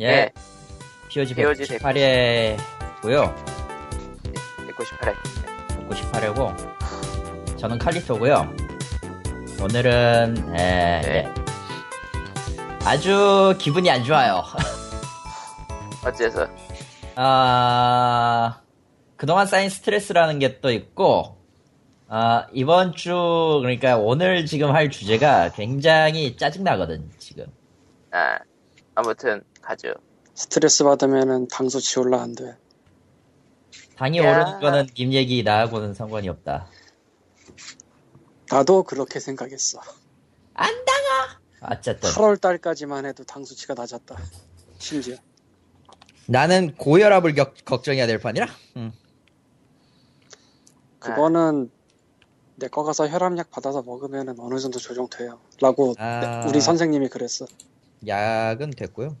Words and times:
예. 0.00 0.06
예. 0.06 0.32
POG 1.08 1.34
POG 1.34 1.62
198회고요. 1.64 3.34
198회. 4.68 5.14
198회고 5.88 7.56
저는 7.58 7.78
칼리토고요. 7.78 8.54
오늘은 9.62 10.54
에, 10.54 11.00
네. 11.00 11.02
예. 11.06 11.34
아주 12.84 13.54
기분이 13.58 13.90
안 13.90 14.04
좋아요. 14.04 14.42
어째서? 16.04 16.46
아, 17.16 18.60
그동안 19.16 19.46
쌓인 19.46 19.70
스트레스라는 19.70 20.38
게 20.38 20.60
또 20.60 20.70
있고, 20.70 21.38
아, 22.08 22.46
이번 22.52 22.92
주, 22.94 23.58
그러니까 23.62 23.96
오늘 23.96 24.44
지금 24.46 24.70
할 24.72 24.90
주제가 24.90 25.52
굉장히 25.52 26.36
짜증 26.36 26.62
나거든, 26.62 27.10
지금. 27.18 27.46
아, 28.12 28.38
아무튼, 28.94 29.42
가죠. 29.66 29.94
스트레스 30.34 30.84
받으면은 30.84 31.48
당수치 31.48 31.98
올라 31.98 32.22
안 32.22 32.34
돼. 32.34 32.56
당이 33.96 34.18
야. 34.18 34.22
오르는 34.30 34.60
거는 34.60 34.86
님 34.96 35.12
얘기 35.12 35.42
나하고는 35.42 35.92
상관이 35.94 36.28
없다. 36.28 36.68
나도 38.50 38.84
그렇게 38.84 39.18
생각했어. 39.18 39.80
안 40.54 40.70
당아! 40.84 41.72
어쨌든. 41.74 42.10
8월 42.10 42.40
달까지만 42.40 43.06
해도 43.06 43.24
당수치가 43.24 43.74
낮았다. 43.74 44.16
심지어. 44.78 45.16
나는 46.28 46.74
고혈압을 46.76 47.34
격- 47.34 47.64
걱정해야 47.64 48.06
될 48.06 48.18
판이라? 48.20 48.46
응. 48.76 48.92
그거는 51.00 51.70
내 52.56 52.68
거 52.68 52.84
가서 52.84 53.08
혈압약 53.08 53.50
받아서 53.50 53.82
먹으면은 53.82 54.38
어느 54.38 54.58
정도 54.58 54.78
조정돼요. 54.78 55.40
라고 55.60 55.94
아. 55.98 56.46
우리 56.48 56.60
선생님이 56.60 57.08
그랬어. 57.08 57.46
약은 58.06 58.70
됐고요. 58.70 59.16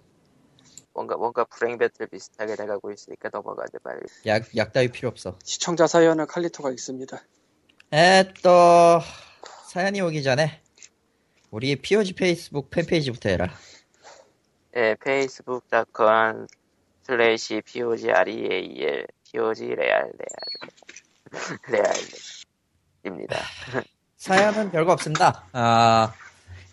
뭔가, 0.96 1.14
뭔가 1.16 1.44
불행 1.44 1.76
배틀 1.76 2.06
비슷하게 2.06 2.56
돼가고 2.56 2.90
있으니까 2.90 3.28
넘어가자, 3.30 3.78
빨리. 3.84 4.00
약, 4.24 4.44
약 4.56 4.72
따위 4.72 4.88
필요 4.88 5.10
없어. 5.10 5.38
시청자 5.44 5.86
사연은 5.86 6.26
칼리토가 6.26 6.70
있습니다. 6.70 7.20
에, 7.92 8.32
또, 8.42 9.00
사연이 9.68 10.00
오기 10.00 10.22
전에, 10.22 10.62
우리 11.50 11.76
POG 11.76 12.14
Facebook 12.14 12.70
팬페이지부터 12.70 13.28
해라. 13.28 13.52
예, 14.74 14.96
facebook.com 14.98 16.46
slash 17.02 17.60
POGREAL, 17.66 19.06
POG 19.30 19.66
레알, 19.74 20.10
레알. 20.18 21.76
레알입니다. 23.04 23.36
사연은 24.16 24.70
별거 24.70 24.92
없습니다. 24.92 25.46
아, 25.52 26.14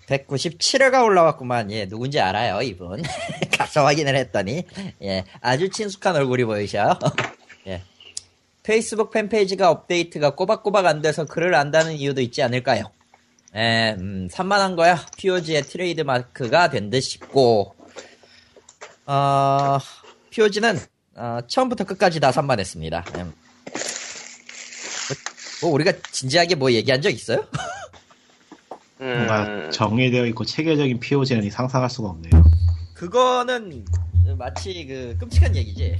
197회가 0.08 1.04
올라왔구만. 1.04 1.72
예, 1.72 1.88
누군지 1.88 2.20
알아요, 2.20 2.62
이분. 2.62 3.02
가서 3.64 3.86
확인을 3.86 4.16
했더니, 4.16 4.64
예, 5.02 5.24
아주 5.42 5.70
친숙한 5.70 6.16
얼굴이 6.16 6.44
보이셔. 6.44 7.00
예. 7.68 7.82
페이스북 8.62 9.12
팬페이지가 9.12 9.70
업데이트가 9.70 10.36
꼬박꼬박 10.36 10.86
안 10.86 11.02
돼서 11.02 11.26
글을 11.26 11.56
안 11.56 11.65
다는 11.65 11.94
이유도 11.94 12.22
있지 12.22 12.42
않을까요? 12.44 12.92
예, 13.56 13.96
음, 14.00 14.28
산만한 14.30 14.76
거야. 14.76 15.06
POG의 15.18 15.64
트레이드 15.64 16.02
마크가 16.02 16.70
된 16.70 16.90
듯 16.90 17.02
싶고, 17.02 17.76
어, 19.06 19.78
POG는, 20.32 20.80
어, 21.16 21.40
처음부터 21.48 21.84
끝까지 21.86 22.20
다 22.20 22.32
산만했습니다. 22.32 23.06
음. 23.16 23.34
뭐, 25.62 25.72
우리가 25.72 25.94
진지하게 26.12 26.56
뭐 26.56 26.72
얘기한 26.72 27.02
적 27.02 27.10
있어요? 27.10 27.46
뭔가 28.98 29.44
음, 29.46 29.72
정리되어 29.72 30.26
있고 30.28 30.44
체계적인 30.46 31.00
POG는 31.00 31.50
상상할 31.50 31.90
수가 31.90 32.10
없네요. 32.10 32.44
그거는 33.04 33.84
마치 34.38 34.88
그 34.88 35.18
끔찍한 35.20 35.58
얘기지. 35.58 36.00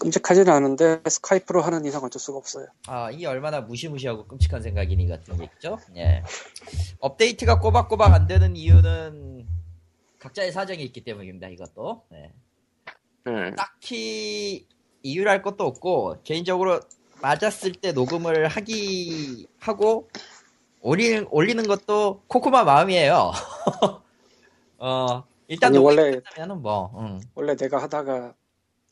끔찍하지는 0.00 0.52
않은데 0.52 1.00
스카이프로 1.08 1.62
하는 1.62 1.86
이상 1.86 2.04
어쩔 2.04 2.20
수가 2.20 2.36
없어요. 2.36 2.66
아, 2.86 3.10
이게 3.10 3.26
얼마나 3.26 3.62
무시무시하고 3.62 4.26
끔찍한 4.26 4.60
생각이니 4.60 5.08
같은 5.08 5.40
얘기죠. 5.40 5.78
예. 5.96 6.22
업데이트가 7.00 7.58
꼬박꼬박 7.60 8.12
안 8.12 8.26
되는 8.26 8.54
이유는 8.54 9.46
각자의 10.18 10.52
사정이 10.52 10.82
있기 10.84 11.04
때문입니다. 11.04 11.48
이것도. 11.48 12.02
예. 12.12 12.32
음, 13.28 13.56
딱히 13.56 14.66
이유랄 15.02 15.40
것도 15.40 15.64
없고 15.64 16.18
개인적으로 16.22 16.80
맞았을 17.22 17.72
때 17.72 17.92
녹음을 17.92 18.48
하기 18.48 19.46
하고 19.58 20.10
올리, 20.82 21.24
올리는 21.30 21.66
것도 21.66 22.24
코코마 22.26 22.64
마음이에요. 22.64 23.32
어 24.78 25.24
일단 25.48 25.68
아니, 25.74 25.78
원래- 25.78 26.20
끝나면은 26.20 26.62
뭐 26.62 26.92
음. 27.00 27.20
원래 27.34 27.54
내가 27.56 27.82
하다가 27.82 28.34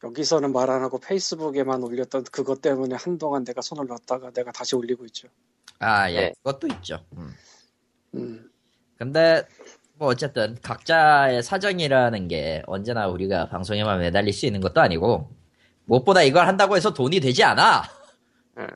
여기서는 0.03 0.53
말 0.53 0.71
안 0.71 0.83
하고 0.83 0.99
페이스북에만 0.99 1.83
올렸던 1.83 2.25
그것 2.31 2.61
때문에 2.61 2.95
한동안 2.97 3.45
내가 3.45 3.61
손을 3.62 3.87
놨다가 3.87 4.31
내가 4.31 4.53
다시 4.53 4.77
올리고 4.77 5.05
있죠. 5.06 5.28
아 5.78 6.11
예, 6.11 6.17
네. 6.21 6.33
그것도 6.43 6.67
있죠. 6.69 7.05
음. 7.17 7.33
음. 8.15 8.50
근데 8.97 9.47
뭐 9.97 10.09
어쨌든 10.09 10.56
각자의 10.62 11.43
사정이라는 11.43 12.28
게 12.28 12.62
언제나 12.67 13.09
우리가 13.09 13.49
방송에만 13.49 14.00
매달릴 14.00 14.33
수 14.33 14.47
있는 14.47 14.61
것도 14.61 14.81
아니고 14.81 15.31
무엇보다 15.87 16.23
이걸 16.23 16.47
한다고 16.47 16.77
해서 16.77 16.93
돈이 16.94 17.21
되지 17.21 17.44
않아. 17.44 17.83
음. 18.59 18.67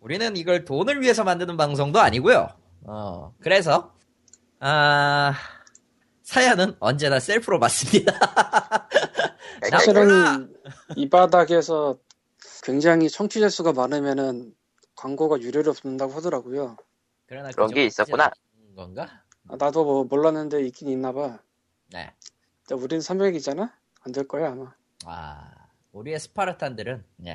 우리는 0.00 0.36
이걸 0.36 0.64
돈을 0.64 1.00
위해서 1.00 1.24
만드는 1.24 1.56
방송도 1.56 1.98
아니고요. 2.00 2.48
어, 2.84 3.34
그래서 3.40 3.94
아 4.60 5.32
사연은 6.24 6.74
언제나 6.80 7.20
셀프로 7.20 7.58
몰라. 7.60 8.02
사실은 9.70 10.54
이 10.96 11.08
바닥에서 11.08 11.98
굉장히 12.62 13.08
청취자 13.10 13.48
수가 13.50 13.72
많으면은 13.72 14.54
광고가 14.96 15.40
유료로 15.40 15.72
붙는다고 15.74 16.12
하더라고요. 16.14 16.76
그러나 17.26 17.50
그런 17.50 17.68
그게 17.68 17.84
있었구나. 17.84 18.30
건가? 18.74 19.22
아, 19.48 19.56
나도 19.56 19.84
뭐 19.84 20.04
몰랐는데 20.04 20.64
있긴 20.66 20.88
있나 20.88 21.12
봐. 21.12 21.38
네. 21.92 22.12
근데 22.66 22.82
우린 22.82 23.00
300이잖아? 23.00 23.70
안 24.00 24.12
될 24.12 24.26
거야 24.26 24.50
아마. 24.52 24.74
아 25.04 25.50
우리의 25.92 26.18
스파르탄들은 26.20 27.04
네. 27.16 27.34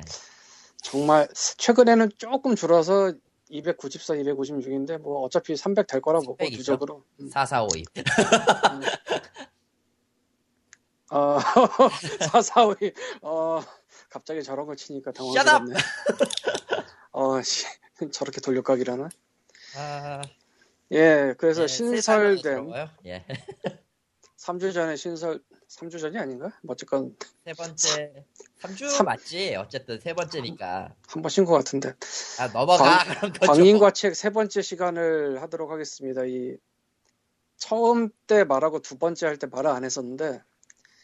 정말 0.82 1.28
최근에는 1.34 2.10
조금 2.18 2.54
줄어서 2.56 3.12
294, 3.50 4.14
256인데 4.14 4.98
뭐 4.98 5.20
어차피 5.22 5.56
300 5.56 5.86
될 5.86 6.00
거라 6.00 6.20
보고 6.20 6.36
300 6.38 6.52
있죠? 6.52 6.58
누적으로. 6.72 7.04
음. 7.20 7.28
4452. 7.30 7.84
어, 11.12 11.38
442. 12.30 12.92
어, 13.22 13.60
갑자기 14.08 14.42
저런 14.42 14.66
걸 14.66 14.76
치니까 14.76 15.12
당황스럽네. 15.12 15.74
어, 17.12 17.42
씨. 17.42 17.66
저렇게 18.12 18.40
돌려가기라나? 18.40 19.08
아, 19.76 20.22
예, 20.92 21.34
그래서 21.36 21.62
네, 21.62 21.68
세상은 21.68 22.36
신설된. 22.36 22.72
예. 23.06 23.24
3주 24.38 24.72
전에 24.72 24.96
신설 24.96 25.42
3주 25.70 26.00
전이 26.00 26.18
아닌가? 26.18 26.50
뭐 26.62 26.72
어쨌건 26.72 27.16
세 27.44 27.52
번째 27.52 28.24
3주 28.60 28.88
삼- 28.90 29.06
맞지 29.06 29.54
어쨌든 29.56 30.00
세 30.00 30.14
번째니까 30.14 30.94
한 31.06 31.22
번 31.22 31.28
쉰 31.30 31.44
것 31.44 31.52
같은데 31.54 31.94
아 32.38 32.48
넘어가 32.48 32.98
거죠 33.04 33.32
광인과 33.46 33.92
책 33.92 34.14
세 34.14 34.30
번째 34.30 34.62
시간을 34.62 35.40
하도록 35.42 35.70
하겠습니다. 35.70 36.22
이 36.26 36.56
처음 37.56 38.08
때 38.26 38.42
말하고 38.44 38.80
두 38.80 38.98
번째 38.98 39.26
할 39.26 39.38
때 39.38 39.46
말을 39.46 39.70
안 39.70 39.84
했었는데 39.84 40.42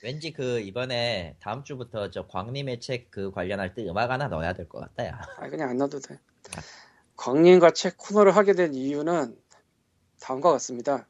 왠지 0.03 0.33
그 0.33 0.61
이번에 0.61 1.37
다음 1.41 1.63
주부터 1.65 2.11
저 2.11 2.27
광님의 2.27 2.81
책 2.81 3.11
그 3.11 3.31
관련할 3.31 3.75
때 3.75 3.85
음악 3.89 4.11
하나 4.11 4.27
넣어야 4.29 4.53
될 4.53 4.69
것 4.69 4.81
같다 4.81 5.07
야 5.07 5.21
아 5.39 5.49
그냥 5.49 5.71
안 5.71 5.77
넣어도 5.79 6.01
돼. 6.01 6.19
광인과 7.17 7.71
책 7.71 7.97
코너를 7.99 8.35
하게 8.37 8.53
된 8.53 8.75
이유는 8.75 9.37
다음과 10.21 10.51
같습니다. 10.53 11.07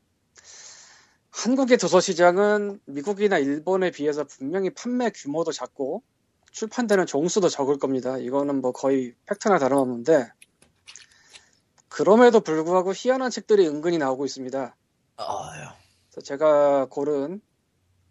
한국의 1.37 1.77
도서 1.77 2.01
시장은 2.01 2.81
미국이나 2.87 3.37
일본에 3.37 3.91
비해서 3.91 4.25
분명히 4.25 4.71
판매 4.71 5.11
규모도 5.11 5.53
작고 5.53 6.03
출판되는 6.51 7.05
종수도 7.05 7.51
적을 7.51 7.79
겁니다. 7.79 8.17
이거는 8.17 8.63
뭐 8.63 8.73
거의 8.73 9.15
팩트나 9.27 9.59
다름없는데 9.59 10.33
그럼에도 11.89 12.41
불구하고 12.41 12.93
희한한 12.95 13.31
책들이 13.31 13.69
은근히 13.69 13.99
나오고 13.99 14.25
있습니다. 14.25 14.75
그래서 16.11 16.25
제가 16.25 16.87
고른 16.87 17.43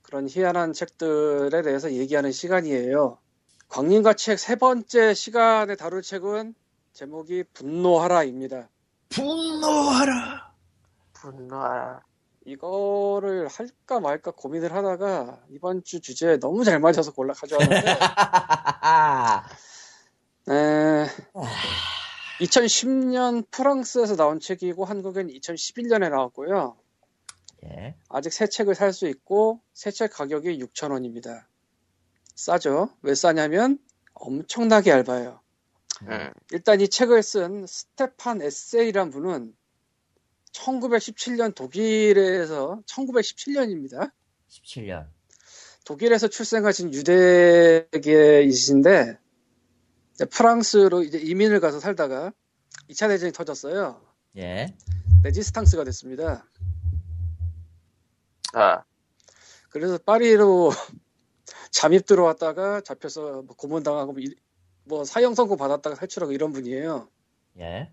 그런 0.03 0.29
희한한 0.29 0.73
책들에 0.73 1.63
대해서 1.63 1.91
얘기하는 1.93 2.31
시간이에요. 2.31 3.17
광림과 3.69 4.13
책 4.13 4.37
세 4.37 4.55
번째 4.55 5.15
시간에 5.15 5.75
다룰 5.75 6.03
책은 6.03 6.53
제목이 6.93 7.43
분노하라입니다. 7.53 8.69
분노하라 9.09 10.53
분노하라. 11.13 12.14
이거를 12.45 13.47
할까 13.47 13.99
말까 13.99 14.31
고민을 14.31 14.73
하다가 14.73 15.41
이번 15.49 15.83
주 15.83 15.99
주제에 15.99 16.37
너무 16.37 16.63
잘 16.63 16.79
맞아서 16.79 17.11
골라 17.11 17.33
가져왔는데 17.33 17.75
에, 20.49 21.07
2010년 22.41 23.49
프랑스에서 23.49 24.15
나온 24.15 24.39
책이고 24.39 24.85
한국엔 24.85 25.27
2011년에 25.29 26.09
나왔고요. 26.09 26.77
예. 27.65 27.95
아직 28.09 28.31
새 28.31 28.47
책을 28.47 28.75
살 28.75 28.93
수 28.93 29.07
있고 29.07 29.59
새 29.73 29.89
책 29.91 30.11
가격이 30.13 30.59
6,000원입니다. 30.59 31.45
싸죠? 32.35 32.89
왜 33.01 33.15
싸냐면 33.15 33.79
엄청나게 34.13 34.91
얇아요. 34.91 35.39
음. 36.03 36.31
일단 36.51 36.79
이 36.81 36.87
책을 36.89 37.23
쓴 37.23 37.65
스테판 37.65 38.41
에셀이란 38.43 39.09
분은 39.09 39.55
1917년 40.55 41.53
독일에서 41.53 42.81
1917년입니다. 42.87 44.11
17년. 44.49 45.07
독일에서 45.85 46.27
출생하신 46.27 46.93
유대계이신데 47.91 49.17
이제 50.13 50.25
프랑스로 50.25 51.03
이제 51.03 51.17
이민을 51.19 51.59
가서 51.59 51.79
살다가 51.79 52.31
2차 52.89 53.07
대전이 53.09 53.31
터졌어요. 53.33 54.01
예. 54.37 54.75
레지스탕스가 55.23 55.83
됐습니다. 55.83 56.47
아, 58.53 58.83
그래서 59.69 59.97
파리로 59.97 60.71
잠입 61.71 62.05
들어왔다가 62.05 62.81
잡혀서 62.81 63.41
뭐 63.43 63.55
고문당하고 63.55 64.13
뭐, 64.13 64.21
이- 64.21 64.35
뭐 64.85 65.03
사형 65.03 65.35
선고 65.35 65.57
받았다가 65.57 65.95
탈출하고 65.97 66.31
이런 66.31 66.53
분이에요. 66.53 67.09
예. 67.59 67.91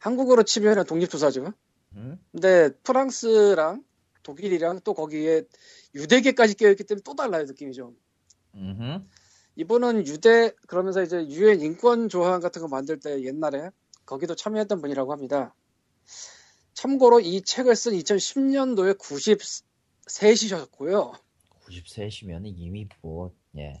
한국으로 0.00 0.44
치면 0.44 0.84
독립투사죠. 0.84 1.52
음? 1.98 2.18
근데 2.32 2.70
프랑스랑 2.84 3.84
독일이랑 4.22 4.80
또 4.84 4.94
거기에 4.94 5.42
유대계까지 5.94 6.54
껴있기 6.54 6.84
때문에 6.84 7.02
또 7.04 7.14
달라요 7.14 7.44
느낌이 7.44 7.72
좀. 7.72 7.96
음흠. 8.54 9.02
이분은 9.56 10.06
유대 10.06 10.52
그러면서 10.68 11.02
이제 11.02 11.26
유엔 11.28 11.60
인권 11.60 12.08
조항 12.08 12.40
같은 12.40 12.62
거 12.62 12.68
만들 12.68 13.00
때 13.00 13.24
옛날에 13.24 13.70
거기도 14.06 14.36
참여했던 14.36 14.80
분이라고 14.80 15.12
합니다. 15.12 15.54
참고로 16.74 17.18
이 17.20 17.42
책을 17.42 17.74
쓴 17.74 17.92
2010년도에 17.94 18.96
93이셨고요. 20.06 21.12
93시면 21.66 22.42
이미 22.44 22.88
뭐, 23.02 23.32
예. 23.56 23.80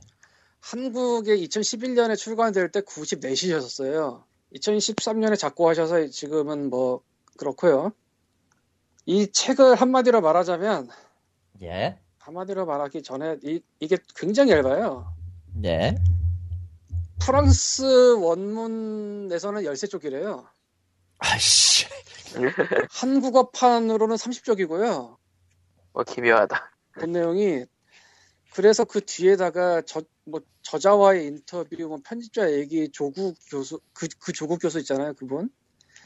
한국에 0.58 1.36
2011년에 1.36 2.16
출간될 2.16 2.72
때 2.72 2.80
94시셨어요. 2.80 4.24
2013년에 4.54 5.38
작고하셔서 5.38 6.08
지금은 6.08 6.70
뭐 6.70 7.02
그렇고요. 7.36 7.92
이 9.08 9.32
책을 9.32 9.74
한마디로 9.74 10.20
말하자면 10.20 10.90
예. 11.62 11.98
한마디로 12.18 12.66
말하기 12.66 13.02
전에 13.02 13.38
이, 13.42 13.62
이게 13.80 13.96
굉장히 14.14 14.52
얇아요. 14.52 15.10
예. 15.64 15.94
프랑스 17.18 18.16
원문에서는 18.18 19.62
13쪽이래요. 19.62 20.46
아이씨. 21.20 21.86
한국어판으로는 22.92 24.16
30쪽이고요. 24.16 25.16
뭐 25.94 26.04
기묘하다. 26.04 26.70
본 27.00 27.12
내용이 27.12 27.64
그래서 28.52 28.84
그 28.84 29.00
뒤에다가 29.02 29.80
저, 29.86 30.02
뭐 30.26 30.42
저자와의 30.60 31.26
인터뷰, 31.28 31.76
뭐 31.88 31.98
편집자 32.04 32.52
얘기, 32.52 32.90
조국 32.90 33.38
교수 33.48 33.80
그, 33.94 34.06
그 34.20 34.32
조국 34.32 34.58
교수 34.60 34.78
있잖아요, 34.80 35.14
그분. 35.14 35.48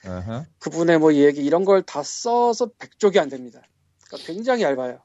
어허. 0.07 0.47
그분의 0.59 0.99
뭐 0.99 1.15
얘기 1.15 1.45
이런 1.45 1.65
걸 1.65 1.83
다 1.83 2.03
써서 2.03 2.67
100쪽이 2.79 3.19
안 3.19 3.29
됩니다. 3.29 3.61
그러니까 4.07 4.27
굉장히 4.33 4.63
얇아요. 4.63 5.01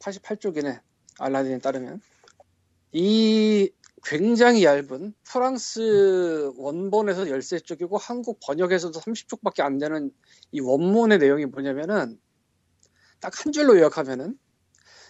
88쪽이네. 0.00 0.80
알라딘에 1.18 1.58
따르면. 1.58 2.00
이 2.92 3.70
굉장히 4.04 4.64
얇은 4.64 5.14
프랑스 5.24 6.50
원본에서 6.56 7.24
13쪽이고 7.24 7.98
한국 8.00 8.38
번역에서도 8.44 8.98
30쪽밖에 9.00 9.60
안 9.62 9.78
되는 9.78 10.10
이 10.52 10.60
원문의 10.60 11.18
내용이 11.18 11.46
뭐냐면은 11.46 12.18
딱 13.20 13.32
한 13.44 13.52
줄로 13.52 13.76
요약하면은 13.78 14.38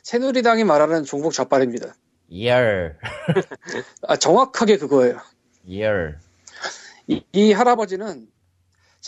새누리당이 0.02 0.64
말하는 0.64 1.04
종북 1.04 1.32
좌빨입니다. 1.32 1.94
열. 2.42 2.98
아, 4.02 4.16
정확하게 4.16 4.78
그거예요. 4.78 5.20
열. 5.78 6.18
이, 7.08 7.24
이 7.32 7.52
할아버지는 7.52 8.28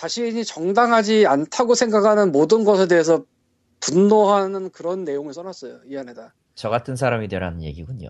자신이 0.02 0.44
정당하지 0.44 1.26
않다고 1.26 1.74
생각하는 1.74 2.30
모든 2.30 2.62
것에 2.62 2.86
대해서 2.86 3.24
분노하는 3.80 4.70
그런 4.70 5.02
내용을 5.02 5.34
써놨어요. 5.34 5.80
이 5.86 5.96
안에다. 5.96 6.34
저 6.54 6.68
같은 6.68 6.94
사람이 6.94 7.26
되라는 7.26 7.64
얘기군요. 7.64 8.08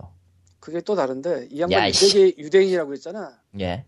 그게 0.61 0.83
또 0.83 0.95
다른데 0.95 1.49
이 1.51 1.61
야, 1.61 1.63
양반. 1.63 1.89
유대계 1.89 2.35
유대인이라고 2.37 2.93
했잖아. 2.93 3.41
예. 3.61 3.87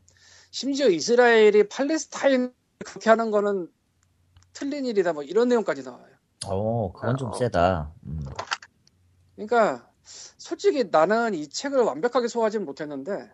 심지어 0.51 0.89
이스라엘이 0.89 1.69
팔레스타인 1.69 2.55
그렇게 2.87 3.11
하는 3.11 3.31
거는 3.31 3.69
틀린 4.55 4.87
일이다 4.87 5.13
뭐 5.13 5.23
이런 5.23 5.49
내용까지 5.49 5.83
나와요. 5.83 6.07
오, 6.51 6.95
그건 6.95 7.19
좀 7.19 7.29
어. 7.29 7.35
세다. 7.35 7.93
음. 8.07 8.21
그러니까 9.37 9.91
솔직히 10.03 10.85
나는 10.91 11.35
이 11.35 11.47
책을 11.51 11.83
완벽하게 11.83 12.29
소화하지는 12.29 12.65
못했는데 12.65 13.31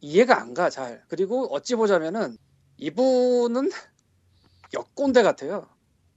이해가 0.00 0.40
안 0.40 0.54
가 0.54 0.70
잘. 0.70 1.02
그리고 1.08 1.44
어찌 1.54 1.74
보자면은 1.76 2.38
이분은 2.82 3.70
역꼰대 4.74 5.22
같아요. 5.22 5.68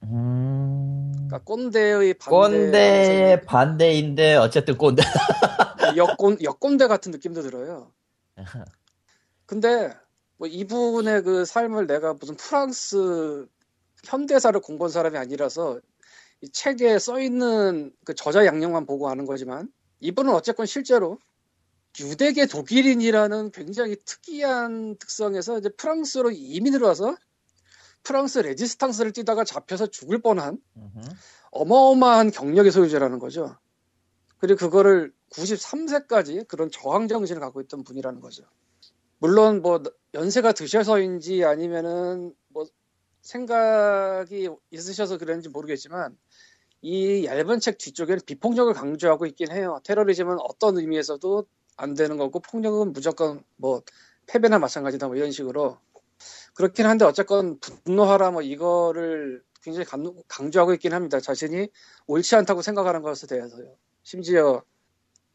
음. 0.02 1.12
그러니까 1.14 1.40
꼰대의 1.44 2.16
반대. 2.16 2.36
꼰대의 2.36 3.42
반대인데 3.44 4.36
어쨌든 4.36 4.76
꼰대. 4.76 5.04
역꼰 5.96 6.38
역꼰대 6.42 6.88
같은 6.88 7.12
느낌도 7.12 7.44
들어요. 7.44 7.92
근데 9.46 9.94
뭐 10.38 10.48
이분의 10.48 11.22
그 11.22 11.46
삶을 11.46 11.86
내가 11.86 12.16
무슨 12.16 12.36
프랑스 12.36 13.46
현대사를 14.04 14.60
공부한 14.60 14.92
사람이 14.92 15.18
아니라서 15.18 15.80
이 16.42 16.50
책에 16.50 16.98
써 16.98 17.20
있는 17.20 17.94
그 18.06 18.16
저자 18.16 18.46
양력만 18.46 18.88
보고 18.88 19.08
아는 19.08 19.26
거지만 19.26 19.70
이분은 20.00 20.34
어쨌건 20.34 20.66
실제로 20.66 21.20
유대계 22.00 22.48
독일인이라는 22.48 23.52
굉장히 23.52 23.96
특이한 24.04 24.98
특성에서 24.98 25.58
이제 25.60 25.70
프랑스로 25.70 26.32
이민을 26.32 26.82
와서 26.82 27.16
프랑스 28.04 28.40
레지스탕스를 28.40 29.12
뛰다가 29.14 29.44
잡혀서 29.44 29.88
죽을 29.88 30.22
뻔한. 30.22 30.60
어마어마한 31.52 32.32
경력의 32.32 32.72
소유자라는 32.72 33.20
거죠. 33.20 33.58
그리고 34.38 34.60
그거를 34.60 35.14
93세까지 35.32 36.48
그런 36.48 36.70
저항 36.70 37.08
정신을 37.08 37.40
갖고 37.42 37.62
있던 37.62 37.84
분이라는 37.84 38.20
거죠. 38.20 38.44
물론 39.18 39.62
뭐 39.62 39.82
연세가 40.14 40.52
드셔서인지 40.52 41.46
아니면은 41.46 42.34
뭐 42.50 42.66
생각이 43.22 44.50
있으셔서 44.70 45.18
그랬는지 45.18 45.50
모르겠지만 45.50 46.16
이 46.82 47.26
얇은 47.26 47.60
책 47.60 47.80
뒤쪽에는 47.80 48.22
비폭력을 48.26 48.72
강조하고 48.74 49.26
있긴 49.26 49.52
해요. 49.52 49.80
테러리즘은 49.84 50.38
어떤 50.40 50.78
의미에서도 50.78 51.48
안 51.78 51.94
되는 51.94 52.18
거고 52.18 52.40
폭력은 52.40 52.94
무조건 52.94 53.44
뭐 53.58 53.82
패배나 54.28 54.60
마찬가지다 54.60 55.08
뭐 55.08 55.16
이런 55.16 55.32
식으로 55.32 55.80
그렇긴 56.56 56.86
한데 56.86 57.06
어쨌건 57.06 57.60
분노하라 57.60 58.32
뭐 58.32 58.42
이거를 58.42 59.44
굉장히 59.62 59.86
강- 59.86 60.16
강조하고 60.28 60.74
있긴 60.76 60.94
합니다. 60.94 61.20
자신이 61.20 61.68
옳지 62.08 62.36
않다고 62.36 62.62
생각하는 62.62 63.02
것에 63.02 63.28
대해서요. 63.28 63.76
심지어 64.04 64.64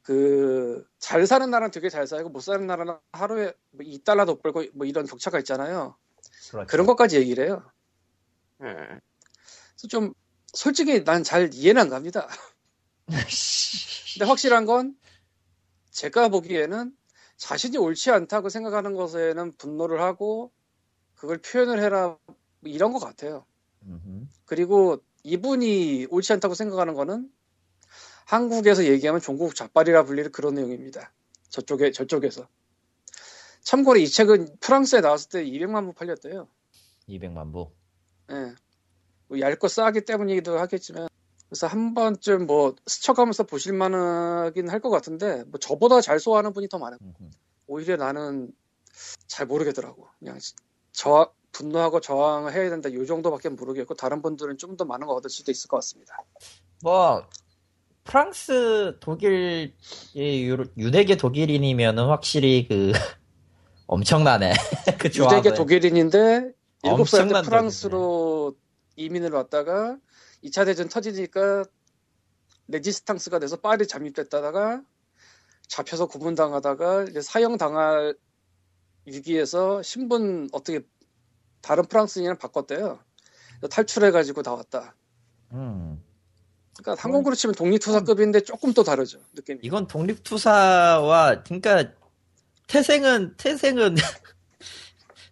그 0.02 0.84
잘 0.98 1.26
사는 1.26 1.50
나라는 1.50 1.70
되게 1.72 1.88
잘 1.90 2.06
살고 2.06 2.30
못 2.30 2.40
사는 2.40 2.66
나라는 2.66 2.94
하루에 3.12 3.52
뭐 3.70 3.84
2달러도 3.84 4.42
벌고 4.42 4.64
뭐 4.74 4.86
이런 4.86 5.06
격차가 5.06 5.38
있잖아요. 5.40 5.96
그렇죠. 6.50 6.66
그런 6.68 6.86
것까지 6.86 7.16
얘기를 7.18 7.44
해요. 7.46 7.62
음. 8.62 8.74
그래서 9.76 9.88
좀 9.88 10.12
솔직히 10.52 11.04
난 11.04 11.22
잘 11.24 11.50
이해는 11.54 11.82
안 11.82 11.88
갑니다. 11.90 12.28
근데 14.14 14.24
확실한 14.26 14.66
건 14.66 14.94
제가 15.90 16.28
보기에는 16.28 16.96
자신이 17.36 17.78
옳지 17.78 18.10
않다고 18.10 18.48
생각하는 18.48 18.94
것에는 18.94 19.52
분노를 19.52 20.00
하고 20.02 20.52
그걸 21.14 21.38
표현을 21.38 21.82
해라 21.82 22.18
뭐 22.26 22.36
이런 22.64 22.92
것 22.92 22.98
같아요. 22.98 23.46
음흠. 23.86 24.26
그리고 24.44 25.02
이분이 25.22 26.06
옳지 26.10 26.32
않다고 26.34 26.54
생각하는 26.54 26.94
거는 26.94 27.30
한국에서 28.24 28.84
얘기하면 28.84 29.20
종국 29.20 29.54
좌빨이라 29.54 30.04
불리는 30.04 30.30
그런 30.32 30.54
내용입니다. 30.54 31.12
저쪽에 31.48 31.90
저쪽에서. 31.90 32.46
참고로 33.62 33.98
이 33.98 34.08
책은 34.08 34.58
프랑스에 34.60 35.00
나왔을 35.00 35.28
때 35.30 35.44
200만 35.44 35.86
부 35.86 35.92
팔렸대요. 35.92 36.48
200만 37.08 37.52
부. 37.52 37.70
예. 38.30 38.54
뭐 39.26 39.40
얇고 39.40 39.68
싸기 39.68 40.04
때문이기도 40.04 40.58
하겠지만 40.58 41.08
그래서 41.50 41.66
한 41.66 41.94
번쯤 41.94 42.46
뭐 42.46 42.74
스쳐가면서 42.86 43.42
보실 43.42 43.72
만하긴 43.72 44.70
할 44.70 44.80
것 44.80 44.88
같은데 44.88 45.42
뭐 45.48 45.58
저보다 45.58 46.00
잘 46.00 46.18
소화하는 46.20 46.52
분이 46.52 46.68
더 46.68 46.78
많아요. 46.78 46.98
오히려 47.66 47.96
나는 47.96 48.52
잘 49.26 49.46
모르겠더라고. 49.46 50.06
그냥 50.20 50.38
저 50.92 51.32
분노하고 51.52 52.00
저항을 52.00 52.52
해야 52.52 52.70
된다 52.70 52.88
이 52.88 53.04
정도밖에 53.06 53.48
모르겠고 53.48 53.94
다른 53.94 54.22
분들은 54.22 54.56
좀 54.58 54.76
더 54.76 54.84
많은 54.84 55.06
거 55.08 55.14
얻을 55.14 55.28
수도 55.28 55.50
있을 55.50 55.66
것 55.68 55.76
같습니다. 55.78 56.14
뭐 56.82 57.26
프랑스 58.04 58.96
독일 59.00 59.74
이 60.14 60.44
유- 60.44 60.64
유대계 60.76 61.16
독일인이면은 61.16 62.06
확실히 62.06 62.66
그 62.68 62.92
엄청나네. 63.88 64.52
그 65.00 65.08
유대계. 65.08 65.54
독일인인데 65.54 66.52
7살 66.84 67.28
때 67.28 67.42
프랑스로 67.42 68.54
이민을 68.96 69.30
왔다가 69.32 69.96
2차 70.44 70.64
대전 70.66 70.88
터지니까 70.88 71.64
레지스탕스가 72.68 73.38
돼서 73.38 73.56
파리 73.56 73.86
잠입됐다가 73.86 74.82
잡혀서 75.68 76.06
고문당하다가 76.06 77.04
이제 77.04 77.20
사형당할 77.20 78.14
위기에서 79.06 79.82
신분 79.82 80.48
어떻게 80.52 80.80
다른 81.60 81.84
프랑스인이랑 81.84 82.38
바꿨대요. 82.38 82.98
탈출해가지고 83.70 84.42
나왔다. 84.42 84.94
음. 85.52 86.02
그러니까 86.76 87.02
한국으로 87.02 87.34
치면 87.34 87.54
독립투사급인데 87.54 88.40
조금 88.40 88.72
또 88.72 88.82
다르죠 88.82 89.20
느낌이. 89.34 89.60
이건 89.62 89.86
독립투사와 89.86 91.42
그러니까 91.42 91.92
태생은 92.66 93.36
태생은 93.36 93.96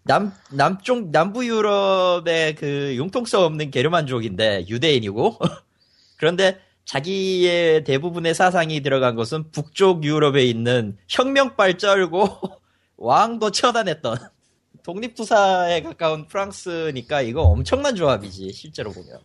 남 0.08 0.32
남쪽 0.50 1.10
남부 1.10 1.46
유럽의 1.46 2.54
그 2.54 2.96
융통성 2.96 3.42
없는 3.42 3.70
게르만족인데 3.70 4.66
유대인이고. 4.66 5.36
그런데 6.16 6.58
자기의 6.86 7.84
대부분의 7.84 8.34
사상이 8.34 8.80
들어간 8.80 9.16
것은 9.16 9.50
북쪽 9.50 10.04
유럽에 10.04 10.44
있는 10.44 10.96
혁명발 11.08 11.76
쩔고 11.76 12.26
왕도 12.96 13.50
처단했던 13.50 14.16
독립투사에 14.82 15.82
가까운 15.82 16.26
프랑스니까 16.26 17.20
이거 17.20 17.42
엄청난 17.42 17.94
조합이지 17.94 18.50
실제로 18.54 18.90
보면. 18.92 19.20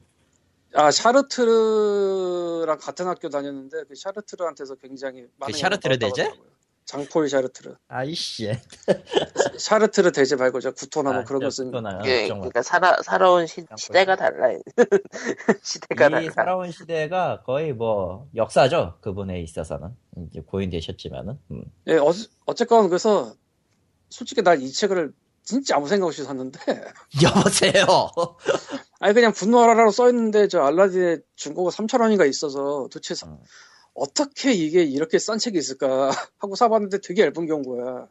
아 0.76 0.92
샤르트르랑 0.92 2.78
같은 2.80 3.08
학교 3.08 3.30
다녔는데 3.30 3.84
그 3.88 3.96
샤르트르한테서 3.96 4.76
굉장히 4.76 5.28
많은 5.38 5.58
샤르트르 5.58 5.94
영향을 5.94 6.14
대제? 6.14 6.24
받았다고 6.30 6.53
장폴 6.86 7.30
샤르트르. 7.30 7.76
아이씨 7.88 8.52
샤르트르 9.58 10.12
대제 10.12 10.36
말고 10.36 10.60
저 10.60 10.72
구토나 10.72 11.12
뭐 11.12 11.22
아, 11.22 11.24
그런 11.24 11.42
저 11.42 11.48
것은 11.48 11.66
구토나. 11.66 12.02
예. 12.06 12.28
그러니까 12.28 12.62
살아 12.62 12.98
살아온 13.04 13.48
시, 13.48 13.66
시대가 13.78 14.16
달라요. 14.16 14.60
시대가 15.64 16.08
이 16.08 16.12
달라. 16.12 16.32
살아온 16.34 16.72
시대가 16.72 17.42
거의 17.44 17.74
뭐 17.74 18.28
역사죠 18.36 18.98
그분에 19.02 19.42
있어서는 19.42 19.90
이제 20.30 20.42
고인 20.46 20.70
되셨지만은 20.70 21.40
음. 21.52 21.64
예, 21.88 21.98
어, 21.98 22.12
어쨌건 22.46 22.90
그래서 22.90 23.34
솔직히 24.10 24.42
난 24.42 24.62
이 24.62 24.72
책을 24.72 25.14
진짜 25.46 25.76
아무 25.76 25.88
생각 25.90 26.08
없이 26.08 26.24
샀는데 26.24 26.60
여보세요 27.22 27.86
아니 29.00 29.14
그냥 29.14 29.34
분노하라라고 29.34 29.92
써있는데 29.92 30.48
저 30.48 30.62
알라딘의 30.62 31.22
중고가 31.36 31.70
3,000원인가 31.72 32.28
있어서 32.30 32.88
도대체 32.92 33.14
사- 33.16 33.28
어. 33.96 34.04
어떻게 34.04 34.54
이게 34.54 34.84
이렇게 34.84 35.20
싼 35.20 35.38
책이 35.38 35.58
있을까 35.58 36.10
하고 36.40 36.56
사봤는데 36.56 37.00
되게 37.02 37.24
얇은 37.24 37.46
경운 37.46 37.64
거야 37.64 38.08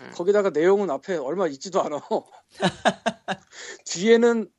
음. 0.00 0.10
거기다가 0.14 0.50
내용은 0.50 0.90
앞에 0.90 1.16
얼마 1.16 1.46
있지도 1.48 1.82
않아 1.82 2.00
뒤에는 3.86 4.50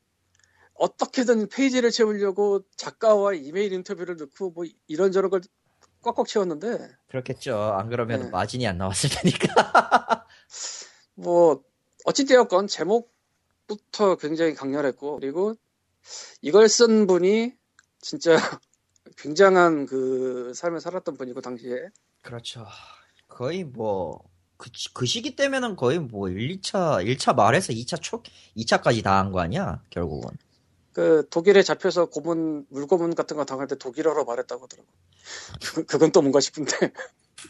어떻게든 0.74 1.50
페이지를 1.50 1.92
채우려고 1.92 2.62
작가와 2.78 3.34
이메일 3.34 3.74
인터뷰를 3.74 4.16
넣고 4.18 4.52
뭐 4.52 4.66
이런저런 4.88 5.30
걸 5.30 5.42
꽉꽉 6.02 6.28
채웠는데 6.28 6.90
그렇겠죠 7.08 7.58
안 7.58 7.90
그러면 7.90 8.24
네. 8.24 8.30
마진이 8.30 8.66
안 8.68 8.78
나왔을 8.78 9.10
테니까 9.10 10.26
뭐 11.16 11.62
어찌되었건 12.06 12.68
제목부터 12.68 14.16
굉장히 14.20 14.54
강렬했고 14.54 15.20
그리고 15.20 15.56
이걸 16.42 16.70
쓴 16.70 17.08
분이 17.08 17.54
진짜 18.02 18.38
굉장한 19.22 19.86
그 19.86 20.54
삶을 20.56 20.80
살았던 20.80 21.18
분이고 21.18 21.42
당시에 21.42 21.90
그렇죠 22.22 22.66
거의 23.28 23.64
뭐 23.64 24.22
그, 24.58 24.70
그 24.94 25.06
시기 25.06 25.36
때면은 25.36 25.76
거의 25.76 26.00
뭐 26.00 26.30
1, 26.30 26.60
2차 26.60 27.06
1차 27.06 27.36
말에서 27.36 27.72
2차 27.74 28.02
초 28.02 28.24
2차까지 28.58 29.04
다 29.04 29.18
한 29.18 29.32
거 29.32 29.40
아니야 29.40 29.82
결국은 29.90 30.30
그 30.94 31.26
독일에 31.30 31.62
잡혀서 31.64 32.08
고문 32.08 32.66
물고문 32.70 33.16
같은 33.16 33.38
거 33.38 33.46
당할 33.46 33.68
때 33.68 33.78
독일어로 33.78 34.26
말했다고 34.26 34.64
하더라고. 34.64 34.88
그- 35.74 35.86
그건 35.86 36.12
또 36.12 36.22
뭔가 36.22 36.40
싶은데 36.42 36.76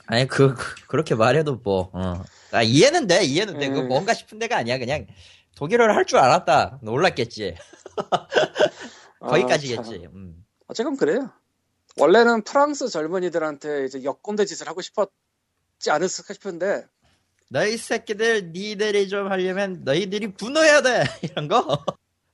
아니 0.06 0.28
그, 0.28 0.54
그 0.88 0.96
렇게 0.96 1.16
말해도 1.16 1.56
뭐 1.64 1.90
어. 1.94 2.24
아, 2.52 2.62
이해는 2.62 3.08
돼 3.08 3.24
이해는 3.24 3.58
돼 3.58 3.70
그거 3.70 3.82
음. 3.82 3.88
뭔가 3.88 4.14
싶은 4.14 4.38
데가 4.40 4.58
아니야 4.58 4.78
그냥 4.78 5.08
독일어를 5.56 5.96
할 5.96 6.06
줄 6.06 6.20
알았다 6.20 6.80
놀랐겠지 6.84 7.56
거기까지겠지 9.20 9.80
아, 9.80 9.84
참. 9.84 10.16
음. 10.16 10.46
어쨌건 10.68 10.96
그래요. 10.98 11.32
원래는 11.98 12.44
프랑스 12.44 12.88
젊은이들한테 12.88 13.86
이제 13.86 14.04
역꼰대 14.04 14.46
짓을 14.46 14.68
하고 14.68 14.82
싶었지 14.82 15.90
않을까 15.90 16.34
싶은데 16.34 16.86
너희 17.50 17.78
새끼들 17.78 18.52
니들이 18.52 19.10
좀 19.10 19.30
하려면 19.32 19.82
너희들이 19.84 20.34
분노해야 20.34 20.82
돼 20.82 21.04
이런 21.24 21.48
거 21.48 21.84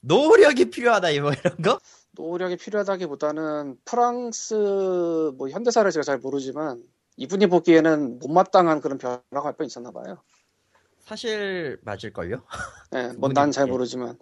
노력이 0.01 0.69
필요하다 0.69 1.09
이거 1.11 1.31
이런 1.33 1.57
거 1.57 1.79
노력이 2.11 2.57
필요하다기보다는 2.57 3.77
프랑스 3.85 4.53
뭐 5.37 5.49
현대사를 5.49 5.89
제가 5.91 6.03
잘 6.03 6.17
모르지만 6.19 6.83
이분이 7.17 7.47
보기에는 7.47 8.19
못마땅한 8.19 8.81
그런 8.81 8.97
변화가 8.97 9.21
몇 9.31 9.57
번 9.57 9.67
있었나 9.67 9.91
봐요. 9.91 10.21
사실 10.99 11.77
맞을걸요 11.83 12.43
예, 12.95 13.07
뭐난잘 13.17 13.67
예. 13.67 13.71
모르지만. 13.71 14.17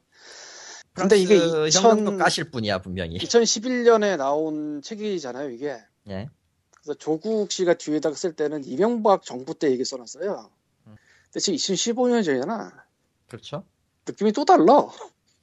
근데 0.93 1.17
이게 1.17 1.37
프랑스 1.37 1.77
2000, 1.77 1.83
형도 1.83 2.17
까실 2.17 2.51
뿐이야 2.51 2.79
분명히 2.79 3.17
2011년에 3.17 4.17
나온 4.17 4.81
책이잖아요, 4.81 5.49
이게. 5.49 5.77
예. 6.09 6.29
그래서 6.71 6.93
조국 6.97 7.51
씨가 7.51 7.75
뒤에다가 7.75 8.15
쓸 8.15 8.33
때는 8.35 8.65
이명박 8.65 9.23
정부 9.23 9.57
때 9.57 9.71
얘기 9.71 9.83
써놨어요. 9.85 10.49
음. 10.87 10.95
근데 11.25 11.39
지금 11.39 11.57
2015년 11.57 12.23
전이잖아. 12.23 12.85
그렇죠 13.27 13.63
느낌이 14.05 14.33
또 14.33 14.45
달라. 14.45 14.87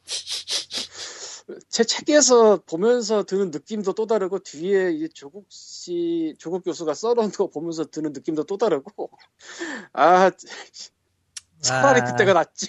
제 1.69 1.83
책에서 1.83 2.59
보면서 2.67 3.25
드는 3.25 3.51
느낌도 3.51 3.95
또 3.95 4.07
다르고 4.07 4.41
뒤에 4.41 4.93
이 4.93 5.09
조국 5.09 5.47
씨, 5.49 6.37
조국 6.39 6.63
교수가 6.65 6.95
써놓은 6.95 7.33
거 7.33 7.49
보면서 7.49 7.87
드는 7.87 8.13
느낌도 8.13 8.45
또 8.45 8.57
다르고 8.57 9.11
아 9.93 10.31
차라리 11.61 12.03
아. 12.03 12.05
그때가 12.05 12.35
낫지. 12.35 12.69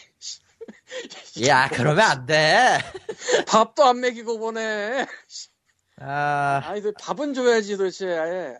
야 1.48 1.68
그러면 1.70 2.00
안 2.06 2.26
돼 2.26 2.80
밥도 3.48 3.84
안 3.84 4.00
먹이고 4.02 4.40
보내. 4.40 5.06
아 6.00 6.62
아이들 6.66 6.94
밥은 7.00 7.34
줘야지 7.34 7.78
도대체 7.78 8.18
아예. 8.18 8.54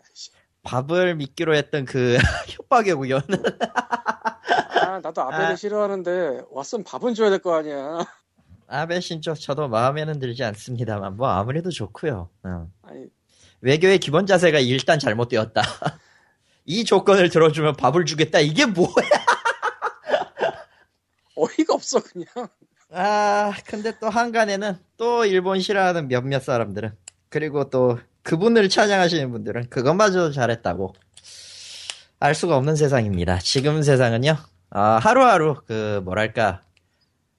밥을 0.62 1.16
믿기로 1.16 1.54
했던 1.56 1.84
그 1.84 2.16
협박의 2.48 2.94
구현 2.94 3.22
아 4.80 5.00
나도 5.00 5.22
아베를 5.22 5.44
아. 5.46 5.56
싫어하는데 5.56 6.42
왔으면 6.50 6.84
밥은 6.84 7.14
줘야 7.14 7.30
될 7.30 7.40
거 7.40 7.54
아니야. 7.56 7.98
아베 8.68 9.00
신조 9.00 9.34
저도 9.34 9.68
마음에는 9.68 10.18
들지 10.18 10.44
않습니다만 10.44 11.16
뭐 11.16 11.28
아무래도 11.28 11.70
좋고요 11.70 12.30
어. 12.44 12.68
아니 12.82 13.04
외교의 13.60 13.98
기본 13.98 14.24
자세가 14.26 14.60
일단 14.60 14.98
잘못되었다 14.98 15.60
이 16.64 16.84
조건을 16.84 17.28
들어주면 17.28 17.74
밥을 17.76 18.06
주겠다 18.06 18.38
이게 18.40 18.64
뭐야 18.66 18.94
어이가 21.42 21.74
없어 21.74 22.00
그냥. 22.00 22.26
아, 22.90 23.52
근데 23.66 23.92
또 23.98 24.08
한간에는 24.10 24.76
또 24.96 25.24
일본 25.24 25.60
싫어하는 25.60 26.08
몇몇 26.08 26.42
사람들은 26.42 26.92
그리고 27.28 27.70
또 27.70 27.98
그분을 28.22 28.68
찬양하시는 28.68 29.30
분들은 29.32 29.70
그것마저도 29.70 30.32
잘했다고 30.32 30.94
알 32.20 32.34
수가 32.34 32.56
없는 32.56 32.76
세상입니다. 32.76 33.38
지금 33.38 33.82
세상은요, 33.82 34.36
아, 34.70 34.98
하루하루 35.02 35.56
그 35.66 36.00
뭐랄까 36.04 36.60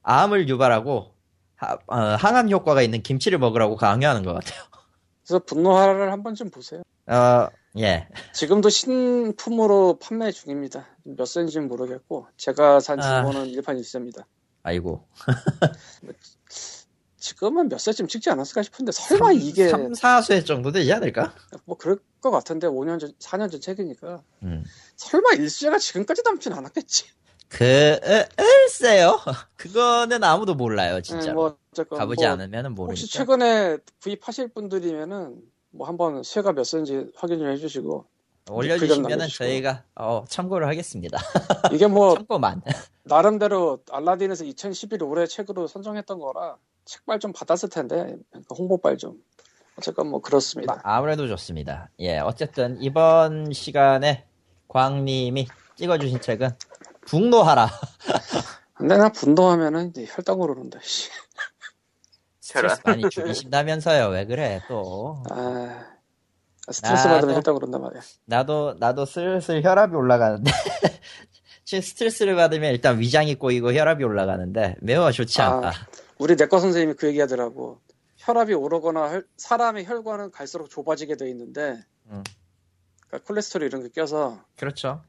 암을 0.01 0.49
유발하고 0.49 1.13
하- 1.55 1.77
어, 1.87 1.95
항암 1.95 2.49
효과가 2.49 2.81
있는 2.81 3.01
김치를 3.01 3.37
먹으라고 3.37 3.77
강요하는 3.77 4.23
것 4.23 4.33
같아요. 4.33 4.61
그래서 5.25 5.39
분노하라를 5.45 6.11
한 6.11 6.21
번쯤 6.23 6.49
보세요. 6.51 6.81
어, 7.07 7.47
예. 7.79 8.07
지금도 8.33 8.69
신품으로 8.69 9.97
판매 9.99 10.31
중입니다. 10.31 10.87
몇 11.03 11.25
센지는 11.25 11.67
모르겠고 11.67 12.27
제가 12.37 12.79
산 12.79 12.99
아. 12.99 13.23
중고는 13.23 13.47
일판 13.47 13.77
일세입니다. 13.77 14.27
아이고. 14.63 15.07
지금은 17.17 17.69
몇 17.69 17.79
세쯤 17.79 18.07
찍지 18.07 18.29
않았을까 18.31 18.63
싶은데 18.63 18.91
설마 18.91 19.31
이게 19.31 19.69
3, 19.69 19.93
4세 19.93 20.45
정도 20.45 20.71
되지 20.73 20.91
않을까? 20.91 21.33
뭐 21.63 21.77
그럴 21.77 21.97
것 22.19 22.31
같은데 22.31 22.67
5년 22.67 22.99
전, 22.99 23.13
4년 23.13 23.49
전 23.49 23.61
책이니까 23.61 24.21
음. 24.43 24.65
설마 24.97 25.33
일세가 25.35 25.77
지금까지 25.77 26.21
남진 26.23 26.51
않았겠지. 26.51 27.05
그, 27.47 27.63
에, 27.63 28.27
글쎄요. 28.35 29.19
그거는 29.55 30.23
아무도 30.23 30.55
몰라요, 30.55 31.01
진짜. 31.01 31.27
네, 31.27 31.31
로뭐 31.33 31.57
가보지 31.89 32.25
뭐 32.25 32.33
않으면 32.33 32.73
모르니까. 32.73 32.91
혹시 32.91 33.07
최근에 33.07 33.77
구입하실 34.01 34.49
분들이면은 34.49 35.39
뭐 35.73 35.87
한번 35.87 36.23
쇠가 36.23 36.53
몇 36.53 36.63
세인지 36.63 37.11
확인 37.15 37.39
좀 37.39 37.49
해주시고 37.49 38.05
올려주시면은 38.51 39.09
남겨주시고. 39.09 39.43
저희가 39.43 39.83
어, 39.95 40.23
참고를 40.27 40.67
하겠습니다. 40.67 41.17
이게 41.73 41.87
뭐 41.87 42.13
참고만. 42.15 42.61
나름대로 43.03 43.79
알라딘에서 43.91 44.45
2011 44.45 45.03
올해 45.03 45.25
책으로 45.25 45.67
선정했던 45.67 46.19
거라 46.19 46.57
책발 46.85 47.19
좀 47.19 47.33
받았을 47.33 47.69
텐데 47.69 47.95
그러니까 48.29 48.55
홍보발 48.57 48.97
좀 48.97 49.21
어쨌건 49.77 50.07
뭐 50.07 50.21
그렇습니다. 50.21 50.79
아무래도 50.83 51.27
좋습니다. 51.27 51.89
예, 51.99 52.19
어쨌든 52.19 52.79
이번 52.81 53.51
시간에 53.53 54.25
광님이 54.67 55.47
찍어주신 55.75 56.21
책은 56.21 56.49
분노하라. 57.07 57.69
근데 58.75 58.97
나 58.97 59.09
분노하면은 59.09 59.93
혈당 60.07 60.39
오르는데. 60.39 60.79
씨. 62.43 62.49
스트레스 62.49 62.81
많이 62.83 63.09
줄이신다면서요. 63.09 64.07
왜 64.09 64.25
그래 64.25 64.61
또. 64.67 65.23
아, 65.29 65.85
스트레스 66.69 67.07
나도- 67.07 67.11
받으면 67.11 67.35
했다고 67.37 67.59
그런단 67.59 67.81
말이야. 67.81 68.01
나도 68.25 68.75
나도 68.79 69.05
슬슬 69.05 69.63
혈압이 69.63 69.95
올라가는데 69.95 70.51
지금 71.63 71.81
스트레스를 71.81 72.35
받으면 72.35 72.71
일단 72.73 72.99
위장이 72.99 73.35
꼬이고 73.35 73.73
혈압이 73.73 74.03
올라가는데 74.03 74.75
매우 74.81 75.09
좋지 75.11 75.41
아. 75.41 75.55
않다. 75.55 75.71
우리 76.19 76.35
내과 76.35 76.59
선생님이 76.59 76.95
그 76.95 77.07
얘기 77.07 77.19
하더라고. 77.21 77.79
혈압이 78.17 78.53
오르거나 78.53 79.09
혈- 79.11 79.27
사람의 79.37 79.85
혈관은 79.85 80.31
갈수록 80.31 80.69
좁아지게 80.69 81.15
돼 81.17 81.29
있는데, 81.29 81.81
음. 82.09 82.23
그러니까 83.07 83.27
콜레스테롤 83.27 83.67
이런 83.67 83.83
게 83.83 83.89
껴서 83.89 84.41
그렇죠. 84.57 85.01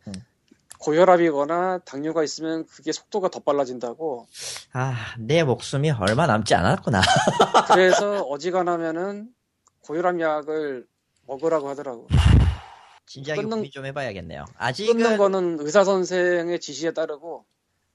고혈압이거나 0.84 1.78
당뇨가 1.86 2.22
있으면 2.24 2.66
그게 2.66 2.92
속도가 2.92 3.30
더 3.30 3.40
빨라진다고. 3.40 4.26
아, 4.74 4.94
내 5.18 5.42
목숨이 5.42 5.90
얼마 5.90 6.26
남지 6.26 6.54
않았구나. 6.54 7.00
그래서 7.72 8.20
어지간하면은 8.22 9.30
고혈압 9.80 10.20
약을 10.20 10.86
먹으라고 11.26 11.70
하더라고. 11.70 12.06
진작에 13.06 13.38
끊는- 13.38 13.50
고민 13.50 13.70
좀 13.70 13.86
해봐야겠네요. 13.86 14.44
끊는 14.44 14.56
아직은 14.58 15.16
거는 15.16 15.56
의사 15.60 15.84
선생의 15.84 16.60
지시에 16.60 16.92
따르고 16.92 17.46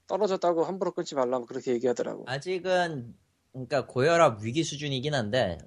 떨어졌다고 0.08 0.64
함부로 0.64 0.90
끊지 0.90 1.14
말라고 1.14 1.46
그렇게 1.46 1.72
얘기하더라고. 1.72 2.24
아직은 2.26 3.14
그러니까 3.52 3.86
고혈압 3.86 4.42
위기 4.42 4.64
수준이긴 4.64 5.14
한데 5.14 5.58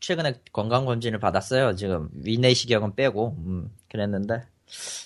최근에 0.00 0.42
건강 0.52 0.84
검진을 0.84 1.20
받았어요. 1.20 1.74
지금 1.74 2.10
위내시경은 2.12 2.96
빼고 2.96 3.36
음, 3.38 3.74
그랬는데 3.88 4.42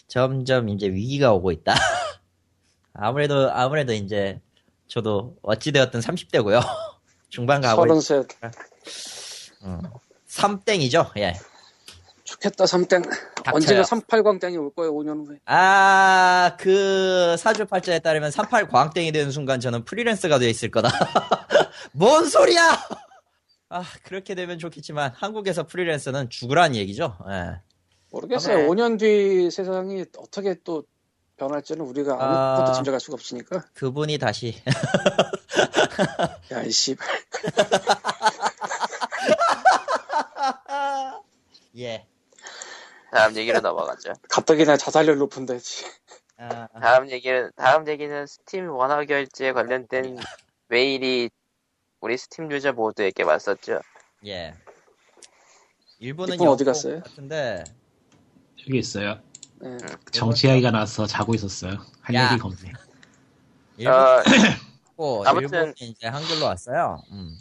점점 0.07 0.69
이제 0.69 0.89
위기가 0.89 1.33
오고 1.33 1.53
있다. 1.53 1.75
아무래도 2.93 3.51
아무래도 3.53 3.93
이제 3.93 4.41
저도 4.89 5.37
어찌 5.43 5.73
되었든 5.73 6.01
30대고요. 6.01 6.61
중반 7.29 7.61
가고 7.61 7.85
있... 7.85 7.89
서른셋 7.89 8.29
음. 9.65 9.83
3땡이죠. 10.29 11.17
예. 11.19 11.35
좋겠다 12.25 12.67
삼땡. 12.67 13.03
닥쳐요. 13.03 13.55
언제가 13.55 13.83
38광땡이 13.83 14.61
올 14.61 14.73
거예요 14.73 14.93
5년 14.95 15.27
후에. 15.27 15.39
아, 15.47 16.57
그 16.59 17.37
사주팔자에 17.37 17.99
따르면 18.01 18.31
38 18.31 18.69
광땡이 18.69 19.11
되는 19.13 19.33
순간 19.33 19.59
저는 19.59 19.85
프리랜서가 19.85 20.39
되어 20.39 20.49
있을 20.49 20.71
거다. 20.71 20.91
뭔 21.93 22.29
소리야! 22.29 22.79
아, 23.71 23.85
그렇게 24.05 24.35
되면 24.35 24.59
좋겠지만 24.59 25.13
한국에서 25.15 25.67
프리랜서는 25.67 26.31
죽으라는 26.31 26.77
얘기죠. 26.77 27.17
예. 27.29 27.61
모르겠어요. 28.11 28.59
네. 28.59 28.67
5년 28.67 28.99
뒤 28.99 29.51
세상이 29.51 30.05
어떻게 30.19 30.55
또 30.65 30.85
변할지는 31.37 31.85
우리가 31.85 32.13
아무것도 32.13 32.71
아. 32.71 32.73
짐작할 32.75 33.01
수가 33.01 33.15
없으니까. 33.15 33.65
그분이 33.75 34.19
다시 34.19 34.55
야, 36.53 36.63
이 36.63 36.71
씨발. 36.71 37.09
예. 41.79 42.07
다음 43.13 43.37
얘기로 43.37 43.61
넘어가죠. 43.61 44.13
가뜩이나 44.29 44.77
자살률 44.77 45.19
높은데. 45.19 45.59
씨. 45.59 45.85
아, 46.37 46.69
다음 46.81 47.11
얘기는 47.11 47.51
다음 47.57 47.87
얘기는 47.89 48.27
스팀 48.27 48.71
원화 48.71 49.05
결제에 49.05 49.53
관련된 49.53 50.19
메일이 50.69 51.31
우리 52.01 52.17
스팀 52.17 52.51
유저 52.51 52.73
모두에게 52.73 53.23
왔었죠. 53.23 53.81
예. 54.27 54.55
일본은 55.99 56.35
일본 56.35 56.49
어디 56.49 56.65
갔어요? 56.65 57.01
같은데 57.01 57.65
여기 58.69 58.79
있어요. 58.79 59.19
네. 59.61 59.77
정치 60.11 60.47
이야기가 60.47 60.71
나와서 60.71 61.07
자고 61.07 61.35
있었어요. 61.35 61.77
할 62.01 62.15
야. 62.15 62.31
얘기가 62.33 62.49
없네. 62.49 62.73
일본 63.77 63.95
어, 63.95 64.23
고 64.97 65.25
아무튼- 65.27 65.75
이제 65.81 66.07
한글로 66.07 66.45
왔어요. 66.45 67.03
음. 67.13 67.37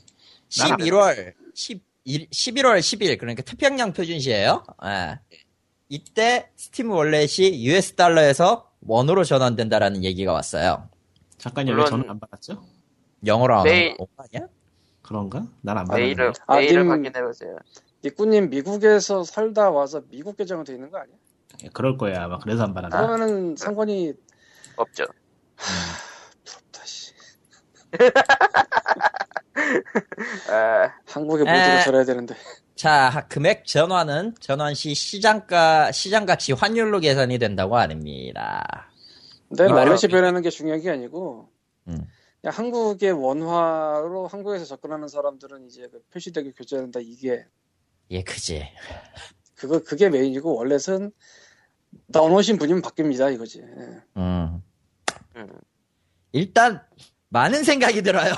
나라 0.57 0.75
11월 0.77 1.33
11, 1.53 2.29
11월 2.29 2.79
10일 2.79 3.17
그러니까 3.19 3.43
태평양 3.43 3.93
표준시예요. 3.93 4.63
예. 4.85 5.19
이때 5.89 6.49
Steam 6.55 6.91
Wallet이 6.91 7.65
US 7.65 7.93
달러에서 7.95 8.71
원으로 8.81 9.23
전환된다라는 9.23 10.03
얘기가 10.03 10.31
왔어요. 10.33 10.87
잠깐요, 11.37 11.71
왜 11.71 11.75
물론- 11.75 11.89
저는 11.89 12.09
안 12.09 12.19
받았죠? 12.19 12.63
영어로 13.25 13.57
안 13.59 13.63
메일- 13.63 13.97
아니야? 14.17 14.47
그런가? 15.01 15.45
난 15.61 15.77
안 15.77 15.87
메일을 15.89 16.31
받았는데. 16.31 16.39
아, 16.47 16.55
메일을 16.55 16.83
님- 16.83 16.91
확인해 16.91 17.21
보세요. 17.21 17.55
니꾸님 18.03 18.49
미국에서 18.49 19.23
살다 19.23 19.71
와서 19.71 20.01
미국 20.09 20.37
계정으로 20.37 20.63
돼 20.65 20.73
있는 20.73 20.89
거 20.89 20.99
아니야? 20.99 21.15
예, 21.63 21.69
그럴 21.73 21.97
거야 21.97 22.23
아마. 22.23 22.37
그래서 22.39 22.63
안 22.63 22.73
받았나? 22.73 22.95
그러면은 22.95 23.55
상관이 23.55 24.13
없죠. 24.77 25.05
부럽다 26.45 26.85
씨. 26.85 27.13
아, 30.49 30.93
한국에 31.07 31.41
에. 31.41 31.45
모두가 31.45 31.83
저래야 31.83 32.05
되는데. 32.05 32.35
자, 32.75 33.25
금액 33.27 33.65
전환은 33.65 34.35
전환 34.39 34.73
시 34.73 34.93
시장가 34.93 35.91
시장 35.91 36.25
가치 36.25 36.53
환율로 36.53 37.01
계산이 37.01 37.37
된다고 37.37 37.77
합니다. 37.77 38.89
근데 39.49 39.65
월렛이 39.65 40.09
변하는 40.09 40.41
게 40.41 40.49
중요한 40.49 40.79
게 40.79 40.91
아니고 40.91 41.49
음. 41.87 42.05
한국의 42.45 43.11
원화로 43.11 44.27
한국에서 44.27 44.63
접근하는 44.63 45.07
사람들은 45.07 45.65
이제 45.65 45.89
그 45.91 46.01
표시되게 46.13 46.51
결제한다 46.51 46.99
이게 47.01 47.45
예, 48.11 48.23
그지. 48.23 48.67
그거 49.55 49.83
그게 49.83 50.09
메인이고 50.09 50.55
월렛은 50.55 51.11
나오신 52.07 52.57
분이면 52.57 52.81
바뀝니다 52.81 53.33
이거지. 53.33 53.59
예. 53.59 54.01
음. 54.17 54.63
음. 55.35 55.47
일단 56.31 56.81
많은 57.29 57.63
생각이 57.63 58.01
들어요. 58.01 58.33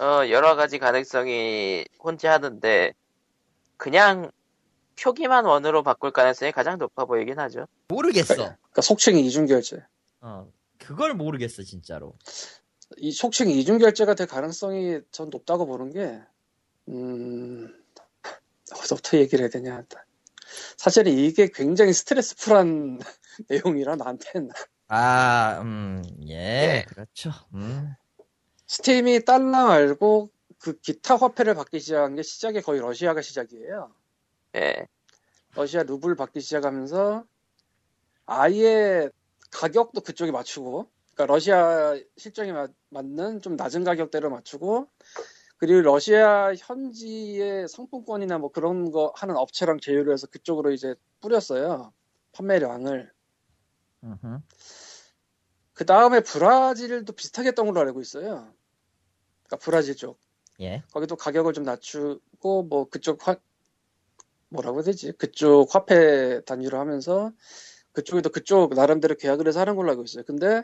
어, 0.00 0.28
여러 0.30 0.54
가지 0.56 0.78
가능성이 0.78 1.84
혼재하는데 2.02 2.94
그냥 3.76 4.30
표기만 5.00 5.44
원으로 5.44 5.82
바꿀 5.82 6.10
가능성이 6.12 6.52
가장 6.52 6.78
높아 6.78 7.04
보이긴 7.04 7.38
하죠. 7.38 7.66
모르겠어. 7.88 8.34
그러니까 8.34 8.82
속칭 8.82 9.18
이중 9.18 9.46
결제. 9.46 9.82
어, 10.20 10.50
그걸 10.78 11.14
모르겠어 11.14 11.62
진짜로. 11.62 12.14
이 12.96 13.12
속칭 13.12 13.50
이중 13.50 13.78
결제가 13.78 14.14
될 14.14 14.26
가능성이 14.26 15.00
전 15.10 15.30
높다고 15.30 15.66
보는 15.66 15.92
게, 15.92 16.20
음, 16.88 17.72
어디부터 18.74 19.18
얘기를 19.18 19.42
해야 19.44 19.48
되냐. 19.50 19.82
사실은 20.76 21.12
이게 21.12 21.48
굉장히 21.52 21.92
스트레스풀한 21.92 22.98
내용이라 23.48 23.96
나한텐. 23.96 24.50
아, 24.88 25.60
음, 25.62 26.02
예, 26.28 26.34
네. 26.36 26.84
그렇죠. 26.88 27.30
음. 27.54 27.94
스팀이 28.66 29.24
달러 29.24 29.66
말고 29.66 30.30
그 30.58 30.78
기타 30.80 31.16
화폐를 31.16 31.54
받기 31.54 31.78
시작한 31.80 32.16
게 32.16 32.22
시작이 32.22 32.60
거의 32.62 32.80
러시아가 32.80 33.20
시작이에요. 33.22 33.92
예. 34.56 34.86
러시아 35.54 35.82
루블 35.82 36.14
받기 36.16 36.40
시작하면서 36.40 37.24
아예 38.26 39.08
가격도 39.50 40.02
그쪽에 40.02 40.30
맞추고, 40.30 40.90
그러니까 41.14 41.32
러시아 41.34 41.98
실정에 42.16 42.52
맞- 42.52 42.70
맞는 42.90 43.40
좀 43.40 43.56
낮은 43.56 43.84
가격대로 43.84 44.28
맞추고, 44.30 44.88
그리고 45.58 45.80
러시아 45.80 46.54
현지의 46.54 47.68
상품권이나 47.68 48.38
뭐 48.38 48.50
그런 48.50 48.90
거 48.90 49.12
하는 49.16 49.36
업체랑 49.36 49.80
제휴를 49.80 50.12
해서 50.12 50.26
그쪽으로 50.28 50.70
이제 50.70 50.94
뿌렸어요. 51.20 51.92
판매량을. 52.32 53.12
그 55.72 55.84
다음에 55.84 56.20
브라질도 56.20 57.12
비슷하게 57.12 57.48
했던 57.48 57.66
걸로 57.66 57.80
알고 57.80 58.00
있어요. 58.00 58.52
그러니까 59.44 59.56
브라질 59.60 59.96
쪽. 59.96 60.20
예. 60.60 60.82
거기도 60.92 61.16
가격을 61.16 61.52
좀 61.52 61.64
낮추고 61.64 62.64
뭐 62.64 62.88
그쪽 62.88 63.26
화 63.26 63.36
뭐라고 64.50 64.78
해야 64.78 64.84
되지? 64.84 65.12
그쪽 65.12 65.74
화폐 65.74 66.40
단위로 66.44 66.78
하면서 66.78 67.32
그쪽에도 67.92 68.30
그쪽 68.30 68.74
나름대로 68.74 69.16
계약을 69.16 69.48
해서 69.48 69.60
하는 69.60 69.74
걸로 69.74 69.90
알고 69.90 70.04
있어요. 70.04 70.24
근데 70.24 70.62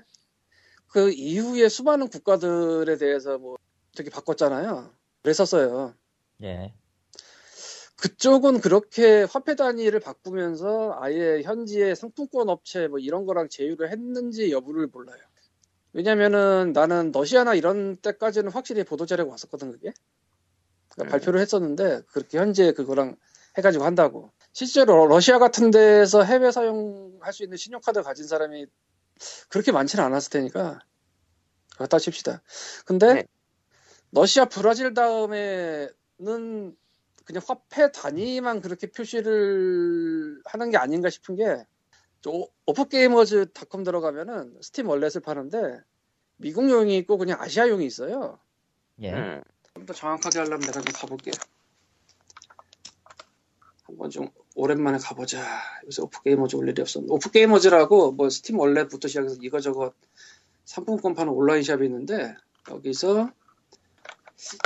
그 0.86 1.10
이후에 1.10 1.68
수많은 1.68 2.08
국가들에 2.08 2.96
대해서 2.96 3.38
뭐 3.38 3.56
되게 3.96 4.10
바꿨잖아요. 4.10 4.90
그랬었어요. 5.22 5.94
예. 6.42 6.74
그쪽은 7.96 8.60
그렇게 8.60 9.22
화폐 9.22 9.54
단위를 9.54 10.00
바꾸면서 10.00 10.98
아예 11.00 11.42
현지의 11.42 11.96
상품권 11.96 12.48
업체 12.48 12.88
뭐 12.88 12.98
이런 12.98 13.24
거랑 13.24 13.48
제휴를 13.48 13.90
했는지 13.90 14.50
여부를 14.50 14.88
몰라요. 14.88 15.20
왜냐면은 15.92 16.72
나는 16.72 17.12
러시아나 17.12 17.54
이런 17.54 17.96
때까지는 17.96 18.50
확실히 18.50 18.84
보도 18.84 19.06
자료가 19.06 19.30
왔었거든 19.30 19.70
그게. 19.70 19.92
그러니까 20.88 21.04
음. 21.04 21.18
발표를 21.18 21.40
했었는데 21.40 22.02
그렇게 22.08 22.38
현재 22.38 22.72
그거랑 22.72 23.16
해가지고 23.56 23.84
한다고. 23.84 24.30
실제로 24.52 25.06
러시아 25.06 25.38
같은 25.38 25.70
데에서 25.70 26.22
해외 26.24 26.50
사용할 26.50 27.32
수 27.32 27.44
있는 27.44 27.56
신용카드 27.56 28.02
가진 28.02 28.26
사람이 28.26 28.66
그렇게 29.48 29.72
많지는 29.72 30.04
않았을 30.04 30.30
테니까 30.30 30.80
그렇다 31.76 31.98
칩시다. 31.98 32.42
근데 32.84 33.14
네. 33.14 33.24
러시아 34.14 34.44
브라질 34.44 34.94
다음에는 34.94 35.88
그냥 37.24 37.42
화폐 37.46 37.90
단위만 37.90 38.60
그렇게 38.60 38.86
표시를 38.86 40.40
하는 40.44 40.70
게 40.70 40.76
아닌가 40.76 41.10
싶은 41.10 41.36
게저 41.36 42.46
오프게이머즈 42.66 43.52
닷컴 43.52 43.82
들어가면은 43.82 44.56
스팀 44.60 44.88
월렛을 44.88 45.20
파는데 45.22 45.80
미국용이 46.36 46.96
있고 46.98 47.18
그냥 47.18 47.40
아시아용이 47.40 47.84
있어요. 47.84 48.38
예. 49.02 49.12
음. 49.12 49.42
좀더 49.74 49.92
정확하게 49.92 50.38
하려면 50.38 50.60
내가 50.60 50.80
좀 50.80 50.92
가볼게. 50.94 51.32
한번 53.82 54.10
좀 54.10 54.28
오랜만에 54.54 54.98
가보자. 54.98 55.44
요새 55.86 56.02
오프게이머즈 56.02 56.54
올 56.54 56.68
일이 56.68 56.80
없었는데 56.80 57.12
오프게이머즈라고 57.12 58.12
뭐 58.12 58.30
스팀 58.30 58.60
원래부터 58.60 59.08
시작해서 59.08 59.36
이거저거 59.40 59.92
상품권 60.64 61.14
파는 61.14 61.32
온라인 61.32 61.64
샵이 61.64 61.86
있는데 61.86 62.34
여기서 62.70 63.30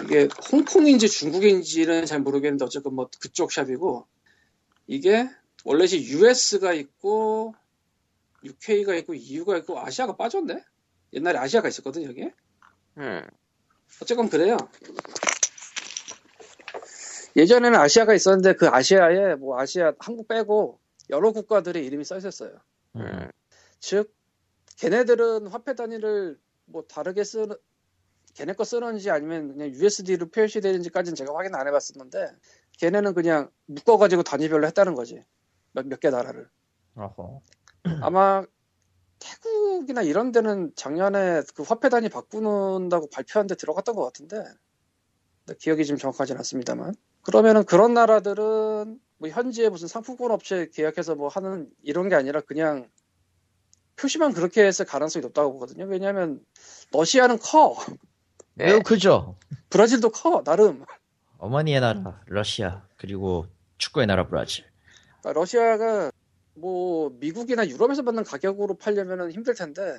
이게 0.02 0.28
홍콩인지 0.52 1.08
중국인지는 1.08 2.06
잘 2.06 2.20
모르겠는데 2.20 2.64
어쨌건 2.64 2.94
뭐 2.94 3.08
그쪽 3.20 3.52
샵이고 3.52 4.06
이게 4.86 5.28
원래시 5.64 6.02
US가 6.02 6.72
있고 6.72 7.54
UK가 8.44 8.94
있고 8.96 9.14
EU가 9.14 9.58
있고 9.58 9.78
아시아가 9.78 10.16
빠졌네? 10.16 10.62
옛날에 11.12 11.38
아시아가 11.38 11.68
있었거든 11.68 12.04
여기에 12.04 12.34
음. 12.98 13.22
어쨌건 14.02 14.28
그래요. 14.28 14.56
예전에는 17.36 17.78
아시아가 17.78 18.14
있었는데 18.14 18.54
그 18.54 18.68
아시아에 18.68 19.36
뭐 19.36 19.60
아시아 19.60 19.92
한국 19.98 20.28
빼고 20.28 20.80
여러 21.10 21.32
국가들의 21.32 21.84
이름이 21.84 22.04
써 22.04 22.18
있었어요. 22.18 22.58
음. 22.96 23.30
즉 23.80 24.14
걔네들은 24.76 25.48
화폐 25.48 25.74
단위를 25.74 26.38
뭐 26.66 26.84
다르게 26.88 27.24
쓰는 27.24 27.56
걔네 28.34 28.52
거 28.52 28.64
쓰는지 28.64 29.10
아니면 29.10 29.48
그냥 29.48 29.68
USD로 29.68 30.28
표시되는지까지는 30.28 31.16
제가 31.16 31.34
확인 31.34 31.54
안 31.54 31.66
해봤었는데 31.66 32.30
걔네는 32.78 33.14
그냥 33.14 33.50
묶어가지고 33.66 34.22
단위별로 34.22 34.66
했다는 34.66 34.94
거지. 34.94 35.22
몇몇개 35.72 36.10
나라를. 36.10 36.48
어허. 36.96 37.40
아마 38.02 38.44
태국이나 39.18 40.02
이런 40.02 40.32
데는 40.32 40.72
작년에 40.76 41.42
그 41.54 41.62
화폐 41.62 41.88
단위 41.88 42.08
바꾸는다고 42.08 43.08
발표한 43.10 43.46
데 43.46 43.54
들어갔던 43.54 43.94
것 43.94 44.04
같은데 44.04 44.44
기억이 45.58 45.84
좀 45.84 45.96
정확하진 45.96 46.36
않습니다만. 46.36 46.94
그러면은 47.22 47.64
그런 47.64 47.94
나라들은 47.94 49.00
뭐 49.18 49.28
현지에 49.28 49.68
무슨 49.68 49.88
상품권 49.88 50.30
업체 50.30 50.68
계약해서 50.72 51.16
뭐 51.16 51.28
하는 51.28 51.68
이런 51.82 52.08
게 52.08 52.14
아니라 52.14 52.40
그냥 52.40 52.88
표시만 53.96 54.32
그렇게 54.32 54.64
했을 54.64 54.84
가능성이 54.84 55.22
높다고 55.22 55.52
보거든요. 55.54 55.84
왜냐하면 55.86 56.40
러시아는 56.92 57.38
커 57.38 57.76
네. 58.58 58.66
매우 58.66 58.82
크죠. 58.82 59.36
브라질도 59.70 60.10
커 60.10 60.42
나름 60.42 60.84
어머니의 61.38 61.80
나라 61.80 62.20
러시아 62.26 62.82
그리고 62.96 63.46
축구의 63.78 64.08
나라 64.08 64.26
브라질. 64.26 64.64
그러니까 65.20 65.40
러시아가 65.40 66.10
뭐 66.54 67.10
미국이나 67.20 67.66
유럽에서 67.68 68.02
받는 68.02 68.24
가격으로 68.24 68.74
팔려면 68.74 69.30
힘들 69.30 69.54
텐데 69.54 69.96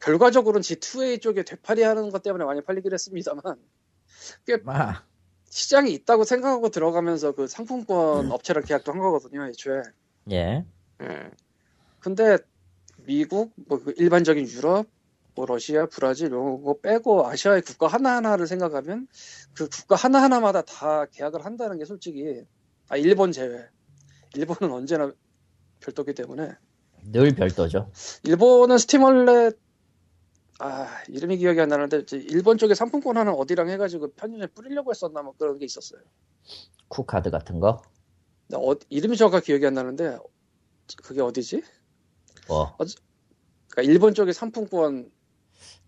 결과적으로는 0.00 0.60
G2A 0.60 1.20
쪽에 1.20 1.42
되팔이하는 1.42 2.10
것 2.10 2.22
때문에 2.22 2.44
많이 2.44 2.60
팔리긴 2.60 2.92
했습니다만 2.92 3.42
아, 4.66 5.02
시장이 5.48 5.92
있다고 5.92 6.22
생각하고 6.22 6.68
들어가면서 6.68 7.32
그 7.32 7.48
상품권 7.48 8.30
업체랑 8.30 8.62
계약도 8.62 8.92
한 8.92 9.00
거거든요 9.00 9.44
애초에 9.46 9.82
예. 10.30 10.64
음. 11.00 11.30
근데 11.98 12.38
미국 12.98 13.52
뭐그 13.56 13.94
일반적인 13.96 14.48
유럽 14.50 14.86
뭐 15.36 15.44
러시아 15.44 15.86
브라질 15.86 16.28
이런 16.28 16.62
거 16.62 16.80
빼고 16.80 17.26
아시아의 17.28 17.60
국가 17.60 17.86
하나하나를 17.86 18.46
생각하면 18.46 19.06
그 19.54 19.68
국가 19.68 19.94
하나하나마다 19.94 20.62
다 20.62 21.04
계약을 21.04 21.44
한다는 21.44 21.76
게 21.78 21.84
솔직히 21.84 22.42
아 22.88 22.96
일본 22.96 23.32
제외 23.32 23.68
일본은 24.34 24.74
언제나 24.74 25.12
별도기 25.80 26.14
때문에 26.14 26.52
늘 27.12 27.34
별도죠. 27.34 27.92
일본은 28.24 28.78
스팀월렛 28.78 29.58
아 30.58 31.02
이름이 31.08 31.36
기억이 31.36 31.60
안 31.60 31.68
나는데 31.68 32.04
일본 32.30 32.56
쪽에 32.56 32.74
상품권 32.74 33.18
하나 33.18 33.32
어디랑 33.32 33.68
해가지고 33.68 34.12
편의점에 34.12 34.46
뿌리려고 34.48 34.90
했었나 34.90 35.20
뭐 35.20 35.34
그런 35.38 35.58
게 35.58 35.66
있었어요. 35.66 36.00
쿠카드 36.88 37.30
같은 37.30 37.60
거. 37.60 37.82
어- 38.54 38.74
이름이 38.88 39.18
정확하게 39.18 39.44
기억이 39.44 39.66
안 39.66 39.74
나는데 39.74 40.18
그게 41.02 41.20
어디지? 41.20 41.62
뭐. 42.48 42.74
그러니까 42.78 43.82
일본 43.82 44.14
쪽에 44.14 44.32
상품권 44.32 45.10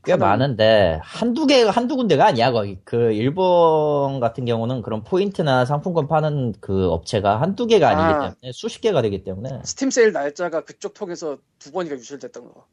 꽤 0.08 0.12
하나- 0.12 0.24
많은데 0.26 0.98
한두 1.02 1.46
개 1.46 1.64
한두 1.64 1.96
군데가 1.96 2.24
아니야 2.24 2.50
거기 2.50 2.78
그 2.84 3.12
일본 3.12 4.20
같은 4.20 4.46
경우는 4.46 4.80
그런 4.80 5.04
포인트나 5.04 5.66
상품권 5.66 6.08
파는 6.08 6.54
그 6.60 6.88
업체가 6.88 7.42
한두 7.42 7.66
개가 7.66 7.88
아니기 7.90 8.02
아. 8.02 8.18
때문에 8.20 8.52
수십 8.52 8.80
개가 8.80 9.02
되기 9.02 9.22
때문에 9.22 9.60
스팀 9.64 9.90
세일 9.90 10.12
날짜가 10.12 10.64
그쪽 10.64 10.94
통해서 10.94 11.36
두 11.58 11.72
번이가 11.72 11.96
유출됐던 11.96 12.42
거. 12.44 12.66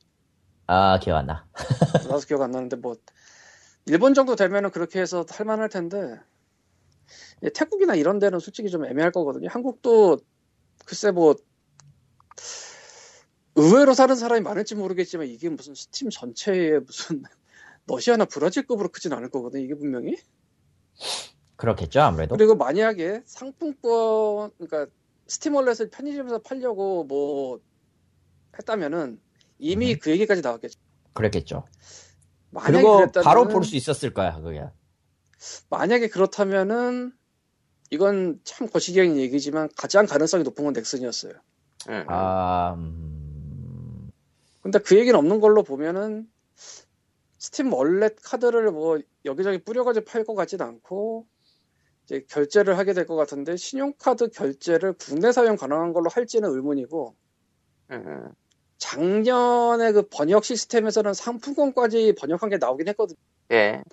아 0.67 0.97
기억 0.99 1.17
안 1.17 1.25
나. 1.27 1.45
나도 2.07 2.19
기억 2.21 2.41
안 2.41 2.51
나는데 2.51 2.77
뭐 2.77 2.95
일본 3.85 4.13
정도 4.13 4.37
되면은 4.37 4.71
그렇게 4.71 5.01
해서 5.01 5.25
할만할 5.29 5.67
텐데 5.67 6.17
예, 7.43 7.49
태국이나 7.49 7.95
이런 7.95 8.17
데는 8.19 8.39
솔직히 8.39 8.69
좀 8.69 8.85
애매할 8.85 9.11
거거든요. 9.11 9.49
한국도 9.51 10.19
글쎄 10.85 11.11
뭐 11.11 11.35
의외로 13.55 13.93
사는 13.93 14.15
사람이 14.15 14.41
많을지 14.41 14.75
모르겠지만 14.75 15.27
이게 15.27 15.49
무슨 15.49 15.75
스팀 15.75 16.09
전체에 16.09 16.79
무슨 16.79 17.23
러시아나 17.87 18.25
브라질급으로 18.25 18.89
크진 18.89 19.13
않을 19.13 19.29
거거든 19.29 19.61
이게 19.61 19.75
분명히. 19.75 20.17
그렇겠죠 21.55 22.01
아무래도. 22.01 22.35
그리고 22.35 22.55
만약에 22.55 23.21
상품권 23.25 24.51
그러니까 24.57 24.91
스팀월렛을 25.27 25.89
편의점에서 25.89 26.39
팔려고 26.39 27.05
뭐 27.05 27.59
했다면은 28.57 29.19
이미 29.59 29.93
음. 29.93 29.99
그 30.01 30.11
얘기까지 30.11 30.41
나왔겠죠. 30.41 30.79
그랬겠죠. 31.13 31.65
만약에 32.51 32.73
그리고 32.73 32.97
그랬다면은 32.97 33.23
바로 33.23 33.47
볼 33.47 33.63
수 33.63 33.75
있었을 33.75 34.13
거야 34.13 34.35
그게. 34.41 34.65
만약에 35.69 36.09
그렇다면은 36.09 37.13
이건 37.91 38.39
참 38.43 38.67
거시기한 38.67 39.15
얘기지만 39.17 39.69
가장 39.77 40.05
가능성이 40.05 40.43
높은 40.43 40.65
건 40.65 40.73
넥슨이었어요. 40.73 41.33
음. 41.89 42.05
아 42.07 42.73
음... 42.77 43.14
근데 44.65 44.79
그 44.79 44.97
얘기는 44.97 45.15
없는 45.15 45.41
걸로 45.41 45.61
보면은 45.61 46.27
스팀 47.37 47.71
월렛 47.71 48.15
카드를 48.23 48.71
뭐 48.71 48.99
여기저기 49.23 49.59
뿌려가지고 49.63 50.05
팔 50.05 50.23
것 50.25 50.33
같진 50.33 50.59
않고 50.59 51.27
이제 52.05 52.25
결제를 52.27 52.75
하게 52.79 52.93
될 52.93 53.05
것 53.05 53.15
같은데 53.15 53.57
신용카드 53.57 54.29
결제를 54.31 54.93
국내 54.93 55.31
사용 55.31 55.55
가능한 55.55 55.93
걸로 55.93 56.09
할지는 56.09 56.49
의문이고 56.49 57.15
음. 57.91 58.31
작년에 58.79 59.91
그 59.91 60.07
번역 60.09 60.43
시스템에서는 60.43 61.13
상품권까지 61.13 62.15
번역한 62.17 62.49
게 62.49 62.57
나오긴 62.57 62.87
했거든요. 62.87 63.17
예. 63.51 63.83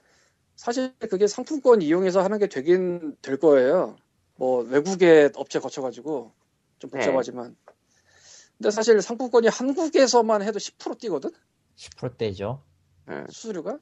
사실 0.57 0.95
그게 0.99 1.27
상품권 1.27 1.83
이용해서 1.83 2.23
하는 2.23 2.39
게 2.39 2.47
되긴 2.47 3.15
될 3.21 3.37
거예요. 3.37 3.97
뭐 4.37 4.63
외국의 4.65 5.33
업체 5.37 5.59
거쳐가지고 5.59 6.33
좀 6.79 6.91
복잡하지만. 6.91 7.57
근데 8.63 8.71
사실 8.71 9.03
상품권이 9.03 9.49
한국에서만 9.49 10.43
해도 10.43 10.61
10% 10.61 10.97
뛰거든? 11.01 11.31
10%대죠. 11.77 12.63
음. 13.09 13.27
수수료가? 13.29 13.81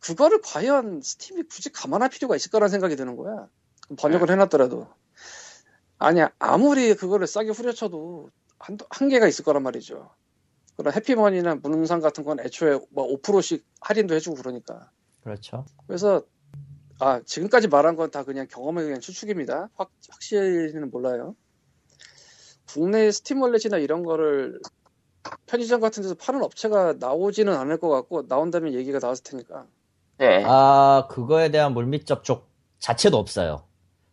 그거를 0.00 0.40
과연 0.42 1.02
스팀이 1.02 1.42
굳이 1.42 1.70
감안할 1.70 2.08
필요가 2.08 2.34
있을까라는 2.34 2.70
생각이 2.70 2.96
드는 2.96 3.16
거야. 3.16 3.48
번역을 3.98 4.30
해놨더라도. 4.30 4.88
아니야, 5.98 6.30
아무리 6.38 6.94
그거를 6.94 7.26
싸게 7.26 7.50
후려쳐도 7.50 8.30
한, 8.58 8.78
한계가 8.88 9.28
있을 9.28 9.44
거란 9.44 9.62
말이죠. 9.62 10.08
그런 10.78 10.94
해피머니나 10.94 11.56
문흥상 11.56 12.00
같은 12.00 12.24
건 12.24 12.40
애초에 12.40 12.80
뭐 12.90 13.06
5%씩 13.20 13.66
할인도 13.82 14.14
해주고 14.14 14.36
그러니까. 14.36 14.90
그렇죠. 15.22 15.66
그래서 15.86 16.22
아 16.98 17.20
지금까지 17.26 17.68
말한 17.68 17.94
건 17.96 18.10
다 18.10 18.24
그냥 18.24 18.46
경험에 18.48 18.82
의한 18.82 19.00
추측입니다. 19.02 19.68
확, 19.74 19.90
확실히는 20.08 20.90
몰라요. 20.90 21.36
국내 22.68 23.10
스팀 23.10 23.40
월렛이나 23.42 23.78
이런 23.78 24.04
거를 24.04 24.60
편의점 25.46 25.80
같은 25.80 26.02
데서 26.02 26.14
파는 26.14 26.42
업체가 26.42 26.94
나오지는 26.98 27.54
않을 27.54 27.78
것 27.78 27.88
같고 27.88 28.26
나온다면 28.28 28.74
얘기가 28.74 28.98
나왔을 29.00 29.24
테니까. 29.24 29.66
예. 30.20 30.42
아 30.46 31.06
그거에 31.10 31.50
대한 31.50 31.74
물밑 31.74 32.06
접촉 32.06 32.48
자체도 32.78 33.16
없어요. 33.16 33.62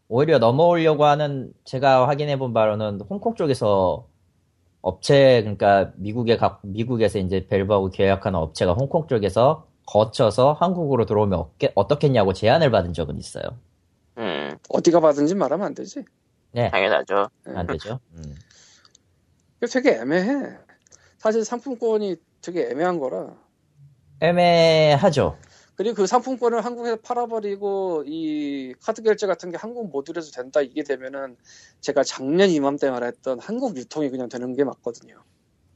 오히려 0.07 0.37
넘어오려고 0.37 1.05
하는 1.05 1.51
제가 1.63 2.07
확인해 2.07 2.37
본 2.37 2.53
바로는 2.53 3.01
홍콩 3.09 3.35
쪽에서 3.35 4.07
업체 4.81 5.41
그러니까 5.41 5.91
미국에 5.95 6.37
각 6.37 6.59
미국에서 6.61 7.17
이제 7.19 7.47
밸브하고 7.47 7.89
계약하는 7.89 8.37
업체가 8.39 8.73
홍콩 8.73 9.07
쪽에서 9.07 9.67
거쳐서 9.87 10.53
한국으로 10.53 11.05
들어오면 11.05 11.39
어떻게, 11.39 11.71
어떻겠냐고 11.75 12.33
제안을 12.33 12.71
받은 12.71 12.93
적은 12.93 13.17
있어요. 13.17 13.43
음. 14.17 14.57
어디가 14.69 14.99
받은지 14.99 15.35
말하면 15.35 15.65
안 15.65 15.73
되지. 15.73 16.05
네, 16.55 16.71
당연하죠. 16.71 17.27
안 17.47 17.67
되죠. 17.67 17.99
음. 18.13 18.35
되게 19.69 19.99
애매해. 19.99 20.57
사실 21.17 21.43
상품권이 21.43 22.15
되게 22.41 22.69
애매한 22.69 22.97
거라. 22.97 23.35
애매하죠. 24.21 25.37
그리고 25.75 25.95
그 25.95 26.07
상품권을 26.07 26.63
한국에서 26.63 26.95
팔아버리고 27.03 28.05
이 28.07 28.73
카드 28.81 29.01
결제 29.01 29.27
같은 29.27 29.51
게 29.51 29.57
한국 29.57 29.91
모듈에서 29.91 30.31
된다 30.31 30.61
이게 30.61 30.83
되면은 30.83 31.35
제가 31.81 32.03
작년 32.03 32.49
이맘때 32.49 32.89
말했던 32.89 33.39
한국 33.41 33.75
유통이 33.75 34.09
그냥 34.09 34.29
되는 34.29 34.55
게 34.55 34.63
맞거든요. 34.63 35.21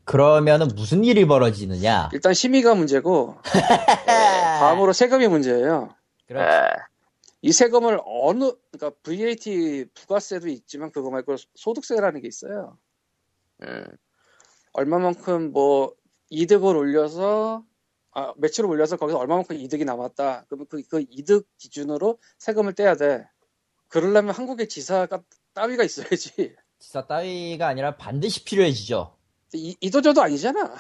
그러면은 0.06 0.70
무슨 0.74 1.04
일이 1.04 1.26
벌어지느냐? 1.26 2.10
일단 2.14 2.34
심의가 2.34 2.74
문제고 2.74 3.36
다음으로 4.62 4.94
세금이 4.94 5.28
문제예요. 5.28 5.90
그렇죠. 6.26 6.70
예. 7.44 7.48
이 7.48 7.52
세금을 7.52 8.00
어느 8.06 8.52
그러니까 8.72 8.92
VAT 9.04 9.86
부가세도 9.94 10.48
있지만 10.50 10.92
그거 10.92 11.10
말고 11.10 11.36
소득세라는 11.56 12.22
게 12.22 12.28
있어요. 12.28 12.78
음, 13.64 13.86
얼마만큼 14.74 15.52
뭐 15.52 15.94
이득을 16.30 16.76
올려서 16.76 17.66
아 18.12 18.34
매출을 18.38 18.70
올려서 18.70 18.98
거기서 18.98 19.18
얼마만큼 19.18 19.56
이득이 19.56 19.86
남았다. 19.86 20.46
그러면 20.48 20.68
그, 20.70 20.82
그 20.84 21.06
이득 21.10 21.48
기준으로 21.58 22.20
세금을 22.40 22.74
떼야 22.74 22.96
돼. 22.96 23.28
그러려면 23.88 24.34
한국의 24.36 24.70
지사가 24.70 25.24
따위가 25.54 25.84
있어야지. 25.84 26.56
지사 26.80 27.06
따위가 27.08 27.68
아니라 27.68 27.98
반드시 27.98 28.44
필요해지죠. 28.44 29.16
이, 29.54 29.76
이도저도 29.82 30.22
아니잖아. 30.22 30.76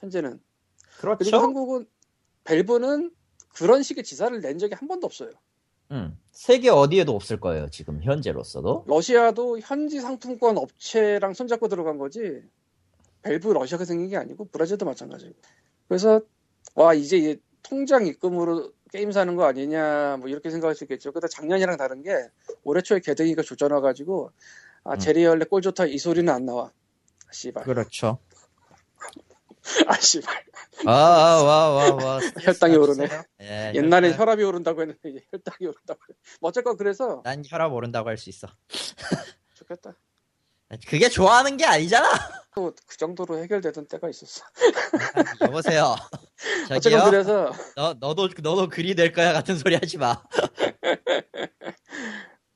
현재는. 0.00 0.40
그리고 0.98 1.18
그렇죠. 1.18 1.38
한국은 1.38 1.86
밸브는 2.44 3.14
그런 3.54 3.82
식의 3.82 4.02
지사를 4.04 4.40
낸 4.40 4.58
적이 4.58 4.74
한 4.74 4.88
번도 4.88 5.06
없어요. 5.06 5.30
음, 5.92 6.18
세계 6.32 6.70
어디에도 6.70 7.14
없을 7.14 7.38
거예요. 7.38 7.68
지금 7.70 8.02
현재로서도. 8.02 8.84
러시아도 8.86 9.58
현지 9.60 10.00
상품권 10.00 10.56
업체랑 10.56 11.34
손잡고 11.34 11.68
들어간 11.68 11.98
거지. 11.98 12.42
밸브 13.22 13.48
러시아가 13.48 13.84
생긴 13.84 14.08
게 14.08 14.16
아니고 14.16 14.46
브라질도 14.46 14.84
마찬가지고. 14.86 15.32
그래서 15.86 16.20
와 16.74 16.94
이제 16.94 17.18
이 17.18 17.36
통장 17.62 18.06
입금으로 18.06 18.72
게임 18.90 19.12
사는 19.12 19.36
거 19.36 19.44
아니냐 19.44 20.16
뭐 20.18 20.28
이렇게 20.28 20.50
생각할 20.50 20.74
수 20.74 20.84
있겠죠. 20.84 21.12
근데 21.12 21.28
작년이랑 21.28 21.76
다른 21.76 22.02
게 22.02 22.10
올해 22.64 22.82
초에 22.82 23.00
개등이가 23.00 23.42
조져놔 23.42 23.80
가지고 23.80 24.30
아 24.84 24.94
음. 24.94 24.98
제리얼레 24.98 25.44
꼴 25.44 25.62
좋다 25.62 25.86
이 25.86 25.98
소리는 25.98 26.32
안 26.32 26.46
나와. 26.46 26.64
아, 26.64 27.32
씨발. 27.32 27.64
그렇죠. 27.64 28.18
아 29.86 29.94
씨발. 30.00 30.44
아, 30.86 30.90
아, 30.92 31.42
와, 31.42 31.70
와, 31.70 31.94
와. 31.94 32.20
혈당이 32.40 32.76
오르네. 32.76 33.08
예, 33.42 33.72
옛날엔 33.74 34.10
혈당. 34.12 34.20
혈압이 34.20 34.42
오른다고 34.44 34.80
했는데 34.80 35.10
이제 35.10 35.20
혈당이 35.30 35.66
오른다고. 35.68 36.00
해. 36.10 36.14
뭐 36.40 36.48
어쨌건 36.48 36.76
그래서 36.76 37.20
난 37.24 37.42
혈압 37.46 37.72
오른다고 37.72 38.08
할 38.08 38.18
수 38.18 38.28
있어. 38.30 38.48
좋겠다. 39.54 39.94
그게 40.88 41.08
좋아하는 41.10 41.56
게 41.58 41.64
아니잖아. 41.66 42.08
또 42.54 42.72
그 42.86 42.96
정도로 42.96 43.38
해결되던 43.42 43.86
때가 43.86 44.08
있었어. 44.08 44.44
여보세요. 45.42 45.94
어쨌건 46.70 46.80
저기요. 46.80 47.04
그래서 47.04 47.52
너, 47.76 47.94
너도, 48.00 48.28
너도 48.42 48.68
글이 48.68 48.94
될 48.94 49.12
거야 49.12 49.32
같은 49.32 49.56
소리 49.56 49.74
하지 49.74 49.98
마. 49.98 50.22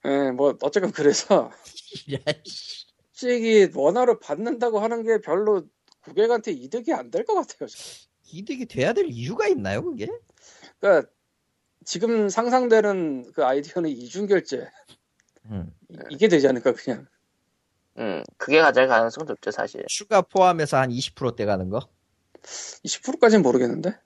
예, 0.07 0.31
뭐 0.33 0.57
어쨌건 0.63 0.93
그래서. 0.93 1.51
솔직히 3.13 3.71
원화를 3.75 4.19
받는다고 4.21 4.79
하는 4.81 5.03
게 5.03 5.21
별로 5.21 5.63
고객한테 6.07 6.53
이득이 6.53 6.93
안 6.93 7.11
될 7.11 7.25
것 7.25 7.35
같아요. 7.35 7.69
이득이 8.33 8.67
돼야 8.67 8.93
될 8.93 9.07
이유가 9.09 9.47
있나요, 9.49 9.83
그게? 9.83 10.09
그러니까 10.81 11.11
지금 11.85 12.29
상상되는 12.29 13.33
그 13.33 13.45
아이디어는 13.45 13.91
이중결제 13.91 14.69
음. 15.47 15.73
이- 15.91 15.97
이게 16.11 16.29
되지 16.29 16.49
않을까 16.49 16.73
그냥 16.73 17.07
음, 17.99 18.23
그게 18.37 18.61
가장 18.61 18.89
가능성 18.89 19.27
높죠, 19.27 19.51
사실. 19.51 19.85
추가 19.89 20.21
포함해서 20.23 20.77
한 20.77 20.91
20%대 20.91 21.45
가는 21.47 21.69
거? 21.71 21.89
20%까지는 22.85 23.43
모르겠는데 23.43 23.97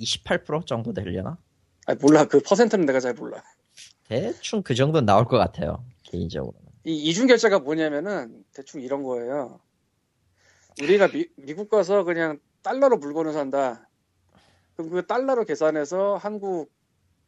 28% 0.00 0.66
정도 0.66 0.92
되려나? 0.92 1.38
아 1.86 1.94
몰라 1.96 2.24
그 2.26 2.40
퍼센트는 2.40 2.86
내가 2.86 3.00
잘 3.00 3.14
몰라 3.14 3.42
대충 4.04 4.62
그 4.62 4.74
정도 4.74 5.00
나올 5.00 5.24
것 5.26 5.36
같아요, 5.38 5.84
개인적으로는. 6.04 6.68
이 6.84 6.94
이중결제가 7.08 7.58
뭐냐면은 7.60 8.44
대충 8.54 8.80
이런 8.82 9.02
거예요 9.02 9.60
우리가 10.80 11.08
미, 11.08 11.28
미국 11.36 11.68
가서 11.68 12.04
그냥 12.04 12.38
달러로 12.62 12.98
물건을 12.98 13.32
산다 13.32 13.88
그럼 14.76 14.90
그 14.90 15.06
달러로 15.06 15.44
계산해서 15.44 16.16
한국 16.16 16.72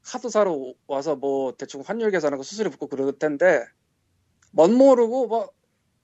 카드사로 0.02 0.54
오- 0.54 0.74
와서 0.86 1.16
뭐 1.16 1.52
대충 1.56 1.82
환율 1.84 2.10
계산하고 2.10 2.42
수수료 2.42 2.70
붙고 2.70 2.86
그럴 2.86 3.18
텐데 3.18 3.64
멋 4.52 4.70
모르고 4.70 5.26
뭐 5.26 5.50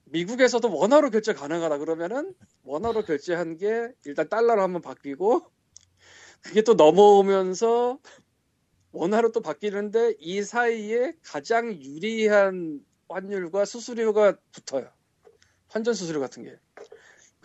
미국에서도 0.04 0.72
원화로 0.72 1.10
결제 1.10 1.32
가능하다 1.32 1.78
그러면은 1.78 2.34
원화로 2.62 3.02
결제한 3.02 3.56
게 3.56 3.92
일단 4.04 4.28
달러로 4.28 4.62
한번 4.62 4.82
바뀌고 4.82 5.42
그게 6.42 6.62
또 6.62 6.74
넘어오면서 6.74 7.98
원화로 8.92 9.32
또 9.32 9.40
바뀌는데 9.40 10.14
이 10.18 10.42
사이에 10.42 11.12
가장 11.22 11.72
유리한 11.72 12.80
환율과 13.08 13.64
수수료가 13.64 14.36
붙어요. 14.52 14.90
환전 15.68 15.94
수수료 15.94 16.20
같은 16.20 16.44
게. 16.44 16.56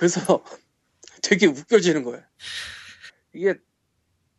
그래서 0.06 0.44
되게 1.22 1.46
웃겨지는 1.46 2.02
거예요. 2.04 2.24
이게 3.34 3.54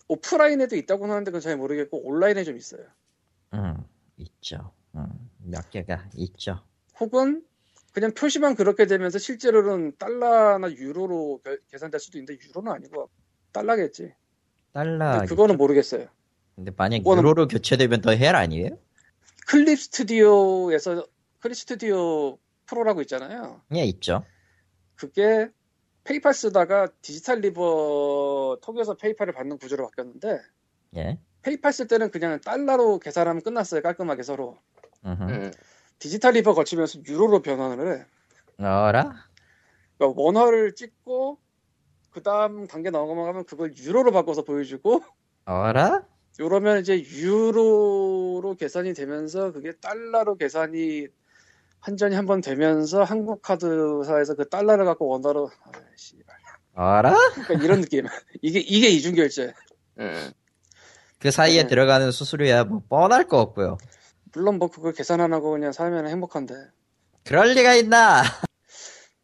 오프라인에도 0.08 0.74
있다고 0.74 1.04
하는데 1.06 1.30
그건 1.30 1.40
잘 1.40 1.56
모르겠고 1.56 2.04
온라인에 2.04 2.42
좀 2.42 2.56
있어요. 2.56 2.84
음, 3.54 3.76
있죠. 4.16 4.72
음, 4.96 5.06
몇 5.38 5.70
개가 5.70 6.08
있죠. 6.16 6.64
혹은 6.98 7.44
그냥 7.92 8.12
표시만 8.12 8.56
그렇게 8.56 8.86
되면서 8.86 9.20
실제로는 9.20 9.92
달러나 9.98 10.68
유로로 10.68 11.40
결- 11.44 11.60
계산될 11.70 12.00
수도 12.00 12.18
있는데 12.18 12.42
유로는 12.44 12.72
아니고 12.72 13.08
달러겠지. 13.52 14.12
달러. 14.72 15.24
그거는 15.28 15.56
모르겠어요. 15.58 16.08
근데 16.56 16.72
만약 16.76 17.06
유로로 17.06 17.46
교체되면 17.46 18.00
더 18.00 18.10
hell 18.10 18.34
아니에요? 18.34 18.76
Clip 19.46 19.78
Studio에서 19.78 21.06
Clip 21.38 21.56
Studio 21.56 22.36
Pro라고 22.66 23.00
있잖아요. 23.02 23.62
예, 23.76 23.84
있죠. 23.84 24.24
그게 25.02 25.50
PayPal 26.04 26.32
쓰다가 26.32 26.86
Digital 27.00 27.40
River 27.40 28.58
통해서 28.62 28.94
PayPal을 28.94 29.32
받는 29.32 29.58
구조로 29.58 29.84
바뀌었는데 29.86 30.40
예. 30.96 31.18
PayPal 31.42 31.72
쓸 31.72 31.88
때는 31.88 32.12
그냥 32.12 32.40
달러로 32.40 33.00
계산하면 33.00 33.42
끝났어요. 33.42 33.82
깔끔하게 33.82 34.22
서로. 34.22 34.58
음, 35.04 35.50
Digital 35.98 36.34
River 36.34 36.54
거치면서 36.54 37.00
유로로 37.04 37.42
변환을 37.42 37.98
해. 37.98 38.06
어라? 38.64 39.26
그러니까 39.98 40.22
원화를 40.22 40.76
찍고 40.76 41.38
그 42.10 42.22
다음 42.22 42.68
단계 42.68 42.90
넘어가면 42.90 43.46
그걸 43.46 43.76
유로로 43.76 44.12
바꿔서 44.12 44.44
보여주고 44.44 45.02
어라? 45.46 46.06
이러면 46.38 46.78
이제 46.78 47.02
유로로 47.02 48.54
계산이 48.56 48.94
되면서 48.94 49.50
그게 49.50 49.72
달러로 49.72 50.36
계산이 50.36 51.08
환전이 51.82 52.14
한 52.14 52.26
번 52.26 52.40
되면서 52.40 53.02
한국 53.02 53.42
카드사에서 53.42 54.34
그 54.36 54.48
달러를 54.48 54.84
갖고 54.84 55.08
원화로 55.08 55.50
아, 55.64 55.72
씨발. 55.96 56.36
어라? 56.74 57.14
그러니까 57.34 57.54
이런 57.64 57.80
느낌. 57.80 58.06
이게 58.40 58.60
이게 58.60 58.88
이중 58.88 59.14
결제. 59.14 59.52
음, 59.98 60.32
그 61.18 61.30
사이에 61.30 61.62
네. 61.62 61.68
들어가는 61.68 62.10
수수료야 62.12 62.64
뭐 62.64 62.82
뻔할 62.88 63.26
거 63.26 63.40
없고요. 63.40 63.78
물론 64.32 64.58
뭐 64.58 64.68
그걸 64.70 64.92
계산 64.92 65.20
안 65.20 65.32
하고 65.32 65.50
그냥 65.50 65.72
살면 65.72 66.06
행복한데. 66.08 66.54
그럴 67.24 67.52
리가 67.54 67.74
있나? 67.74 68.22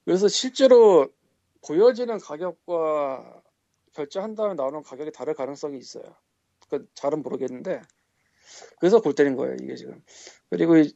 그래서 0.04 0.28
실제로 0.28 1.08
보여지는 1.66 2.18
가격과 2.18 3.40
결제한 3.94 4.34
다음에 4.34 4.54
나오는 4.54 4.82
가격이 4.82 5.12
다를 5.12 5.34
가능성이 5.34 5.78
있어요. 5.78 6.02
그 6.68 6.86
잘은 6.94 7.22
모르겠는데 7.22 7.80
그래서 8.78 9.00
골 9.00 9.14
때린 9.14 9.36
거예요 9.36 9.56
이게 9.62 9.74
지금. 9.76 10.02
그리고 10.50 10.76
이 10.76 10.92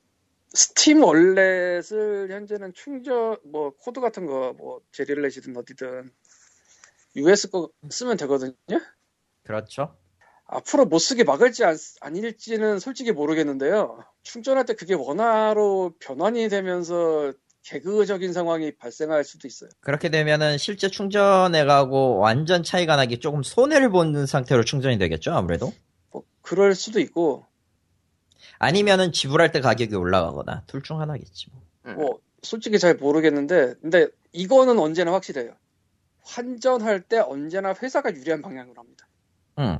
Steam 0.54 1.02
Wallet을 1.02 2.28
현재는 2.30 2.72
충전 2.74 3.38
뭐 3.44 3.72
코드 3.78 4.00
같은 4.00 4.26
거 4.26 4.54
뭐 4.58 4.80
제리얼렛이든 4.92 5.56
어디든 5.56 6.10
US 7.16 7.50
거 7.50 7.70
쓰면 7.90 8.16
되거든요. 8.18 8.52
그렇죠. 9.44 9.96
앞으로 10.46 10.84
못 10.84 10.98
쓰게 10.98 11.24
막을지 11.24 11.64
안, 11.64 11.76
아닐지는 12.00 12.78
솔직히 12.78 13.12
모르겠는데요. 13.12 14.04
충전할 14.22 14.66
때 14.66 14.74
그게 14.74 14.94
원화로 14.94 15.94
변환이 15.98 16.48
되면서 16.48 17.32
개그적인 17.64 18.32
상황이 18.32 18.72
발생할 18.76 19.24
수도 19.24 19.46
있어요. 19.48 19.70
그렇게 19.80 20.10
되면은 20.10 20.58
실제 20.58 20.88
충전해 20.88 21.64
가고 21.64 22.18
완전 22.18 22.62
차이가 22.62 22.96
나기 22.96 23.18
조금 23.18 23.42
손해를 23.42 23.90
보는 23.90 24.26
상태로 24.26 24.64
충전이 24.64 24.98
되겠죠, 24.98 25.32
아무래도. 25.32 25.72
뭐 26.10 26.24
그럴 26.42 26.74
수도 26.74 27.00
있고 27.00 27.46
아니면은 28.58 29.12
지불할 29.12 29.52
때 29.52 29.60
가격이 29.60 29.94
올라가거나 29.94 30.62
둘 30.66 30.82
중 30.82 31.00
하나겠지 31.00 31.46
뭐. 31.52 31.62
음. 31.86 31.94
뭐 31.96 32.18
솔직히 32.42 32.78
잘 32.78 32.94
모르겠는데 32.94 33.74
근데 33.80 34.08
이거는 34.32 34.78
언제나 34.78 35.12
확실해요. 35.12 35.52
환전할 36.24 37.02
때 37.02 37.18
언제나 37.18 37.74
회사가 37.80 38.14
유리한 38.14 38.42
방향으로 38.42 38.80
합니다. 38.80 39.06
응. 39.58 39.78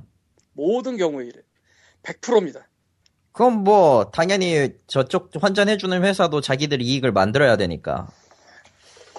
모든 0.52 0.96
경우에 0.96 1.26
이래. 1.26 1.40
100%입니다. 2.02 2.68
그건 3.32 3.64
뭐 3.64 4.10
당연히 4.12 4.70
저쪽 4.86 5.30
환전해주는 5.40 6.02
회사도 6.04 6.40
자기들 6.40 6.82
이익을 6.82 7.12
만들어야 7.12 7.56
되니까. 7.56 8.08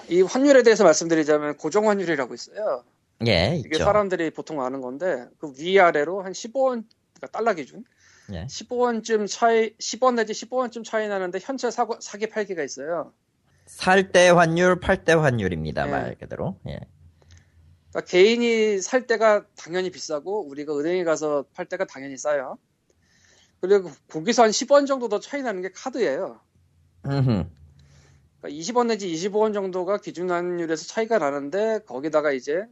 이 0.08 0.20
환율에 0.22 0.62
대해서 0.62 0.84
말씀드리자면 0.84 1.56
고정 1.56 1.88
환율이라고 1.88 2.34
있어요. 2.34 2.84
예, 3.26 3.56
이게 3.56 3.70
있죠. 3.72 3.84
사람들이 3.84 4.30
보통 4.30 4.62
아는 4.62 4.80
건데 4.82 5.26
그 5.38 5.52
위아래로 5.58 6.22
한 6.22 6.32
15원 6.32 6.84
그러니까 7.14 7.26
달러 7.32 7.54
기준 7.54 7.84
예. 8.32 8.46
15원쯤 8.46 9.28
차이 9.28 9.76
10원 9.76 10.14
내지 10.14 10.32
15원쯤 10.32 10.84
차이 10.84 11.08
나는데 11.08 11.38
현재 11.42 11.70
사고, 11.70 12.00
사기 12.00 12.28
팔기가 12.28 12.62
있어요. 12.62 13.12
살 13.66 14.12
때 14.12 14.28
환율, 14.28 14.80
팔 14.80 15.04
때 15.04 15.12
환율입니다, 15.12 15.86
예. 15.86 15.90
말 15.90 16.14
그대로. 16.18 16.58
예. 16.68 16.80
그러니까 17.90 18.10
개인이 18.10 18.80
살 18.80 19.06
때가 19.06 19.46
당연히 19.56 19.90
비싸고 19.90 20.48
우리가 20.48 20.76
은행에 20.76 21.04
가서 21.04 21.44
팔 21.54 21.66
때가 21.66 21.86
당연히 21.86 22.16
싸요. 22.16 22.58
그리고 23.60 23.90
거기서 24.10 24.42
한 24.42 24.50
10원 24.50 24.86
정도 24.86 25.08
더 25.08 25.20
차이 25.20 25.42
나는 25.42 25.62
게 25.62 25.70
카드예요. 25.70 26.40
그러니까 27.02 27.48
20원 28.44 28.88
내지 28.88 29.10
25원 29.12 29.54
정도가 29.54 29.98
기준 29.98 30.30
환율에서 30.30 30.86
차이가 30.86 31.18
나는데 31.18 31.80
거기다가 31.86 32.32
이제 32.32 32.66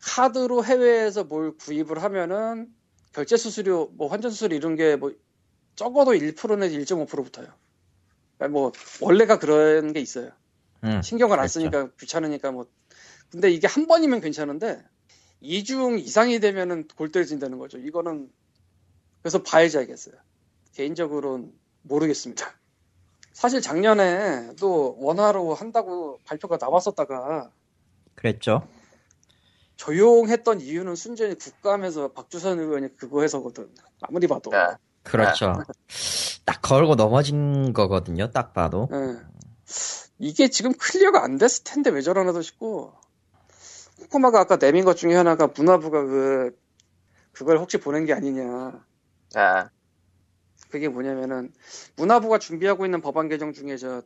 카드로 0.00 0.64
해외에서 0.64 1.24
뭘 1.24 1.56
구입을 1.56 2.02
하면은 2.02 2.68
결제 3.14 3.36
수수료, 3.36 3.90
뭐 3.94 4.08
환전 4.08 4.30
수수료 4.30 4.56
이런 4.56 4.76
게 4.76 4.96
뭐 4.96 5.12
적어도 5.76 6.12
1% 6.12 6.58
내지 6.58 6.78
1.5% 6.78 7.08
붙어요. 7.24 7.48
그러니까 8.38 8.58
뭐 8.58 8.72
원래가 9.00 9.38
그런 9.38 9.92
게 9.92 10.00
있어요. 10.00 10.30
음, 10.84 11.02
신경을 11.02 11.34
안 11.34 11.46
그렇죠. 11.46 11.52
쓰니까 11.52 11.88
귀찮으니까 11.98 12.52
뭐 12.52 12.66
근데 13.30 13.50
이게 13.50 13.66
한 13.66 13.86
번이면 13.86 14.20
괜찮은데 14.20 14.82
이중 15.40 15.98
이상이 15.98 16.40
되면은 16.40 16.88
골 16.96 17.10
때려진다는 17.10 17.58
거죠. 17.58 17.78
이거는 17.78 18.30
그래서 19.22 19.42
봐야지 19.42 19.78
알겠어요. 19.78 20.14
개인적으로는 20.74 21.52
모르겠습니다. 21.82 22.46
사실 23.32 23.60
작년에 23.60 24.54
또 24.60 24.96
원화로 25.00 25.54
한다고 25.54 26.20
발표가 26.24 26.56
나왔었다가 26.60 27.50
그랬죠. 28.14 28.66
조용했던 29.76 30.60
이유는 30.60 30.94
순전히 30.94 31.34
국감에서 31.34 32.12
박주선 32.12 32.60
의원이 32.60 32.96
그거 32.96 33.22
해서거든. 33.22 33.68
아무리 34.02 34.26
봐도. 34.26 34.50
그러니까 34.50 34.78
그렇죠. 35.02 35.62
딱 36.44 36.62
걸고 36.62 36.94
넘어진 36.94 37.72
거거든요. 37.72 38.30
딱 38.30 38.52
봐도. 38.52 38.88
예. 38.92 39.16
이게 40.18 40.48
지금 40.48 40.72
clear가 40.72 41.22
안 41.22 41.38
됐을 41.38 41.64
텐데 41.64 41.90
왜 41.90 42.00
저러나도 42.00 42.42
싶고 42.42 42.94
코코마가 44.00 44.40
아까 44.40 44.56
내민 44.56 44.84
것 44.84 44.96
중에 44.96 45.14
하나가 45.14 45.48
문화부가 45.48 46.04
그 46.04 46.58
그걸 47.32 47.58
혹시 47.58 47.78
보낸 47.78 48.04
게 48.04 48.12
아니냐 48.12 48.84
아, 49.34 49.70
그게 50.70 50.88
뭐냐면은 50.88 51.52
문화부가 51.96 52.38
준비하고 52.38 52.84
있는 52.84 53.00
법안 53.00 53.28
개정 53.28 53.52
중에 53.52 53.76
저 53.76 54.02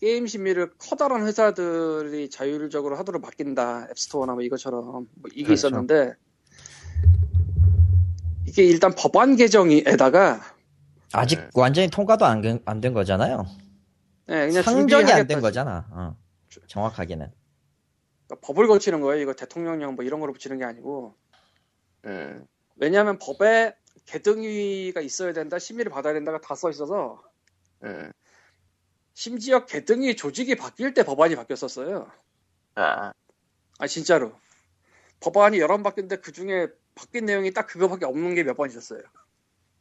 게임 0.00 0.26
심의를 0.26 0.72
커다란 0.78 1.26
회사들이 1.26 2.28
자율적으로 2.30 2.96
하도록 2.96 3.20
맡긴다 3.22 3.88
App 3.90 4.03
Store나 4.03 4.34
뭐 4.34 4.42
이것처럼 4.42 4.84
뭐 4.92 5.30
이게 5.32 5.44
그렇죠. 5.44 5.52
있었는데 5.68 6.14
이게 8.46 8.64
일단 8.64 8.94
법안 8.96 9.36
개정에다가 9.36 10.40
아직 11.12 11.36
네. 11.40 11.48
완전히 11.54 11.88
통과도 11.88 12.24
안 12.26 12.40
된 12.42 12.92
거잖아요. 12.94 13.46
예, 14.28 14.46
그냥 14.48 14.62
상정이 14.62 15.12
안. 15.12 15.26
된 15.26 15.40
거잖아. 15.40 15.86
어, 15.90 16.16
정확하게는. 16.66 17.30
그러니까 18.26 18.46
법을 18.46 18.66
거치는 18.66 19.00
거예요. 19.00 19.22
이거 19.22 19.32
대통령령 19.32 19.94
뭐 19.94 20.04
이런 20.04 20.20
거로 20.20 20.32
붙이는 20.32 20.58
게 20.58 20.64
아니고 20.64 21.14
음, 22.06 22.44
왜냐하면 22.76 23.18
법에 23.18 23.74
개등위가 24.04 25.00
있어야 25.00 25.32
된다, 25.32 25.58
심의를 25.58 25.90
받아야 25.90 26.12
된다가 26.12 26.40
다 26.40 26.54
써 26.54 26.70
있어서 26.70 27.22
음, 27.84 28.10
심지어 29.16 29.66
개등위 29.66 30.14
조직이 30.14 30.54
바뀔 30.54 30.94
때 30.94 31.02
법안이 31.02 31.34
바뀌었었어요. 31.36 32.12
아, 32.76 33.12
아 33.78 33.86
진짜로 33.86 34.32
법안이 35.20 35.58
여러 35.60 35.76
번 35.76 35.82
바뀌었는데 35.84 36.20
그 36.22 36.32
중에 36.32 36.68
바뀐 36.94 37.26
내용이 37.26 37.52
딱 37.52 37.66
그거밖에 37.66 38.06
없는 38.06 38.34
게 38.36 38.44
몇 38.44 38.56
번 38.56 38.70
있었어요. 38.70 39.02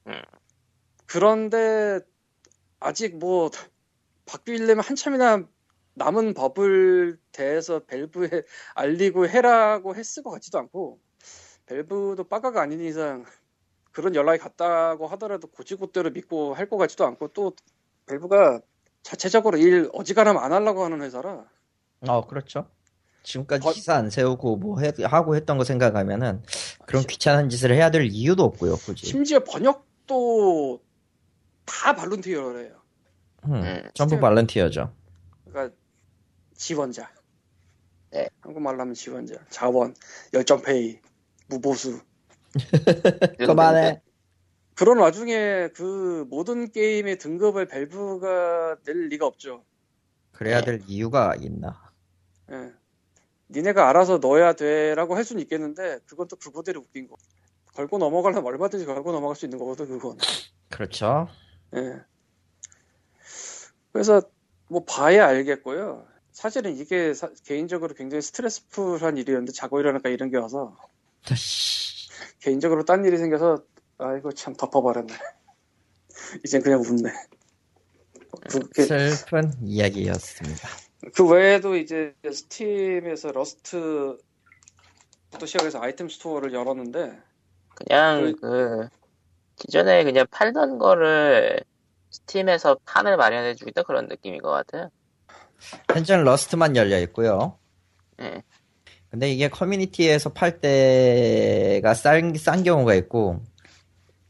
음. 0.07 0.21
그런데 1.07 1.99
아직 2.79 3.17
뭐 3.19 3.51
바뀌려면 4.25 4.83
한참이나 4.85 5.47
남은 5.95 6.33
법을 6.35 7.19
대해서 7.33 7.85
벨브에 7.85 8.29
알리고 8.75 9.27
해라고 9.29 9.95
했을 9.95 10.23
것 10.23 10.31
같지도 10.31 10.59
않고 10.59 11.01
벨브도 11.67 12.25
빠가가 12.29 12.61
아닌 12.61 12.81
이상 12.81 13.25
그런 13.91 14.15
연락이 14.15 14.39
갔다고 14.41 15.07
하더라도 15.09 15.47
고지고대로 15.49 16.11
믿고 16.11 16.55
할 16.55 16.69
것 16.69 16.77
같지도 16.77 17.05
않고 17.05 17.29
또 17.29 17.55
벨브가 18.07 18.61
자체적으로 19.09 19.57
일 19.59 19.87
어지간하면 19.93 20.41
안 20.43 20.51
하려고 20.51 20.83
하는 20.83 20.99
회사라 21.03 21.45
어, 22.07 22.25
그렇죠. 22.25 22.67
지금까지 23.21 23.63
거- 23.63 23.71
기사 23.71 23.93
안 23.95 24.09
세우고 24.09 24.57
뭐 24.57 24.79
해- 24.79 24.91
하고 25.03 25.35
했던 25.35 25.59
거 25.59 25.63
생각하면은 25.63 26.41
그런 26.87 27.03
귀찮은 27.03 27.49
짓을 27.49 27.71
해야 27.71 27.91
될 27.91 28.07
이유도 28.11 28.43
없고요, 28.43 28.75
굳이. 28.77 29.05
심지어 29.05 29.43
번역도 29.43 30.81
다 31.65 31.93
발룬티어래요. 31.95 32.73
음, 33.45 33.53
음, 33.53 33.89
전부 33.93 34.19
발런티어죠. 34.19 34.91
그러니까 35.45 35.75
지원자. 36.55 37.11
네. 38.09 38.27
한국말로 38.41 38.81
하면 38.81 38.93
지원자. 38.95 39.35
자원, 39.49 39.93
열정페이, 40.33 40.99
무보수. 41.47 41.99
그만해. 43.37 44.01
그런 44.75 44.97
와중에 44.99 45.69
그 45.73 46.25
모든 46.29 46.69
게임의 46.71 47.17
등급을 47.17 47.65
밸브가 47.67 48.77
낼 48.85 49.07
리가 49.07 49.25
없죠. 49.25 49.63
그래야 50.33 50.59
네. 50.59 50.65
될 50.65 50.81
이유가 50.85 51.33
있나. 51.39 51.81
예. 52.51 52.73
니네가 53.49 53.87
알아서 53.89 54.17
넣어야 54.17 54.53
돼라고 54.53 55.15
할 55.15 55.23
수는 55.23 55.41
있겠는데 55.43 55.99
그건 56.05 56.27
또 56.27 56.35
그거대로 56.35 56.81
웃긴 56.81 57.07
거. 57.07 57.15
걸고 57.73 57.97
넘어가려면 57.97 58.45
얼마든지 58.45 58.85
걸고 58.85 59.11
넘어갈 59.11 59.35
수 59.35 59.45
있는 59.45 59.57
거거든 59.59 59.87
그건. 59.87 60.17
그렇죠. 60.69 61.27
예. 61.75 62.01
그래서 63.93 64.21
뭐 64.67 64.83
봐야 64.83 65.27
알겠고요. 65.27 66.05
사실은 66.31 66.75
이게 66.75 67.13
사- 67.13 67.31
개인적으로 67.45 67.93
굉장히 67.93 68.21
스트레스풀한 68.21 69.17
일이었는데 69.17 69.53
자고 69.53 69.79
일어나니까 69.79 70.09
이런 70.09 70.29
게 70.29 70.37
와서 70.37 70.75
개인적으로 72.41 72.83
딴 72.83 73.05
일이 73.05 73.17
생겨서 73.17 73.63
아이고 73.97 74.31
참 74.33 74.55
덮어버렸네. 74.55 75.13
이젠 76.43 76.61
그냥 76.61 76.81
웃네. 76.81 77.11
그, 78.49 78.59
그, 78.73 78.83
슬픈 78.85 79.53
이야기였습니다. 79.63 80.67
그 81.13 81.27
외에도 81.27 81.75
이제 81.75 82.13
Steam에서 82.23 83.31
Rust부터 83.31 84.17
시작해서 85.45 85.79
아이템 85.81 86.09
store를 86.09 86.53
열었는데 86.53 87.17
그냥 87.75 88.35
그 88.41 88.87
기존에 89.55 90.03
그냥 90.03 90.25
팔던 90.31 90.77
거를 90.79 91.63
Steam에서 92.09 92.77
판을 92.85 93.17
마련해 93.17 93.55
주겠다 93.55 93.83
그런 93.83 94.07
느낌인 94.07 94.41
것 94.41 94.51
같아요. 94.51 94.89
현재는 95.93 96.23
Rust만 96.23 96.75
열려 96.75 96.99
있고요. 97.01 97.57
예. 98.21 98.43
근데 99.09 99.31
이게 99.31 99.49
커뮤니티에서 99.49 100.33
팔 100.33 100.59
때가 100.59 101.93
싼, 101.93 102.33
싼 102.35 102.63
경우가 102.63 102.95
있고, 102.95 103.41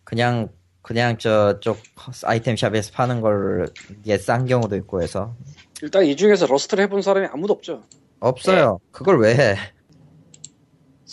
그냥, 0.06 0.50
그냥 0.82 1.18
저쪽 1.18 1.78
아이템 2.24 2.56
shop에서 2.56 2.92
파는 2.94 3.20
걸 3.22 3.68
이게 4.00 4.18
싼 4.18 4.46
경우도 4.46 4.76
있고 4.78 5.02
해서. 5.02 5.36
일단 5.82 6.06
이 6.06 6.16
중에서 6.16 6.46
Rust를 6.46 6.84
해본 6.86 7.02
사람이 7.02 7.28
아무도 7.28 7.54
없죠. 7.54 7.84
없어요. 8.20 8.80
그걸 8.92 9.20
왜 9.20 9.36
해? 9.36 9.56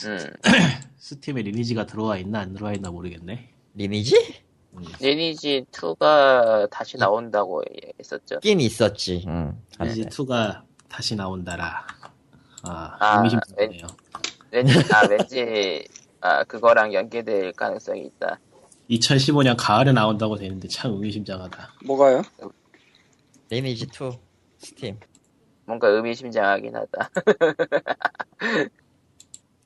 음. 0.05 0.19
Steam에 0.99 1.43
Lineage가 1.43 1.87
들어와 1.87 2.17
있나 2.19 2.41
안 2.41 2.53
들어와 2.53 2.73
있나 2.75 2.91
모르겠네. 2.91 3.51
Lineage? 3.75 4.43
Lineage 5.01 5.67
2가 5.73 6.71
다시 6.71 6.97
나온다고 6.97 7.63
했었죠. 7.99 8.37
있긴 8.37 8.61
있었지. 8.61 9.25
응. 9.27 9.59
리니지 9.81 10.03
한때. 10.03 10.17
2가 10.17 10.63
다시 10.89 11.17
나온다라. 11.17 11.87
아, 12.63 12.97
아, 13.01 13.17
의미심장하네요. 13.17 13.87
왠지 14.51 14.79
아 14.95 15.07
왠지 15.09 15.85
아 16.21 16.45
그거랑 16.45 16.95
연계될 16.95 17.53
가능성이 17.53 18.07
있다. 18.07 18.39
2015년 18.91 19.55
가을에 19.59 19.93
나온다고 19.93 20.37
되는데 20.37 20.69
참 20.69 20.93
의미심장하다. 20.93 21.75
뭐가요? 21.85 22.23
리니지 23.51 23.87
2 23.87 24.19
스팀. 24.59 24.99
뭔가 25.65 25.89
의미심장하긴 25.89 26.75
하다. 26.75 27.11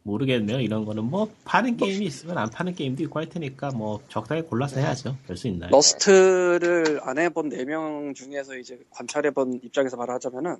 모르겠네요. 0.03 0.61
이런 0.61 0.85
거는 0.85 1.05
뭐 1.05 1.33
파는 1.45 1.77
게임이 1.77 2.07
있으면 2.07 2.39
안 2.39 2.49
파는 2.49 2.77
게임도 2.77 3.03
있고 3.05 3.19
할 3.19 3.29
테니까 3.29 3.71
뭐 3.71 4.01
적당히 4.09 4.43
골라서 4.43 4.79
해야죠. 4.79 5.17
별수 5.27 5.49
있나요? 5.49 5.71
Rust를 5.71 7.01
안 7.03 7.19
해본 7.19 7.51
4명 7.51 8.15
중에서 8.15 8.57
이제 8.57 8.79
관찰해본 8.91 9.61
입장에서 9.65 9.97
말하자면은 9.97 10.57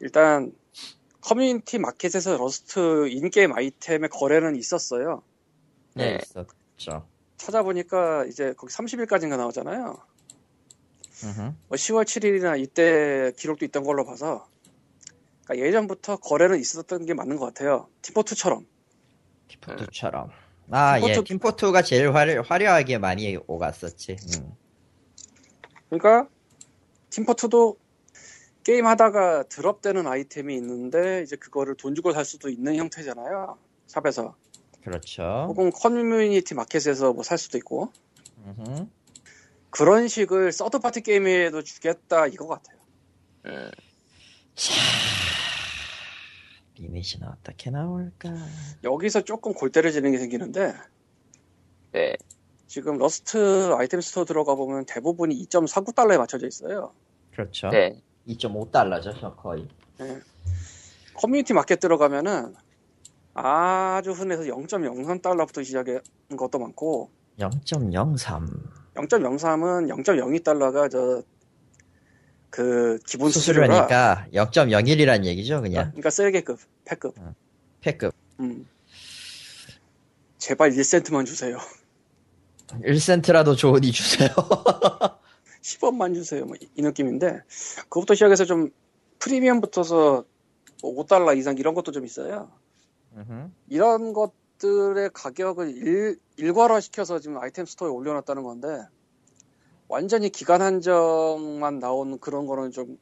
일단 0.00 0.52
커뮤니티 1.20 1.78
마켓에서 1.78 2.36
Rust 2.36 3.08
in-game 3.08 3.52
아이템의 3.52 4.08
거래는 4.08 4.56
있었어요. 4.56 5.22
네, 5.94 6.12
네. 6.12 6.18
있었죠. 6.22 7.06
찾아보니까 7.50 8.26
이제 8.26 8.52
거기 8.56 8.72
30일까지인가 8.72 9.36
나오잖아요. 9.36 9.98
뭐 11.68 11.76
10월 11.76 12.04
7일이나 12.04 12.58
이때 12.60 13.32
기록도 13.36 13.64
있던 13.66 13.82
걸로 13.84 14.04
봐서 14.04 14.46
그러니까 15.44 15.66
예전부터 15.66 16.16
거래는 16.18 16.58
있었던 16.60 17.06
게 17.06 17.14
맞는 17.14 17.36
것 17.36 17.46
같아요. 17.46 17.88
팀포2처럼. 18.02 18.64
팀포2처럼. 19.48 20.30
아, 20.70 20.98
예. 21.00 21.02
팀포트- 21.02 21.24
팀포트가 21.26 21.82
제일 21.82 22.14
화려, 22.14 22.42
화려하게 22.42 22.98
많이 22.98 23.36
오갔었지. 23.46 24.16
음. 24.38 24.52
그러니까 25.88 26.28
팀포2도 27.10 27.76
게임 28.62 28.86
하다가 28.86 29.44
drop되는 29.44 30.06
아이템이 30.06 30.54
있는데 30.56 31.22
이제 31.22 31.34
그거를 31.36 31.74
돈 31.76 31.94
주고 31.94 32.12
살 32.12 32.24
수도 32.24 32.48
있는 32.48 32.76
형태잖아요. 32.76 33.58
shop에서. 33.88 34.36
그렇죠. 34.82 35.46
혹은 35.48 35.70
커뮤니티 35.70 36.54
마켓에서 36.54 37.12
뭐 37.12 37.22
살 37.22 37.38
수도 37.38 37.58
있고. 37.58 37.92
음흠. 38.46 38.86
그런 39.70 40.08
식을 40.08 40.50
third 40.52 40.77
party 40.77 41.02
게임에도 41.02 41.62
주겠다 41.62 42.26
이거 42.26 42.46
같아요. 42.48 42.78
음, 43.46 43.70
리밋이는 46.76 47.28
어떻게 47.28 47.70
나올까? 47.70 48.34
여기서 48.82 49.20
조금 49.22 49.52
골 49.52 49.70
때려지는 49.70 50.10
게 50.12 50.18
생기는데 50.18 50.74
네. 51.92 52.16
지금 52.66 52.98
러스트 52.98 53.72
아이템 53.74 54.00
store 54.00 54.24
들어가 54.24 54.54
보면 54.54 54.86
대부분이 54.86 55.34
2.49달러에 55.46 56.18
맞춰져 56.18 56.46
있어요. 56.46 56.92
그렇죠. 57.32 57.68
네. 57.70 58.00
2.5달러죠, 58.28 59.36
거의. 59.36 59.68
커뮤니티 61.14 61.52
마켓 61.52 61.80
들어가면은 61.80 62.54
아주 63.42 64.12
흔해서 64.12 64.42
0.03달러부터 64.42 65.64
시작한 65.64 66.00
것도 66.36 66.58
많고 66.58 67.10
0.03. 67.38 68.16
0.03은 68.94 69.88
0.02달러가 70.04 70.90
저 70.90 71.22
그 72.50 72.98
기본 73.06 73.30
수수료니까 73.30 74.26
0.01이란 74.34 75.24
얘기죠, 75.24 75.62
그냥. 75.62 75.90
그러니까 75.90 76.10
쓰레기급, 76.10 76.58
폐급. 76.84 77.14
폐급. 77.80 78.12
음. 78.40 78.66
제발 80.38 80.70
1센트만 80.72 81.26
주세요. 81.26 81.58
1센트라도 82.82 83.56
좋으니 83.56 83.92
주세요. 83.92 84.28
10원만 85.62 86.14
주세요. 86.14 86.44
뭐 86.44 86.56
이 86.74 86.82
느낌인데 86.82 87.40
그것부터 87.88 88.14
시작해서 88.14 88.44
좀 88.44 88.70
프리미엄 89.18 89.60
붙어서 89.60 90.24
뭐 90.82 91.04
5달러 91.04 91.36
이상 91.36 91.56
이런 91.58 91.74
것도 91.74 91.92
좀 91.92 92.04
있어요. 92.04 92.50
음흠. 93.20 93.50
이런 93.68 94.12
것들의 94.12 95.10
가격을 95.12 95.76
일, 95.76 96.18
일괄화 96.36 96.80
시켜서 96.80 97.18
지금 97.18 97.38
아이템 97.38 97.66
스토어에 97.66 97.90
올려놨다는 97.90 98.42
건데 98.42 98.68
완전히 99.88 100.30
기간 100.30 100.62
한정만 100.62 101.78
나온 101.78 102.18
그런 102.18 102.46
거는 102.46 102.70
좀 102.70 102.98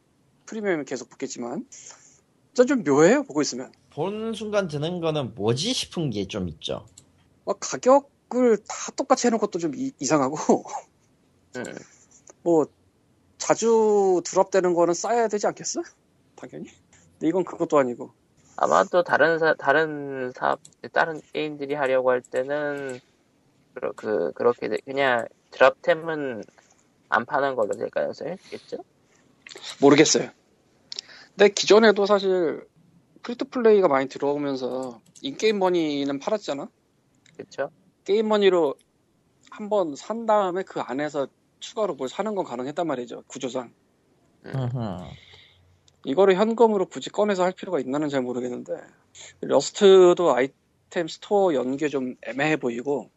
프리미엄이 0.47 0.85
계속 0.85 1.09
붙겠지만 1.11 1.67
전좀 2.55 2.83
묘해요 2.83 3.23
보고 3.25 3.43
있으면 3.43 3.71
보는 3.91 4.33
순간 4.33 4.69
드는 4.69 5.01
거는 5.01 5.35
뭐지 5.35 5.73
싶은 5.73 6.11
게 6.11 6.27
좀 6.27 6.49
있죠. 6.49 6.87
막 7.45 7.59
가격을 7.61 8.59
다 8.69 8.93
똑같이 8.97 9.27
해놓은 9.27 9.39
것도 9.41 9.59
좀 9.59 9.73
이, 9.75 9.93
상하고 10.05 10.65
음, 11.57 11.65
뭐 12.43 12.67
자주 13.39 14.21
드랍되는 14.25 14.75
거는 14.75 14.95
쌓여야 14.95 15.29
되지 15.29 15.47
않겠어? 15.47 15.83
당연히 16.37 16.69
근데 17.13 17.29
이건 17.29 17.45
그것도 17.45 17.79
아니고 17.79 18.13
아마도 18.61 19.05
다른 19.05 19.39
사, 19.39 19.55
다른 19.55 20.33
사업, 20.33 20.61
다른 20.93 21.23
게임들이 21.33 21.75
하려고 21.75 22.11
할 22.11 22.23
때는, 22.23 23.01
그러, 23.75 23.93
그, 23.97 24.33
그렇게, 24.35 24.69
돼- 24.69 24.79
그냥 24.85 25.27
drop템은 25.53 26.43
안 27.11 27.27
파는 27.27 27.57
걸로 27.57 27.77
될 27.77 27.91
가능성이 27.91 28.35
있겠죠? 28.35 28.79
모르겠어요. 29.81 30.31
근데 31.37 31.49
기존에도 31.51 32.07
사실 32.07 32.67
free 33.23 33.45
to 33.45 33.56
play가 33.56 33.89
많이 33.89 34.09
들어오면서 34.09 35.03
in-game 35.23 35.59
money는 35.61 36.19
팔았잖아. 36.21 36.69
그쵸? 37.37 37.71
게임 38.05 38.29
money로 38.29 38.77
한 39.51 39.69
번 39.71 39.95
산 39.97 40.27
다음에 40.27 40.63
그 40.65 40.81
안에서 40.81 41.29
추가로 41.61 41.95
뭘 41.97 42.09
사는 42.09 42.35
건 42.35 42.45
가능했단 42.45 42.87
말이죠. 42.87 43.25
구조상. 43.29 43.75
음흠. 44.47 45.17
이거를 46.09 46.37
현금으로 46.37 46.87
굳이 46.87 47.11
꺼내서 47.11 47.45
할 47.45 47.53
필요가 47.53 47.79
있나는 47.81 48.09
잘 48.09 48.23
모르겠는데 48.23 48.73
러스트도 49.43 50.35
아이템 50.35 51.07
store 51.07 51.53
연계 51.53 51.89
좀 51.89 52.17
애매해 52.23 52.57
보이고 52.57 53.11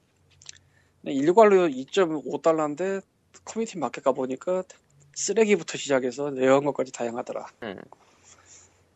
근데 1.01 1.13
일괄로 1.13 1.69
2.5달러인데 1.69 3.01
커뮤니티 3.45 3.77
마켓 3.77 4.03
가보니까 4.03 4.63
쓰레기부터 5.13 5.77
시작해서 5.77 6.31
rare한 6.31 6.65
것까지 6.65 6.91
다양하더라. 6.91 7.47
음. 7.63 7.79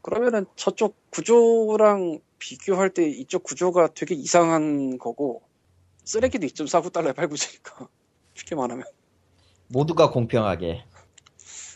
그러면은 0.02 0.46
저쪽 0.58 0.96
구조랑 1.12 2.20
비교할 2.38 2.90
때 2.90 3.08
이쪽 3.08 3.44
구조가 3.44 3.94
되게 3.96 4.14
이상한 4.14 4.98
거고 4.98 5.42
쓰레기도 6.04 6.46
2.49달러에 6.48 7.16
팔고 7.16 7.36
있으니까 7.36 7.88
쉽게 8.36 8.56
말하면 8.56 8.84
모두가 9.70 10.12
공평하게. 10.12 10.84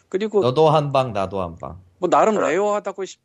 그리고 0.09 0.41
너도 0.41 0.69
한 0.69 0.91
방, 0.91 1.13
나도 1.13 1.41
한 1.41 1.57
방. 1.57 1.88
뭐 1.99 2.09
나름 2.09 2.35
그래. 2.35 2.49
rare하다고 2.51 3.05
싶- 3.05 3.21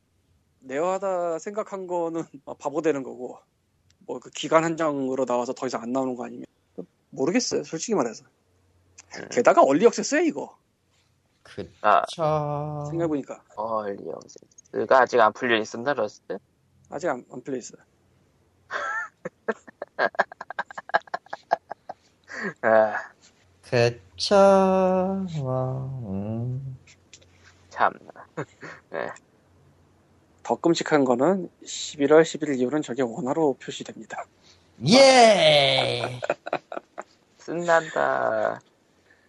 rare하다 0.60 1.38
생각한 1.38 1.86
거는 1.86 2.22
바보 2.58 2.80
되는 2.82 3.02
거고 3.02 3.38
뭐 4.06 4.18
그 4.20 4.30
기간 4.30 4.64
한정으로 4.64 5.24
나와서 5.26 5.52
더 5.54 5.66
이상 5.66 5.82
안 5.82 5.92
나오는 5.92 6.14
거 6.14 6.24
아니면 6.26 6.44
모르겠어요 7.10 7.64
솔직히 7.64 7.94
말해서 7.94 8.24
음. 9.16 9.28
게다가 9.30 9.62
early 9.62 9.86
access야 9.86 10.20
이거 10.20 10.56
그쵸. 11.42 11.70
아, 11.82 12.04
생각해보니까 12.90 13.42
early 13.56 14.04
access가 14.06 15.00
아직 15.00 15.20
안 15.20 15.32
풀려 15.32 15.56
있었나, 15.58 15.92
러스트? 15.94 16.38
아직 16.90 17.08
안, 17.08 17.24
안 17.30 17.42
풀려 17.42 17.58
있어요 17.58 17.80
아, 22.62 22.96
그쵸. 23.62 24.34
뭐, 25.36 26.02
음. 26.10 26.78
참나. 27.70 28.10
더 30.42 30.56
끔찍한 30.56 31.04
거는 31.04 31.48
11월 31.64 32.22
11일 32.22 32.58
이후는 32.58 32.82
저게 32.82 33.02
원화로 33.02 33.54
표시됩니다 33.54 34.24
예! 34.88 36.20
신난다. 37.38 38.60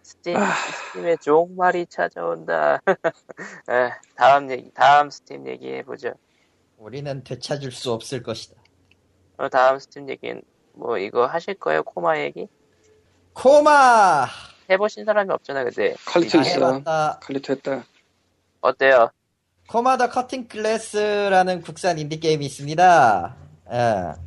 스팀, 0.02 0.36
아. 0.36 0.52
스팀에 0.52 1.16
종말이 1.16 1.86
찾아온다. 1.86 2.80
에, 3.68 3.90
다음 4.16 4.50
얘기, 4.50 4.70
다음 4.72 5.10
스팀 5.10 5.46
얘기해보죠. 5.46 6.14
우리는 6.78 7.22
되찾을 7.24 7.72
수 7.72 7.92
없을 7.92 8.22
것이다. 8.22 8.60
어, 9.36 9.48
다음 9.48 9.78
스팀 9.78 10.08
얘기는, 10.08 10.42
뭐, 10.72 10.98
이거 10.98 11.26
하실 11.26 11.54
거예요? 11.54 11.82
코마 11.82 12.20
얘기? 12.20 12.48
코마! 13.34 14.26
해보신 14.70 15.04
사람이 15.04 15.30
없잖아, 15.30 15.64
근데. 15.64 15.94
이게 16.38 16.40
있어. 16.40 16.82
칼리토 17.20 17.52
했다 17.52 17.84
어때요? 18.60 19.10
코마다 19.68 20.08
커팅 20.08 20.46
클래스라는 20.48 21.62
국산 21.62 21.98
인디 21.98 22.20
게임이 22.20 22.46
있습니다. 22.46 23.36
예. 23.72 24.26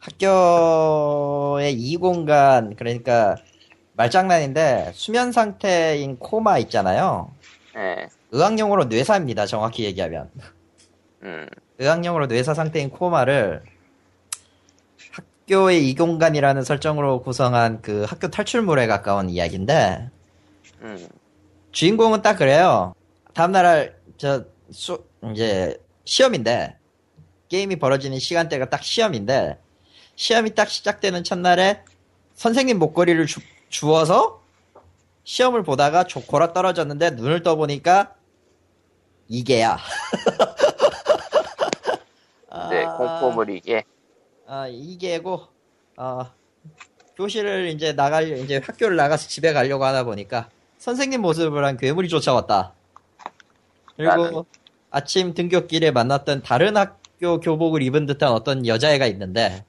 학교의 0.00 1.72
이 1.74 1.96
공간 1.96 2.76
그러니까 2.76 3.36
말장난인데 3.94 4.92
수면 4.94 5.32
상태인 5.32 6.18
코마 6.18 6.58
있잖아요. 6.58 7.32
예, 7.76 8.08
의학용어로 8.30 8.84
뇌사입니다. 8.84 9.46
정확히 9.46 9.84
얘기하면 9.84 10.30
음, 11.22 11.46
의학용어로 11.78 12.26
뇌사 12.26 12.54
상태인 12.54 12.90
코마를 12.90 13.62
학교의 15.10 15.88
이 15.88 15.94
공간이라는 15.94 16.62
설정으로 16.62 17.22
구성한 17.22 17.82
그 17.82 18.04
학교 18.04 18.28
탈출물에 18.28 18.86
가까운 18.86 19.28
이야기인데 19.28 20.10
음, 20.82 21.08
주인공은 21.72 22.22
딱 22.22 22.36
그래요. 22.36 22.94
다음날 23.36 24.00
저 24.16 24.46
수, 24.70 25.04
이제 25.30 25.78
시험인데 26.06 26.78
게임이 27.50 27.76
벌어지는 27.76 28.18
시간대가 28.18 28.70
딱 28.70 28.82
시험인데 28.82 29.58
시험이 30.14 30.54
딱 30.54 30.70
시작되는 30.70 31.22
첫날에 31.22 31.84
선생님 32.32 32.78
목걸이를 32.78 33.26
주, 33.26 33.40
주어서 33.68 34.40
시험을 35.24 35.64
보다가 35.64 36.04
조코라 36.04 36.54
떨어졌는데 36.54 37.10
눈을 37.10 37.42
떠보니까 37.42 38.14
이게야. 39.28 39.76
네, 42.70 42.86
아, 42.86 42.96
공포물 42.96 43.50
이게. 43.50 43.84
아, 44.46 44.66
이게고, 44.66 45.42
어, 45.98 46.32
교실을 47.16 47.66
이제 47.68 47.92
나갈, 47.92 48.38
이제 48.38 48.62
학교를 48.64 48.96
나가서 48.96 49.28
집에 49.28 49.52
가려고 49.52 49.84
하다 49.84 50.04
보니까 50.04 50.48
선생님 50.78 51.20
모습을 51.20 51.66
한 51.66 51.76
괴물이 51.76 52.08
쫓아왔다. 52.08 52.75
그리고 53.96 54.46
아침 54.90 55.34
등교길에 55.34 55.90
만났던 55.90 56.42
다른 56.42 56.76
학교 56.76 57.40
교복을 57.40 57.82
입은 57.82 58.06
듯한 58.06 58.30
어떤 58.32 58.66
여자애가 58.66 59.06
있는데 59.06 59.64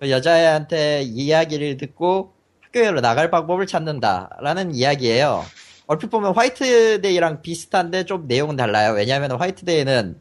그 0.00 0.10
여자애한테 0.10 1.02
이야기를 1.02 1.76
듣고 1.76 2.34
학교로 2.60 3.00
나갈 3.00 3.30
방법을 3.30 3.66
찾는다라는 3.66 4.74
이야기예요. 4.74 5.44
얼핏 5.86 6.10
보면 6.10 6.34
화이트데이랑 6.34 7.40
비슷한데 7.42 8.04
좀 8.04 8.26
내용은 8.28 8.56
달라요. 8.56 8.92
왜냐하면 8.92 9.32
화이트데이는 9.32 10.20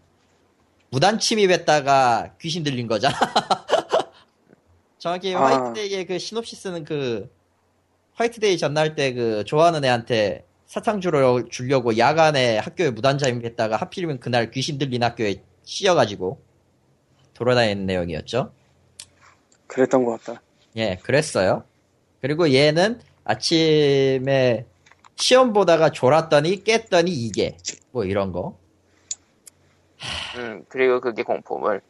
무단 0.90 1.20
침입했다가 1.20 2.36
귀신 2.40 2.64
들린 2.64 2.88
거잖아. 2.88 3.16
정확히 4.98 5.36
아. 5.36 5.44
화이트데이의 5.44 6.06
그 6.06 6.18
시놉시스는 6.18 6.86
그 6.86 7.30
화이트데이 8.14 8.58
전날 8.58 8.96
때 8.96 9.14
그 9.14 9.44
좋아하는 9.46 9.84
애한테 9.84 10.47
사탕 10.68 11.00
주러 11.00 11.48
주려고 11.48 11.98
야간에 11.98 12.58
학교에 12.60 12.92
무단 12.92 13.18
잠입했다가 13.18 13.78
하필이면 13.78 14.20
그날 14.20 14.52
귀신 14.52 14.78
들린 14.78 15.02
학교에 15.02 15.42
씌어가지고 15.64 16.42
돌아다니는 17.34 17.86
내용이었죠. 17.86 18.52
그랬던 19.68 20.04
것 20.06 20.22
같다 20.22 20.42
예, 20.76 20.98
그랬어요. 21.04 21.64
그리고 22.22 22.54
얘는 22.54 23.00
아침에 23.24 24.66
시험 25.16 25.54
보다가 25.54 25.92
졸았더니 25.92 26.64
깼더니 26.64 27.12
이게 27.12 27.58
뭐 27.92 28.04
이런 28.04 28.32
거. 28.32 28.58
음, 30.38 30.64
그리고 30.68 31.00
그게 31.00 31.24
공포물. 31.24 31.82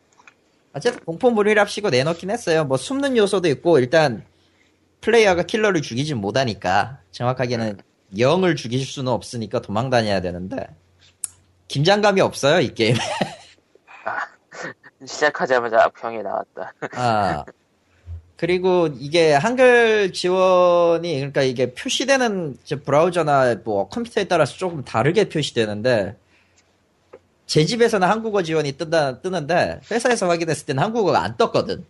어쨌든 0.73 1.03
공포물이랍시고 1.03 1.89
내놓긴 1.89 2.29
했어요. 2.29 2.63
뭐 2.63 2.77
숨는 2.77 3.17
요소도 3.17 3.47
있고 3.49 3.79
일단 3.79 4.23
플레이어가 5.01 5.43
킬러를 5.43 5.81
죽이진 5.81 6.17
못하니까 6.17 7.01
정확하게는 7.11 7.79
영을 8.17 8.55
죽일 8.55 8.85
수는 8.85 9.11
없으니까 9.11 9.61
도망 9.61 9.89
다녀야 9.89 10.21
되는데 10.21 10.67
긴장감이 11.67 12.21
없어요 12.21 12.61
이 12.61 12.73
게임. 12.73 12.95
시작하자마자 15.05 15.83
악평이 15.83 16.23
나왔다. 16.23 16.73
아 16.93 17.43
그리고 18.37 18.87
이게 18.99 19.33
한글 19.33 20.13
지원이 20.13 21.15
그러니까 21.15 21.41
이게 21.41 21.73
표시되는 21.73 22.57
브라우저나 22.85 23.55
뭐 23.63 23.89
컴퓨터에 23.89 24.25
따라서 24.25 24.55
조금 24.57 24.83
다르게 24.83 25.29
표시되는데 25.29 26.15
제 27.47 27.65
집에서는 27.65 28.07
한국어 28.07 28.43
지원이 28.43 28.73
뜬다 28.73 29.21
뜨는데 29.21 29.79
회사에서 29.89 30.27
확인했을 30.27 30.67
때는 30.67 30.83
한국어가 30.83 31.23
안 31.23 31.35
떴거든. 31.37 31.85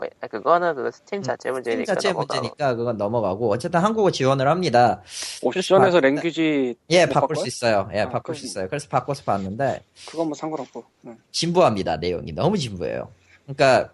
뭐, 0.00 0.28
그거는 0.28 0.74
그 0.74 0.90
스팀 0.92 1.22
자체 1.22 1.48
스팀 1.48 1.52
문제니까. 1.52 1.94
자체 1.94 2.08
넘어가고. 2.08 2.34
문제니까 2.34 2.74
그건 2.76 2.96
넘어가고 2.96 3.50
어쨌든 3.52 3.80
한국어 3.80 4.10
지원을 4.10 4.48
합니다. 4.48 5.02
옵션에서 5.42 5.90
바- 5.92 6.00
language 6.00 6.74
예, 6.90 7.06
못 7.06 7.12
바꿀? 7.12 7.36
수 7.36 7.46
있어요. 7.46 7.88
예, 7.94 8.00
아, 8.00 8.08
바꿀 8.08 8.34
수 8.34 8.46
있어요. 8.46 8.68
그래서 8.68 8.88
바꿔서 8.88 9.22
봤는데 9.24 9.82
그건 10.08 10.28
뭐 10.28 10.34
상관없고. 10.34 10.84
네. 11.02 11.12
진부합니다. 11.32 11.96
내용이 11.98 12.32
너무 12.32 12.56
진부해요. 12.58 13.08
그러니까 13.46 13.90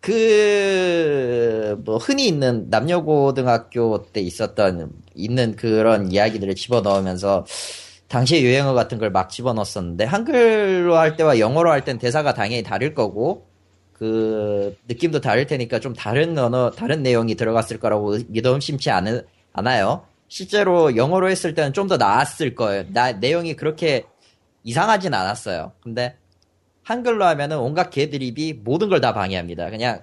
그 0.00 1.76
뭐 1.84 1.98
흔히 1.98 2.26
있는 2.26 2.66
남녀고등학교 2.68 4.06
때 4.12 4.20
있었던 4.20 4.90
있는 5.14 5.56
그런 5.56 6.10
이야기들을 6.10 6.54
집어넣으면서 6.54 7.44
당시의 8.08 8.42
유행어 8.44 8.72
같은 8.74 8.98
걸 8.98 9.10
막 9.10 9.30
집어넣었었는데 9.30 10.04
한글로 10.04 10.96
할 10.96 11.16
때와 11.16 11.38
영어로 11.38 11.70
할 11.70 11.84
땐 11.84 11.98
대사가 11.98 12.34
당연히 12.34 12.62
다를 12.62 12.92
거고 12.94 13.46
그 14.00 14.78
느낌도 14.88 15.20
다를 15.20 15.46
테니까 15.46 15.78
좀 15.78 15.92
다른 15.92 16.38
언어 16.38 16.70
다른 16.70 17.02
내용이 17.02 17.34
들어갔을 17.34 17.78
거라고 17.78 18.16
믿어 18.28 18.58
심치 18.58 18.90
않, 18.90 19.26
않아요. 19.52 20.06
실제로 20.26 20.96
영어로 20.96 21.28
했을 21.28 21.54
때는 21.54 21.74
좀 21.74 21.86
더 21.86 21.98
나았을 21.98 22.54
거예요. 22.54 22.84
나, 22.94 23.12
내용이 23.12 23.56
그렇게 23.56 24.06
이상하진 24.64 25.12
않았어요. 25.12 25.72
근데 25.82 26.16
한글로 26.82 27.26
하면은 27.26 27.58
온갖 27.58 27.90
개드립이 27.90 28.54
모든 28.64 28.88
걸 28.88 29.02
다 29.02 29.12
방해합니다. 29.12 29.68
그냥 29.68 30.00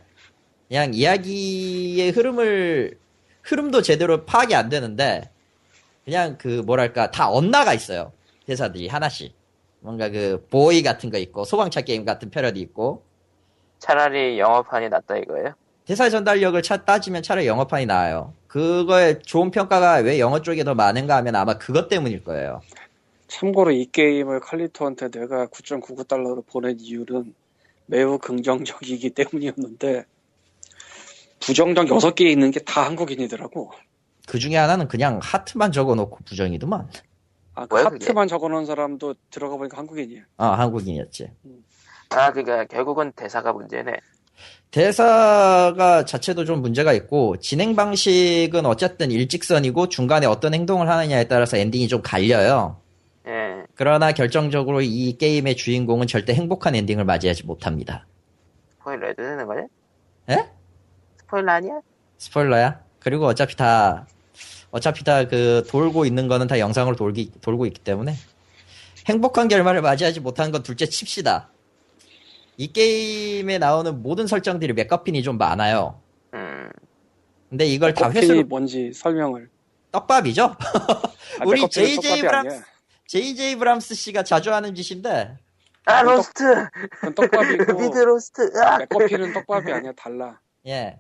그냥 0.68 0.94
이야기의 0.94 2.12
흐름을 2.12 3.00
흐름도 3.42 3.82
제대로 3.82 4.26
파악이 4.26 4.54
안 4.54 4.70
되는데 4.70 5.32
그냥 6.06 6.38
그 6.38 6.62
뭐랄까 6.68 7.10
다 7.10 7.30
엇나가 7.32 7.74
있어요. 7.74 8.12
대사들이 8.46 8.90
하나씩. 8.90 9.34
뭔가 9.80 10.10
그 10.10 10.46
보이 10.52 10.84
같은 10.84 11.10
거 11.10 11.18
있고 11.18 11.46
소방차 11.46 11.82
게임 11.82 12.06
같은 12.06 12.30
패러디 12.30 12.60
있고 12.60 13.07
차라리 13.80 14.40
영어판이 14.40 14.90
낫다 14.90 15.18
이거예요? 15.18 15.54
대사 15.86 16.10
전달력을 16.10 16.62
차, 16.64 16.78
따지면 16.84 17.24
차라리 17.24 17.48
영어판이 17.48 17.86
나아요. 17.86 18.34
그거에 18.48 19.20
좋은 19.20 19.52
평가가 19.52 19.96
왜 19.98 20.20
영어 20.20 20.42
쪽에 20.42 20.64
더 20.64 20.76
많은가 20.76 21.16
하면 21.18 21.36
아마 21.36 21.58
그것 21.58 21.88
때문일 21.88 22.24
거예요. 22.24 22.62
참고로 23.28 23.72
이 23.72 23.86
게임을 23.92 24.40
칼리토한테 24.42 25.10
내가 25.10 25.48
9.99달러로 25.48 26.46
보낸 26.48 26.78
이유는 26.80 27.34
매우 27.86 28.18
긍정적이기 28.18 29.12
때문이었는데 29.12 30.06
부정적 31.40 31.88
6개 31.88 32.22
있는 32.22 32.52
게 32.52 32.60
다 32.62 32.86
한국인이더라고. 32.86 33.72
그 34.28 34.40
중에 34.40 34.56
하나는 34.58 34.88
그냥 34.88 35.20
하트만 35.22 35.72
적어놓고 35.72 36.20
부정이더만. 36.26 36.90
아, 37.56 37.66
그? 37.66 37.76
하트만 37.78 38.28
적어놓은 38.28 38.66
사람도 38.66 39.16
들어가 39.30 39.56
보니까 39.56 39.78
한국인이야. 39.78 40.24
아 40.38 40.48
한국인이었지. 40.60 41.32
아, 42.10 42.32
그니까 42.32 42.66
결국은 42.66 43.12
대사가 43.14 43.54
문제네. 43.54 43.94
대사가 44.72 46.06
자체도 46.06 46.46
좀 46.46 46.62
문제가 46.62 46.94
있고 46.94 47.38
진행 47.38 47.76
방식은 47.76 48.66
어쨌든 48.66 49.12
일직선이고 49.12 49.90
중간에 49.90 50.26
어떤 50.28 50.54
행동을 50.54 50.90
하느냐에 50.90 51.26
따라서 51.26 51.58
엔딩이 51.58 51.88
좀 51.88 52.02
갈려요. 52.02 52.80
예. 53.28 53.64
그러나 53.76 54.12
결정적으로 54.12 54.82
이 54.82 55.18
게임의 55.18 55.56
주인공은 55.56 56.08
절대 56.08 56.34
행복한 56.34 56.76
엔딩을 56.76 57.06
맞이하지 57.06 57.46
못합니다. 57.46 58.06
스포일러 58.80 59.08
해도 59.08 59.24
되는 59.24 59.46
거냐? 59.46 59.62
에? 60.30 60.50
스포일러 61.22 61.52
아니야? 61.54 61.80
스포일러야? 62.18 62.80
그리고 63.00 63.26
어차피 63.26 63.56
다 63.56 64.06
어차피 64.72 65.04
다 65.04 65.26
그 65.26 65.64
돌고 65.70 66.06
있는 66.06 66.28
거는 66.28 66.48
다 66.48 66.60
영상으로 66.60 66.96
돌기, 66.96 67.32
돌고 67.42 67.66
있기 67.68 67.80
때문에 67.80 68.16
행복한 69.08 69.48
결말을 69.48 69.82
맞이하지 69.82 70.20
못한 70.20 70.52
건 70.52 70.64
둘째 70.64 70.86
칩시다. 70.86 71.50
이 72.58 72.74
게임에 72.74 73.60
나오는 73.60 74.02
모든 74.02 74.26
설정들이 74.28 74.74
맥커핀이 74.74 75.22
좀 75.24 75.38
많아요. 75.38 76.02
음. 76.34 76.70
근데 77.50 77.66
이걸 77.66 77.94
다 77.94 78.10
회수로 78.12 78.44
뭔지 78.46 78.92
설명을. 78.94 79.50
떡밥이죠? 79.92 80.44
아, 80.44 80.58
우리 81.46 81.68
JJ 81.70 82.22
브람스 82.22 82.56
아니야. 82.56 82.66
JJ 83.08 83.56
브람스 83.58 83.96
씨가 83.96 84.24
자주 84.24 84.54
하는 84.54 84.76
짓인데 84.76 85.38
아, 85.86 86.04
떡- 86.04 86.16
로스트! 86.16 86.44
떡밥이고 87.16 87.74
미드 87.80 87.98
로스트! 88.00 88.52
아! 88.62 88.78
맥거핀은 88.80 89.34
떡밥이 89.34 89.72
아니야 89.72 89.94
달라. 89.94 90.40
예. 90.68 91.00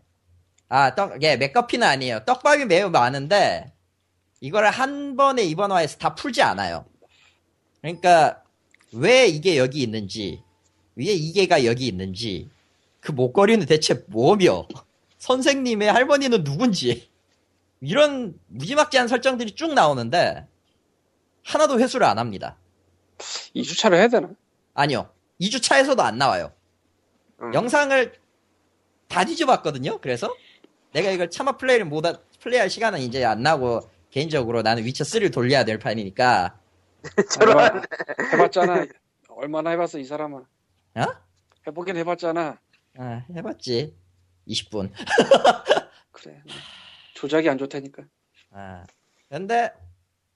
아, 0.70 0.96
떡, 0.96 1.22
예, 1.24 1.36
맥거핀은 1.38 1.86
아니에요. 1.88 2.20
떡밥이 2.26 2.66
매우 2.66 2.90
많은데, 2.90 3.72
이거를 4.42 4.70
한 4.70 5.16
번에 5.16 5.44
일원화해서 5.44 5.98
다 5.98 6.14
풀지 6.14 6.42
않아요. 6.42 6.86
그러니까, 7.82 8.44
왜 8.94 9.28
이게 9.28 9.58
여기 9.58 9.82
있는지, 9.82 10.44
왜 10.98 11.06
이게가 11.06 11.64
여기 11.66 11.88
있는지, 11.88 12.50
그 13.00 13.12
목걸이는 13.12 13.68
대체 13.68 14.04
뭐며, 14.08 14.68
선생님의 15.20 15.92
할머니는 15.92 16.44
누군지, 16.44 17.10
이런 17.82 18.38
무지막지한 18.48 19.08
설정들이 19.08 19.52
쭉 19.54 19.74
나오는데, 19.76 20.48
하나도 21.46 21.80
회수를 21.80 22.06
안 22.08 22.18
합니다. 22.18 22.58
2주차를 23.56 23.94
해야 23.94 24.08
되나? 24.08 24.30
아니요. 24.74 25.10
2주차에서도 25.40 26.00
안 26.00 26.18
나와요. 26.18 26.52
음. 27.42 27.54
영상을 27.54 28.14
다 29.08 29.24
뒤져봤거든요. 29.24 30.00
그래서 30.02 30.34
내가 30.94 31.12
이걸 31.12 31.30
차마 31.30 31.58
플레이를 31.58 31.86
못 31.86 32.06
하- 32.06 32.20
플레이할 32.42 32.70
시간은 32.70 33.00
이제 33.00 33.24
안 33.24 33.44
나고 33.44 33.88
개인적으로 34.10 34.62
나는 34.64 34.84
위쳐 34.84 35.04
3를 35.04 35.32
돌려야 35.32 35.64
될 35.64 35.78
판이니까 35.80 36.58
해봐, 37.42 37.82
해봤잖아. 38.34 38.86
얼마나 39.30 39.70
해봤어 39.72 40.00
이 40.00 40.04
사람은. 40.04 40.44
어? 40.98 41.06
해보긴 41.68 41.98
해봤잖아. 41.98 42.60
아, 42.98 43.24
해봤지 43.36 43.96
20분. 44.48 44.92
그래. 46.12 46.42
조작이 47.14 47.50
안 47.50 47.58
좋다니까. 47.58 48.04
아, 48.52 48.84
근데 49.30 49.72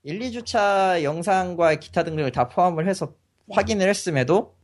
1, 0.04 0.20
2주차 0.20 1.04
영상과 1.04 1.76
기타 1.76 2.04
등등을 2.04 2.32
다 2.32 2.48
포함을 2.50 2.88
해서 2.88 3.14
확인을 3.50 3.88
했음에도 3.88 4.56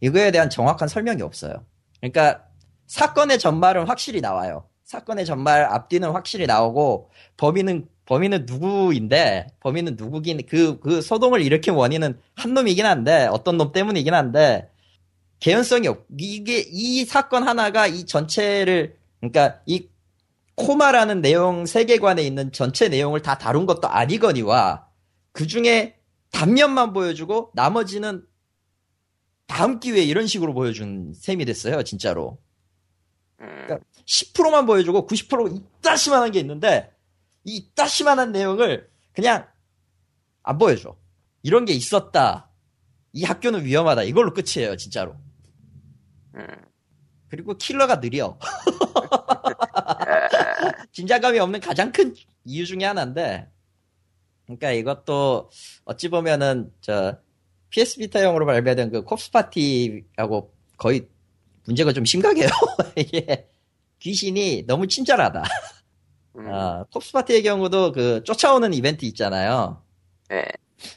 이거에 0.00 0.30
대한 0.30 0.50
정확한 0.50 0.88
설명이 0.88 1.22
없어요. 1.22 1.64
그러니까 2.00 2.44
사건의 2.86 3.38
전말은 3.38 3.86
확실히 3.86 4.20
나와요. 4.20 4.68
사건의 4.84 5.24
전말 5.24 5.64
앞뒤는 5.64 6.10
확실히 6.10 6.46
나오고 6.46 7.10
범인은 7.36 7.88
범인은 8.04 8.46
누구인데 8.46 9.46
범인은 9.60 9.96
누구긴 9.96 10.44
그 10.46 10.80
그 10.80 11.00
소동을 11.00 11.40
일으킨 11.40 11.74
원인은 11.74 12.20
한 12.34 12.52
놈이긴 12.54 12.84
한데 12.84 13.26
어떤 13.30 13.56
놈 13.56 13.72
때문이긴 13.72 14.12
한데 14.12 14.68
개연성이 15.42 15.88
없. 15.88 16.06
이게 16.16 16.64
이 16.70 17.04
사건 17.04 17.42
하나가 17.42 17.88
이 17.88 18.06
전체를 18.06 18.96
그러니까 19.18 19.60
이 19.66 19.88
코마라는 20.54 21.20
내용 21.20 21.66
세계관에 21.66 22.22
있는 22.22 22.52
전체 22.52 22.88
내용을 22.88 23.22
다 23.22 23.38
다룬 23.38 23.66
것도 23.66 23.88
아니거니와 23.88 24.86
그 25.32 25.48
중에 25.48 25.98
단면만 26.30 26.92
보여주고 26.92 27.50
나머지는 27.54 28.24
다음 29.48 29.80
기회에 29.80 30.04
이런 30.04 30.28
식으로 30.28 30.54
보여준 30.54 31.12
셈이 31.12 31.44
됐어요, 31.44 31.82
진짜로. 31.82 32.38
음. 33.40 33.66
10%만 34.06 34.64
보여주고 34.64 35.08
90% 35.08 35.56
이따시만한 35.56 36.30
게 36.30 36.38
있는데 36.38 36.94
이 37.42 37.56
이따시만한 37.56 38.30
내용을 38.30 38.88
그냥 39.12 39.48
안 40.44 40.56
보여줘. 40.58 40.94
이런 41.42 41.64
게 41.64 41.72
있었다. 41.72 42.48
이 43.12 43.24
학교는 43.24 43.64
위험하다. 43.64 44.04
이걸로 44.04 44.32
끝이에요, 44.32 44.76
진짜로. 44.76 45.16
음. 46.34 46.46
그리고 47.28 47.56
킬러가 47.56 48.00
느려. 48.00 48.38
진자감이 50.92 51.38
없는 51.38 51.60
가장 51.60 51.92
큰 51.92 52.14
이유 52.44 52.66
중에 52.66 52.84
하나인데, 52.84 53.48
그러니까 54.44 54.72
이것도 54.72 55.50
어찌 55.84 56.08
보면은 56.08 56.72
저 56.80 57.18
PS 57.70 57.98
비타용으로 57.98 58.44
발매된 58.44 58.90
그 58.90 59.04
콥스 59.04 59.30
파티하고 59.30 60.52
거의 60.76 61.08
문제가 61.64 61.92
좀 61.92 62.04
심각해요. 62.04 62.48
이게 62.96 63.48
귀신이 64.00 64.64
너무 64.66 64.86
친절하다. 64.86 65.42
음, 66.36 66.48
어, 66.48 66.86
톱스파티의 66.90 67.42
경우도 67.42 67.92
그 67.92 68.22
쫓아오는 68.24 68.72
이벤트 68.74 69.04
있잖아요. 69.04 69.82
네. 70.28 70.44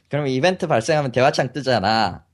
그러면 0.10 0.32
이벤트 0.32 0.68
발생하면 0.68 1.12
대화창 1.12 1.52
뜨잖아. 1.52 2.25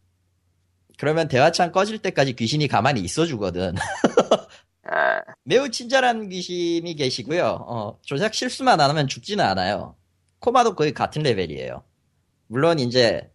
그러면 1.01 1.27
대화창 1.27 1.71
꺼질 1.71 1.97
때까지 1.97 2.33
귀신이 2.33 2.67
가만히 2.67 3.01
있어주거든. 3.01 3.73
아, 4.85 5.21
매우 5.43 5.71
친절한 5.71 6.29
귀신이 6.29 6.93
계시고요. 6.93 7.43
어, 7.43 7.99
조작 8.03 8.35
실수만 8.35 8.79
안 8.79 8.87
하면 8.91 9.07
죽지는 9.07 9.43
않아요. 9.43 9.95
코마도 10.37 10.75
거의 10.75 10.93
같은 10.93 11.23
레벨이에요. 11.23 11.83
물론 12.45 12.77
이제 12.77 13.31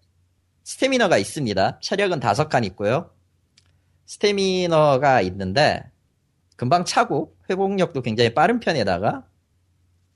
스태미너가 0.62 1.18
있습니다. 1.18 1.80
체력은 1.80 2.20
다섯 2.20 2.48
칸 2.48 2.62
있고요. 2.62 3.10
스태미너가 4.06 5.22
있는데 5.22 5.82
금방 6.54 6.84
차고 6.84 7.34
회복력도 7.50 8.02
굉장히 8.02 8.32
빠른 8.32 8.60
편에다가 8.60 9.26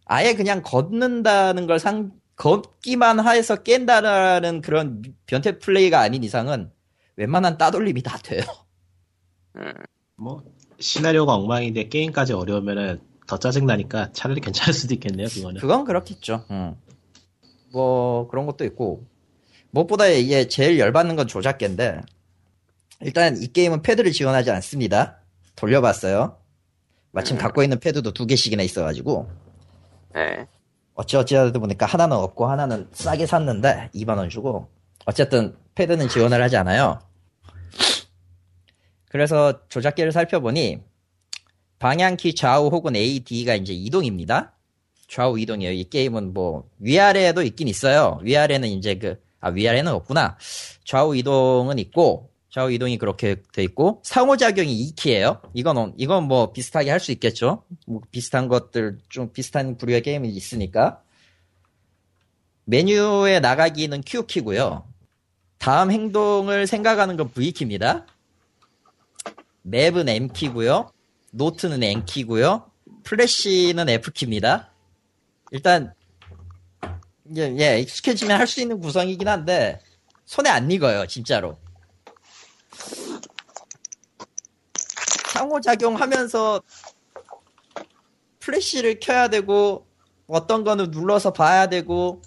아예 0.05 0.35
그냥 0.35 0.63
걷는다는 0.63 1.67
걸 1.67 1.81
상, 1.81 2.13
걷기만 2.37 3.27
해서 3.27 3.57
깬다는 3.57 4.61
그런 4.61 5.03
변태 5.27 5.59
플레이가 5.59 5.99
아닌 5.99 6.23
이상은 6.23 6.71
웬만한 7.21 7.59
따돌림이 7.59 8.03
다 8.03 8.17
돼요. 8.17 8.43
음, 9.57 9.75
뭐 10.17 10.43
시나리오가 10.79 11.35
엉망인데 11.35 11.91
게임까지 11.91 12.33
어려우면은 12.33 13.03
더 13.27 13.39
짜증 13.39 13.67
나니까 13.67 14.13
차라리 14.13 14.41
괜찮을 14.41 14.73
수도 14.73 14.95
있겠네요 14.95 15.29
그거는 15.29 15.61
그건 15.61 15.85
그렇겠죠. 15.85 16.47
음. 16.51 16.77
뭐 17.73 18.27
그런 18.29 18.47
것도 18.47 18.65
있고 18.65 19.05
무엇보다 19.71 20.07
이게 20.07 20.49
제일 20.49 20.79
열받는 20.79 21.15
건 21.17 21.29
조작계인데 21.29 22.01
일단 23.03 23.37
이 23.37 23.49
게임은 23.49 23.83
패드를 23.83 24.13
지원하지 24.13 24.51
않습니다. 24.51 25.19
돌려봤어요. 25.57 26.39
마침 27.13 27.37
음. 27.37 27.39
갖고 27.39 27.63
있는 27.63 27.79
패드도 27.81 28.13
두 28.13 28.27
개씩이나 28.27 28.63
있어가지고 28.63 29.29
네. 30.15 30.47
어찌어찌 30.95 31.35
하다 31.35 31.59
보니까 31.59 31.85
하나는 31.85 32.17
없고 32.17 32.47
하나는 32.47 32.89
싸게 32.93 33.27
샀는데 33.27 33.91
2만원 33.95 34.31
주고 34.31 34.69
어쨌든 35.05 35.55
패드는 35.75 36.09
지원을 36.09 36.43
하지 36.43 36.57
않아요. 36.57 36.99
그래서 39.11 39.67
조작기를 39.69 40.13
살펴보니 40.13 40.79
방향키 41.79 42.35
좌우 42.35 42.69
혹은 42.69 42.97
A, 42.97 43.21
D가 43.21 43.55
이제 43.57 43.73
이동입니다. 43.75 44.55
좌우 45.09 45.39
이동이에요. 45.39 45.73
이 45.73 45.85
게임은 45.85 46.33
뭐 46.33 46.71
위아래에도 46.79 47.43
있긴 47.43 47.69
있어요. 47.69 48.19
위아래는 48.23 48.69
이제 48.71 48.95
그 48.95 49.21
아 49.43 49.49
위아래는 49.49 49.91
없구나. 49.93 50.37
좌우 50.85 51.17
이동은 51.17 51.79
있고 51.79 52.31
좌우 52.51 52.71
이동이 52.71 52.99
그렇게 52.99 53.37
돼 53.55 53.63
있고 53.63 54.01
상호작용이 54.05 54.93
2키예요. 54.95 55.41
이건 55.55 55.79
어- 55.79 55.93
이건 55.97 56.25
뭐 56.25 56.53
비슷하게 56.53 56.91
할 56.91 57.01
수 57.01 57.11
있겠죠. 57.13 57.65
뭐 57.87 58.03
비슷한 58.11 58.49
것들 58.49 58.99
좀 59.09 59.33
비슷한 59.33 59.79
부류의 59.79 60.03
게임이 60.03 60.29
있으니까 60.29 61.03
메뉴에 62.65 63.41
나가기는 63.41 64.03
Q 64.03 64.27
키고요. 64.27 64.85
다음 65.59 65.91
행동을 65.91 66.67
생각하는 66.67 67.17
건 67.17 67.31
V 67.31 67.53
키입니다. 67.53 68.07
맵은 69.63 70.09
M 70.09 70.29
키고요. 70.29 70.91
노트는 71.33 71.83
N 71.83 72.05
키고요. 72.05 72.71
플래시는 73.05 73.89
F 73.89 74.11
키입니다. 74.13 74.73
일단 75.53 75.95
예, 77.37 77.55
예 77.59 77.81
익숙해지면 77.81 78.39
할 78.39 78.47
수 78.47 78.61
있는 78.61 78.81
구성이긴 78.81 79.29
한데 79.29 79.81
손에 80.25 80.49
안 80.51 80.71
익어요, 80.71 81.07
진짜로. 81.07 81.59
상호작용하면서 85.33 86.63
플래시를 88.41 89.01
켜야 89.01 89.29
되고 89.29 89.87
어떤 90.27 90.65
거는 90.65 90.91
눌러서 90.91 91.33
봐야 91.33 91.69
되고 91.69 92.23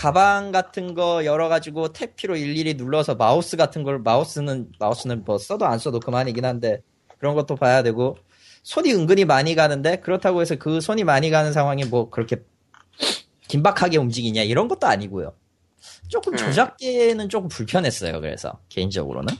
가방 0.00 0.50
같은 0.50 0.94
거 0.94 1.26
열어가지고 1.26 1.88
탭키로 1.88 2.40
일일이 2.40 2.72
눌러서 2.72 3.16
마우스 3.16 3.58
같은 3.58 3.82
걸 3.82 3.98
마우스는 3.98 4.72
마우스는 4.78 5.26
뭐 5.26 5.36
써도 5.36 5.66
안 5.66 5.78
써도 5.78 6.00
그만이긴 6.00 6.46
한데 6.46 6.80
그런 7.18 7.34
것도 7.34 7.56
봐야 7.56 7.82
되고 7.82 8.16
손이 8.62 8.94
은근히 8.94 9.26
많이 9.26 9.54
가는데 9.54 9.96
그렇다고 9.96 10.40
해서 10.40 10.56
그 10.56 10.80
손이 10.80 11.04
많이 11.04 11.28
가는 11.28 11.52
상황이 11.52 11.84
뭐 11.84 12.08
그렇게 12.08 12.36
긴박하게 13.48 13.98
움직이냐 13.98 14.42
이런 14.42 14.68
것도 14.68 14.86
아니고요. 14.86 15.34
조금 16.08 16.32
음. 16.32 16.38
조작계는 16.38 17.28
조금 17.28 17.50
불편했어요. 17.50 18.22
그래서 18.22 18.58
개인적으로는 18.70 19.34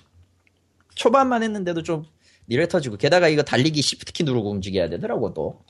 초반만 0.94 1.42
했는데도 1.42 1.84
좀 1.84 2.04
니래 2.50 2.68
터지고 2.68 2.98
게다가 2.98 3.28
이거 3.28 3.42
달리기 3.42 3.80
시프트키 3.80 4.24
누르고 4.24 4.50
움직여야 4.50 4.90
되더라고 4.90 5.32
또. 5.32 5.64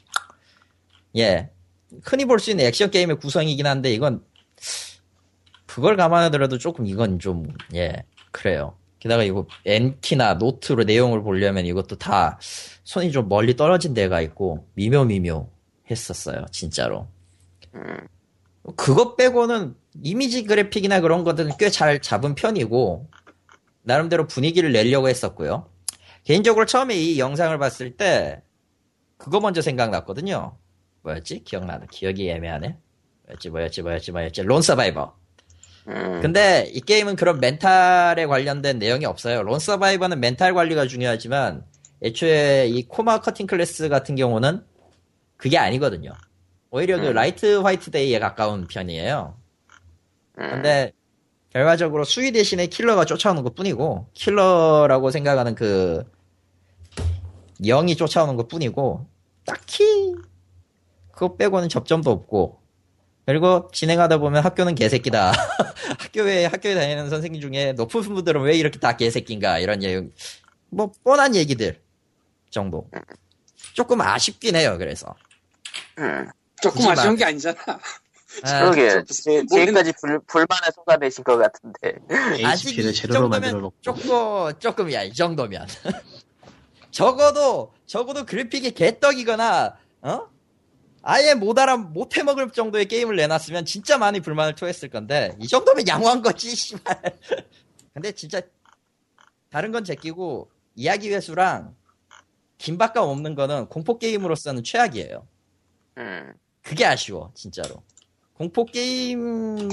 예. 1.16 1.48
흔히 2.02 2.24
볼 2.24 2.40
수 2.40 2.50
있는 2.50 2.64
액션 2.64 2.90
게임의 2.90 3.20
구성이긴 3.20 3.66
한데 3.68 3.92
이건 3.92 4.24
그걸 5.66 5.96
감안하더라도 5.96 6.58
조금 6.58 6.86
이건 6.86 7.18
좀 7.18 7.46
예 7.74 8.04
그래요. 8.32 8.76
게다가 9.00 9.24
이거 9.24 9.46
N키나 9.64 10.34
노트로 10.34 10.84
내용을 10.84 11.22
보려면 11.22 11.66
이것도 11.66 11.96
다 11.98 12.38
손이 12.84 13.12
좀 13.12 13.28
멀리 13.28 13.56
떨어진 13.56 13.94
데가 13.94 14.20
있고 14.20 14.68
미묘미묘 14.74 15.50
했었어요 15.90 16.44
진짜로. 16.52 17.08
음, 17.74 18.06
그것 18.76 19.16
빼고는 19.16 19.74
이미지 20.02 20.44
그래픽이나 20.44 21.00
그런 21.00 21.24
것들은 21.24 21.52
꽤 21.58 21.70
잘 21.70 22.00
잡은 22.02 22.34
편이고 22.34 23.08
나름대로 23.82 24.26
분위기를 24.26 24.72
내려고 24.72 25.08
했었고요. 25.08 25.68
개인적으로 26.24 26.66
처음에 26.66 26.94
이 26.96 27.18
영상을 27.18 27.56
봤을 27.58 27.96
때 27.96 28.42
그거 29.16 29.40
먼저 29.40 29.62
생각났거든요. 29.62 30.56
뭐였지? 31.02 31.44
기억나는 31.44 31.86
기억이 31.88 32.28
애매하네. 32.30 32.78
뭐였지 33.30 33.50
뭐였지 33.50 33.82
뭐였지 33.82 34.12
뭐였지 34.12 34.42
Lone 34.42 34.62
Survivor. 34.62 35.14
음, 35.88 36.20
근데 36.20 36.70
이 36.72 36.80
게임은 36.80 37.16
그런 37.16 37.40
멘탈에 37.40 38.26
관련된 38.26 38.78
내용이 38.78 39.04
없어요. 39.04 39.42
Lone 39.42 39.58
Survivor는 39.58 40.20
멘탈 40.20 40.54
관리가 40.54 40.86
중요하지만 40.86 41.64
애초에 42.02 42.66
이 42.68 42.86
코마 42.86 43.20
Cutting 43.20 43.46
Class 43.46 43.88
같은 43.88 44.14
경우는 44.14 44.64
그게 45.36 45.58
아니거든요. 45.58 46.12
오히려 46.70 47.00
그 47.00 47.08
음. 47.08 47.12
light 47.14 47.56
화이트 47.56 47.90
데이에 47.90 48.18
가까운 48.18 48.66
편이에요. 48.66 49.36
음, 50.38 50.50
근데 50.50 50.92
결과적으로 51.50 52.04
수위 52.04 52.30
대신에 52.30 52.66
킬러가 52.66 53.04
쫓아오는 53.04 53.42
것 53.42 53.54
뿐이고 53.54 54.08
킬러라고 54.14 55.10
생각하는 55.10 55.54
그 55.54 56.04
영이 57.62 57.96
쫓아오는 57.96 58.36
것 58.36 58.48
뿐이고 58.48 59.06
딱히 59.44 60.14
그거 61.10 61.36
빼고는 61.36 61.68
접점도 61.68 62.10
없고 62.10 62.59
그리고 63.30 63.68
진행하다 63.72 64.18
보면 64.18 64.42
학교는 64.42 64.74
개새끼다. 64.74 65.30
학교에 66.00 66.46
학교에 66.46 66.74
다니는 66.74 67.08
선생님 67.10 67.40
중에 67.40 67.72
높은 67.74 68.02
분들은 68.02 68.42
왜 68.42 68.56
이렇게 68.56 68.80
다 68.80 68.96
개새끼인가 68.96 69.60
이런 69.60 69.84
얘기 69.84 70.08
뭐 70.68 70.90
뻔한 71.04 71.36
얘기들 71.36 71.80
정도. 72.50 72.90
조금 73.74 74.00
아쉽긴 74.00 74.56
해요 74.56 74.76
그래서. 74.78 75.14
음. 75.98 76.26
조금 76.60 76.88
아쉬운 76.88 77.10
말- 77.10 77.16
게 77.16 77.24
아니잖아. 77.26 77.56
아, 78.42 78.60
그러게. 78.60 79.04
지금까지 79.04 79.92
불, 80.00 80.18
불만에 80.26 80.70
쏟아내신 80.74 81.22
것 81.22 81.36
같은데. 81.36 81.94
아직 82.44 82.76
이 82.76 82.92
제대로 82.92 83.28
만들어 83.28 83.50
정도면 83.52 83.62
놓고. 83.62 83.76
조금 83.80 84.58
조금이야 84.58 85.04
이 85.04 85.12
정도면. 85.12 85.68
적어도 86.90 87.72
적어도 87.86 88.26
그래픽이 88.26 88.72
개떡이거나 88.72 89.76
어 90.02 90.28
아예 91.02 91.34
못 91.34 91.58
알아 91.58 91.76
못 91.76 92.16
해먹을 92.16 92.50
정도의 92.50 92.86
게임을 92.86 93.16
내놨으면 93.16 93.64
진짜 93.64 93.96
많이 93.98 94.20
불만을 94.20 94.54
토했을 94.54 94.90
건데 94.90 95.36
이 95.40 95.48
정도면 95.48 95.88
양호한 95.88 96.22
거지 96.22 96.50
씨발. 96.54 97.18
근데 97.94 98.12
진짜 98.12 98.40
다른 99.50 99.72
건 99.72 99.84
제끼고 99.84 100.50
이야기 100.74 101.12
회수랑 101.12 101.74
긴박감 102.58 103.04
없는 103.04 103.34
거는 103.34 103.66
공포 103.66 103.98
게임으로서는 103.98 104.62
최악이에요. 104.62 105.26
음, 105.98 106.34
그게 106.62 106.84
아쉬워 106.84 107.32
진짜로. 107.34 107.82
공포 108.34 108.64
게임은 108.64 109.68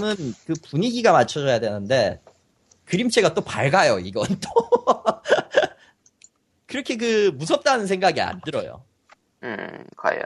그 0.45 0.53
분위기가 0.69 1.11
맞춰져야 1.11 1.59
되는데 1.59 2.21
그림체가 2.86 3.34
또 3.34 3.41
밝아요 3.41 3.99
이건 3.99 4.25
또. 4.39 4.49
그렇게 6.65 6.97
그 6.97 7.32
무섭다는 7.36 7.88
생각이 7.88 8.19
안 8.21 8.41
들어요. 8.41 8.84
음, 9.43 9.86
과연 9.95 10.21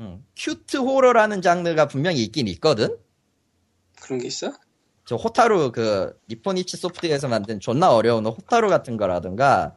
음, 0.00 0.24
큐트 0.36 0.78
호러라는 0.78 1.42
장르가 1.42 1.86
분명히 1.86 2.22
있긴 2.24 2.48
있거든. 2.48 2.96
그런 4.00 4.18
게 4.18 4.26
있어? 4.28 4.52
저 5.04 5.16
호타루 5.16 5.72
그 5.72 6.18
니포니치 6.28 6.76
소프트에서 6.76 7.28
만든 7.28 7.60
존나 7.60 7.92
어려운 7.94 8.24
호타루 8.26 8.68
같은 8.68 8.96
거라든가 8.96 9.76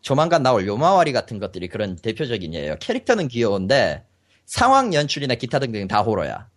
조만간 0.00 0.42
나올 0.42 0.66
요마와리 0.66 1.12
같은 1.12 1.38
것들이 1.38 1.68
그런 1.68 1.96
대표적인 1.96 2.54
예요. 2.54 2.76
캐릭터는 2.80 3.28
귀여운데 3.28 4.04
상황 4.46 4.92
연출이나 4.94 5.34
기타 5.34 5.58
등등 5.58 5.88
다 5.88 6.02
호러야. 6.02 6.48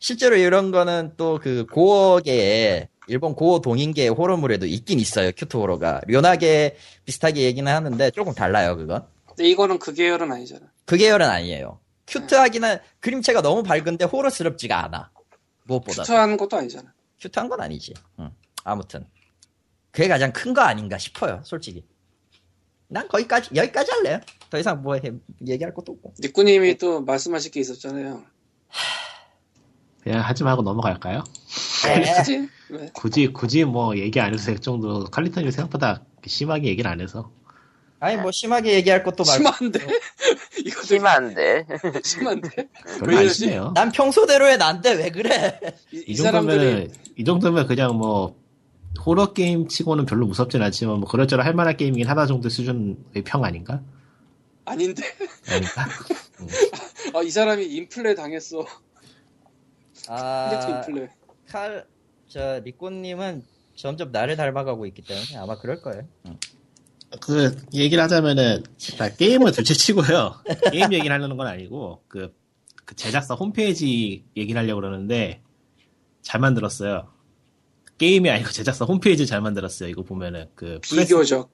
실제로 0.00 0.36
이런 0.36 0.70
거는 0.70 1.14
또 1.16 1.38
그 1.42 1.64
고어계에 1.66 2.88
일본 3.06 3.34
고어 3.34 3.60
동인계의 3.60 4.10
호러물에도 4.10 4.66
있긴 4.66 5.00
있어요 5.00 5.30
큐트 5.36 5.56
호러가. 5.56 6.00
료나계 6.08 6.76
비슷하게 7.06 7.42
얘기는 7.42 7.72
하는데 7.72 8.10
조금 8.10 8.34
달라요 8.34 8.76
그건. 8.76 9.06
근데 9.26 9.48
이거는 9.48 9.78
그 9.78 9.94
계열은 9.94 10.30
아니잖아. 10.30 10.66
그 10.84 10.96
계열은 10.96 11.26
아니에요 11.26 11.78
큐트하기는 12.08 12.78
그림체가 13.00 13.42
너무 13.42 13.62
밝은데 13.62 14.04
호러스럽지가 14.04 14.84
않아. 14.84 15.10
무엇보다 15.64 16.02
투하는 16.04 16.36
것도 16.36 16.56
아니잖아. 16.56 16.92
큐트한 17.20 17.48
건 17.48 17.60
아니지. 17.60 17.94
응. 18.18 18.30
아무튼 18.64 19.06
그게 19.90 20.08
가장 20.08 20.32
큰 20.32 20.54
거 20.54 20.62
아닌가 20.62 20.98
싶어요. 20.98 21.40
솔직히. 21.44 21.84
난 22.88 23.06
거기까지 23.08 23.50
여기까지 23.54 23.90
할래요. 23.92 24.20
더 24.48 24.58
이상 24.58 24.82
뭐 24.82 24.94
해, 24.94 25.12
얘기할 25.46 25.74
것도 25.74 25.92
없고. 25.92 26.14
니꾸님이 26.20 26.78
또 26.78 27.02
말씀하실 27.02 27.50
게 27.50 27.60
있었잖아요. 27.60 28.24
그냥 30.02 30.20
하지 30.20 30.44
말고 30.44 30.62
넘어갈까요? 30.62 31.22
네. 31.84 32.14
그치? 32.16 32.48
왜? 32.70 32.90
굳이 32.94 33.26
굳이 33.32 33.64
뭐 33.64 33.96
얘기 33.98 34.20
안 34.20 34.32
해도 34.32 34.42
될 34.42 34.58
정도 34.58 35.04
칼리턴이 35.04 35.50
생각보다 35.52 36.02
심하게 36.26 36.68
얘기를 36.68 36.90
안 36.90 37.00
해서 37.00 37.30
아니 38.00 38.16
뭐 38.16 38.30
심하게 38.30 38.74
얘기할 38.74 39.02
것도 39.02 39.24
말고. 39.24 39.52
심한데? 39.56 39.80
이거 40.64 40.80
되게 40.82 40.86
심한데. 40.86 41.66
심한데? 42.02 42.68
별로 43.00 43.16
왜 43.16 43.22
안? 43.24 43.28
심해요. 43.28 43.72
난 43.74 43.90
평소대로의 43.92 44.58
난데 44.58 44.92
왜 44.94 45.10
그래? 45.10 45.58
이, 45.92 46.04
이 46.06 46.16
정도면 46.16 46.92
이 47.16 47.24
정도면 47.24 47.66
그냥 47.66 47.96
뭐 47.96 48.36
호러 49.04 49.32
게임 49.32 49.68
치고는 49.68 50.06
별로 50.06 50.26
무섭진 50.26 50.62
않지만 50.62 51.00
뭐 51.00 51.08
그럴저럴 51.08 51.44
할 51.44 51.54
만한 51.54 51.76
게임이긴 51.76 52.08
하다 52.08 52.26
정도 52.26 52.48
수준의 52.48 53.22
평 53.24 53.44
아닌가? 53.44 53.82
아닌데? 54.64 55.02
아닌가? 55.48 55.86
아, 57.14 57.22
이 57.22 57.30
사람이 57.30 57.64
인플레 57.64 58.14
당했어. 58.14 58.66
아, 60.08 60.84
인플레. 60.86 61.08
칼, 61.48 61.86
저, 62.28 62.60
리꼬님은 62.64 63.44
점점 63.76 64.12
나를 64.12 64.36
닮아가고 64.36 64.86
있기 64.86 65.02
때문에 65.02 65.36
아마 65.38 65.58
그럴 65.58 65.80
거예요. 65.80 66.02
응. 66.26 66.38
그 67.20 67.56
얘기를 67.72 68.02
하자면은 68.04 68.62
자, 68.76 69.14
게임은 69.14 69.52
둘째 69.52 69.74
치고요. 69.74 70.34
게임 70.72 70.92
얘기를 70.92 71.10
하려는 71.12 71.36
건 71.36 71.46
아니고 71.46 72.02
그, 72.08 72.34
그 72.84 72.94
제작사 72.96 73.34
홈페이지 73.34 74.24
얘기를 74.36 74.60
하려고 74.60 74.80
그러는데 74.80 75.42
잘 76.22 76.40
만들었어요. 76.40 77.08
게임이 77.96 78.28
아니고 78.30 78.50
제작사 78.50 78.84
홈페이지 78.84 79.26
잘 79.26 79.40
만들었어요. 79.40 79.88
이거 79.88 80.02
보면은 80.02 80.46
그 80.54 80.80
press- 80.82 81.06
비교적. 81.08 81.50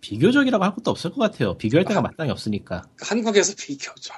비교적이라고 0.00 0.62
할 0.64 0.74
것도 0.74 0.90
없을 0.90 1.10
것 1.10 1.20
같아요. 1.20 1.56
비교할 1.56 1.84
데가 1.86 2.00
마땅히 2.02 2.30
없으니까. 2.30 2.82
한국에서 3.00 3.54
비교적. 3.58 4.14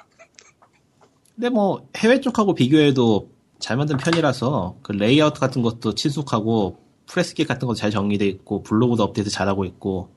근데 1.33 1.49
뭐 1.49 1.89
해외 1.97 2.19
쪽하고 2.21 2.53
비교해도 2.53 3.31
잘 3.59 3.77
만든 3.77 3.97
편이라서 3.97 4.79
그 4.83 4.91
레이아웃 4.91 5.33
같은 5.33 5.61
것도 5.61 5.95
친숙하고 5.95 6.77
press 7.07 7.32
kit 7.32 7.47
같은 7.47 7.67
것도 7.67 7.75
잘 7.75 7.89
정리돼 7.91 8.25
있고 8.27 8.63
블로그도 8.63 9.03
업데이트 9.03 9.29
잘하고 9.29 9.65
있고 9.65 10.14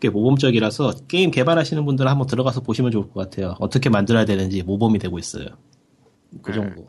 꽤 0.00 0.08
모범적이라서 0.10 1.06
게임 1.08 1.30
개발하시는 1.30 1.84
분들은 1.84 2.10
한번 2.10 2.26
들어가서 2.26 2.60
보시면 2.60 2.92
좋을 2.92 3.10
것 3.10 3.14
같아요. 3.14 3.56
어떻게 3.58 3.88
만들어야 3.88 4.24
되는지 4.24 4.62
모범이 4.62 4.98
되고 4.98 5.18
있어요. 5.18 5.46
그 6.42 6.52
정도. 6.52 6.86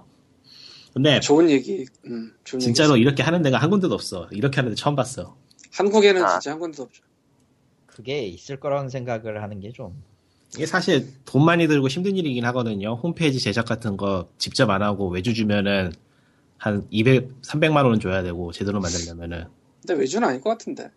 근데 0.94 1.20
좋은 1.20 1.50
얘기. 1.50 1.86
음, 2.06 2.34
좋은 2.44 2.60
진짜로 2.60 2.94
얘기. 2.94 3.02
이렇게 3.02 3.24
하는 3.24 3.42
데가 3.42 3.58
한 3.58 3.70
군데도 3.70 3.94
없어. 3.94 4.28
이렇게 4.32 4.58
하는 4.58 4.72
데 4.72 4.76
처음 4.76 4.96
봤어. 4.96 5.36
한국에는 5.72 6.24
아. 6.24 6.40
진짜 6.40 6.52
한 6.52 6.60
군데도 6.60 6.84
없죠. 6.84 7.04
그게 7.88 8.26
있을 8.26 8.60
거라는 8.60 8.90
생각을 8.90 9.42
하는 9.42 9.60
게 9.60 9.72
좀. 9.72 10.04
이게 10.56 10.66
사실 10.66 11.08
돈 11.26 11.46
많이 11.46 11.68
들고 11.68 11.88
힘든 11.88 12.16
일이긴 12.16 12.46
하거든요. 12.46 12.96
홈페이지 12.96 13.40
제작 13.40 13.66
같은 13.66 13.98
거 13.98 14.28
직접 14.38 14.70
안 14.70 14.82
하고 14.82 15.10
외주 15.10 15.34
주면은 15.34 15.92
한 16.58 16.88
200, 16.90 17.42
300만 17.42 17.86
원은 17.86 18.00
줘야 18.00 18.24
되고 18.24 18.52
제대로 18.52 18.80
만들려면은 18.80 19.46
근데 19.82 19.94
외주는 20.02 20.28
아닐 20.28 20.42
것 20.42 20.50
같은데. 20.50 20.90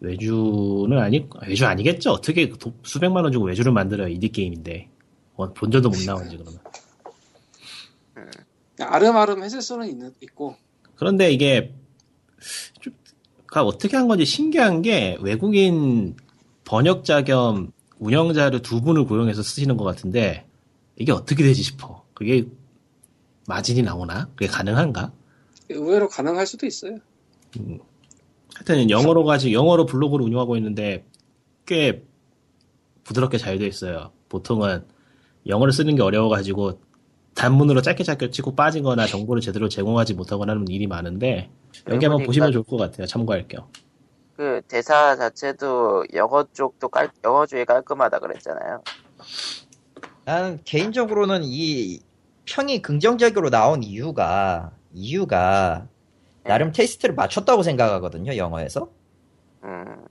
외주는 0.00 0.98
아니 0.98 1.28
외주 1.46 1.66
아니겠죠. 1.66 2.10
어떻게 2.10 2.48
도- 2.48 2.74
수백만 2.82 3.24
원 3.24 3.32
주고 3.32 3.46
외주를 3.46 3.72
만들어요 3.72 4.08
인디 4.08 4.28
게임인데 4.30 4.88
어, 5.36 5.52
본전도 5.52 5.88
못 5.90 5.98
나오지 6.04 6.36
그러면. 6.38 6.58
그냥 8.76 8.92
아름아름 8.94 9.42
했을 9.42 9.62
수는 9.62 9.88
있는, 9.88 10.12
있고. 10.20 10.56
그런데 10.96 11.30
이게 11.30 11.74
좀, 12.80 12.92
가 13.46 13.62
어떻게 13.62 13.96
한 13.96 14.08
건지 14.08 14.24
신기한 14.24 14.82
게 14.82 15.16
외국인 15.20 16.16
번역자 16.64 17.22
겸 17.24 17.72
운영자를 17.98 18.62
두 18.62 18.80
분을 18.80 19.04
고용해서 19.04 19.42
쓰시는 19.42 19.76
것 19.76 19.84
같은데 19.84 20.46
이게 20.96 21.12
어떻게 21.12 21.44
되지 21.44 21.62
싶어. 21.62 22.04
그게 22.14 22.46
마진이 23.46 23.82
나오나? 23.82 24.28
그게 24.36 24.46
가능한가? 24.46 25.12
의외로 25.68 26.08
가능할 26.08 26.46
수도 26.46 26.66
있어요. 26.66 26.98
하여튼 28.62 28.90
영어로 28.90 29.24
가지고 29.24 29.52
영어로 29.52 29.86
블로그를 29.86 30.24
운영하고 30.24 30.56
있는데 30.56 31.04
꽤 31.66 32.04
부드럽게 33.04 33.36
잘 33.38 33.58
돼 33.58 33.66
있어요. 33.66 34.12
보통은 34.28 34.84
영어를 35.46 35.72
쓰는 35.72 35.96
게 35.96 36.02
어려워가지고 36.02 36.80
단문으로 37.34 37.82
짧게 37.82 38.04
짧게 38.04 38.30
치고 38.30 38.54
빠지거나 38.54 39.06
정보를 39.06 39.42
제대로 39.42 39.68
제공하지 39.68 40.14
못하거나 40.14 40.52
하는 40.52 40.68
일이 40.68 40.86
많은데 40.86 41.50
여기 41.88 42.04
한번 42.06 42.24
보시면 42.24 42.52
좋을 42.52 42.62
것 42.64 42.76
같아요. 42.76 43.06
참고할 43.06 43.48
겸. 43.48 43.66
그 44.36 44.60
대사 44.68 45.16
자체도 45.16 46.04
영어 46.14 46.44
쪽도 46.52 46.88
깔, 46.88 47.10
영어 47.24 47.44
쪽이 47.46 47.64
깔끔하다 47.64 48.20
그랬잖아요. 48.20 48.82
나는 50.24 50.60
개인적으로는 50.64 51.40
이 51.44 52.00
평이 52.44 52.82
긍정적으로 52.82 53.50
나온 53.50 53.82
이유가, 53.82 54.72
이유가 54.92 55.88
나름 56.44 56.72
테이스트를 56.72 57.14
맞췄다고 57.14 57.62
생각하거든요, 57.62 58.36
영어에서. 58.36 58.90
음, 59.64 60.04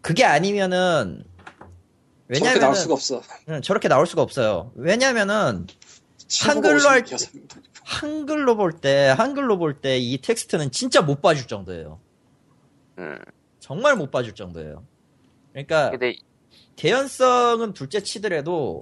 그게 0.00 0.24
아니면은, 0.24 1.24
저렇게 2.28 2.44
왜냐면은, 2.46 2.60
나올 2.60 2.74
수가 2.76 2.94
없어. 2.94 3.22
응, 3.48 3.60
저렇게 3.62 3.88
나올 3.88 4.06
수가 4.06 4.22
없어요. 4.22 4.72
왜냐면은, 4.74 5.66
한글로 6.42 6.88
할 6.88 7.02
56명. 7.02 7.60
한글로 7.84 8.56
볼 8.56 8.72
때, 8.72 9.08
한글로 9.16 9.58
볼 9.58 9.80
때 9.80 9.98
이 9.98 10.18
텍스트는 10.20 10.70
진짜 10.70 11.02
못 11.02 11.20
봐줄 11.20 11.46
정도예요. 11.46 12.00
음. 12.98 13.18
정말 13.58 13.96
못 13.96 14.10
봐줄 14.10 14.34
정도예요. 14.34 14.84
그러니까, 15.52 15.90
근데 15.90 16.14
개연성은 16.76 17.72
둘째 17.74 18.00
치더라도, 18.02 18.80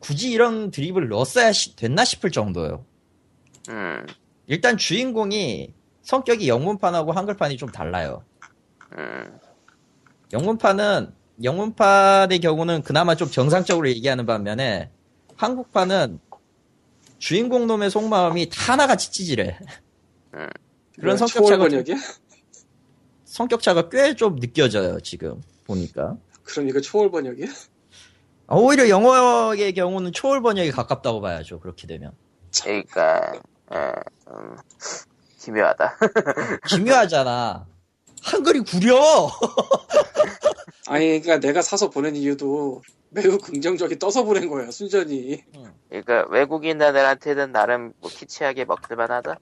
굳이 0.00 0.30
이런 0.30 0.70
드립을 0.70 1.08
넣었어야 1.08 1.52
시- 1.52 1.76
됐나 1.76 2.04
싶을 2.04 2.30
정도예요. 2.30 2.84
음, 3.70 4.06
일단 4.46 4.76
주인공이 4.76 5.72
성격이 6.08 6.48
영문판하고 6.48 7.12
한글판이 7.12 7.56
좀 7.56 7.70
달라요. 7.70 8.24
음, 8.96 9.38
영문판은 10.32 11.12
영문판의 11.42 12.38
경우는 12.40 12.82
그나마 12.82 13.16
좀 13.16 13.28
정상적으로 13.28 13.88
얘기하는 13.88 14.24
반면에 14.26 14.90
한국판은 15.36 16.20
주인공 17.18 17.66
놈의 17.66 17.90
속마음이 17.90 18.50
다 18.50 18.72
하나같이 18.72 19.10
찌질해. 19.10 19.58
음. 20.34 20.48
그런 20.94 21.16
뭐야, 21.16 21.16
성격 21.16 21.32
초월 21.38 21.50
차가 21.50 21.68
좀- 21.68 21.70
번역이야? 21.84 21.96
성격 23.24 23.62
차가 23.62 23.88
꽤 23.88 24.14
좀 24.14 24.38
느껴져요 24.38 25.00
지금 25.00 25.42
보니까. 25.66 26.16
그럼 26.44 26.68
이거 26.68 26.80
초월 26.80 27.10
번역이야? 27.10 27.46
아, 28.46 28.54
오히려 28.56 28.88
영어의 28.88 29.72
경우는 29.72 30.12
초월 30.12 30.40
번역에 30.42 30.70
가깝다고 30.70 31.20
봐야죠. 31.20 31.58
그렇게 31.60 31.86
되면 31.88 32.12
그러니까 32.62 33.32
예, 33.74 33.78
음, 34.28 34.56
기묘하다. 35.44 35.98
기묘하잖아. 36.68 37.66
한글이 38.22 38.60
구려. 38.60 38.96
아니, 40.88 41.20
그러니까 41.20 41.38
내가 41.40 41.60
사서 41.62 41.90
보낸 41.90 42.16
이유도 42.16 42.80
매우 43.10 43.38
긍정적이 43.38 43.98
떠서 43.98 44.24
보낸 44.24 44.48
거야, 44.48 44.70
순전히. 44.70 45.44
그러니까 45.88 46.26
외국인들한테는 46.30 47.52
나름 47.52 47.92
뭐 48.00 48.10
키치하게 48.10 48.64
먹을만 48.64 49.10
하다. 49.10 49.38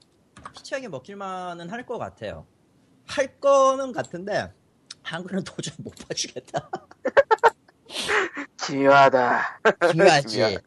피치하게 0.56 0.88
먹힐만은 0.88 1.70
할 1.70 1.86
것 1.86 1.98
같아요. 1.98 2.46
할 3.06 3.38
거는 3.40 3.92
같은데 3.92 4.52
한글은 5.02 5.44
도저히 5.44 5.76
못 5.78 5.94
봐주겠다. 6.08 6.68
기묘하다. 8.66 9.60
기묘하지. 9.90 10.58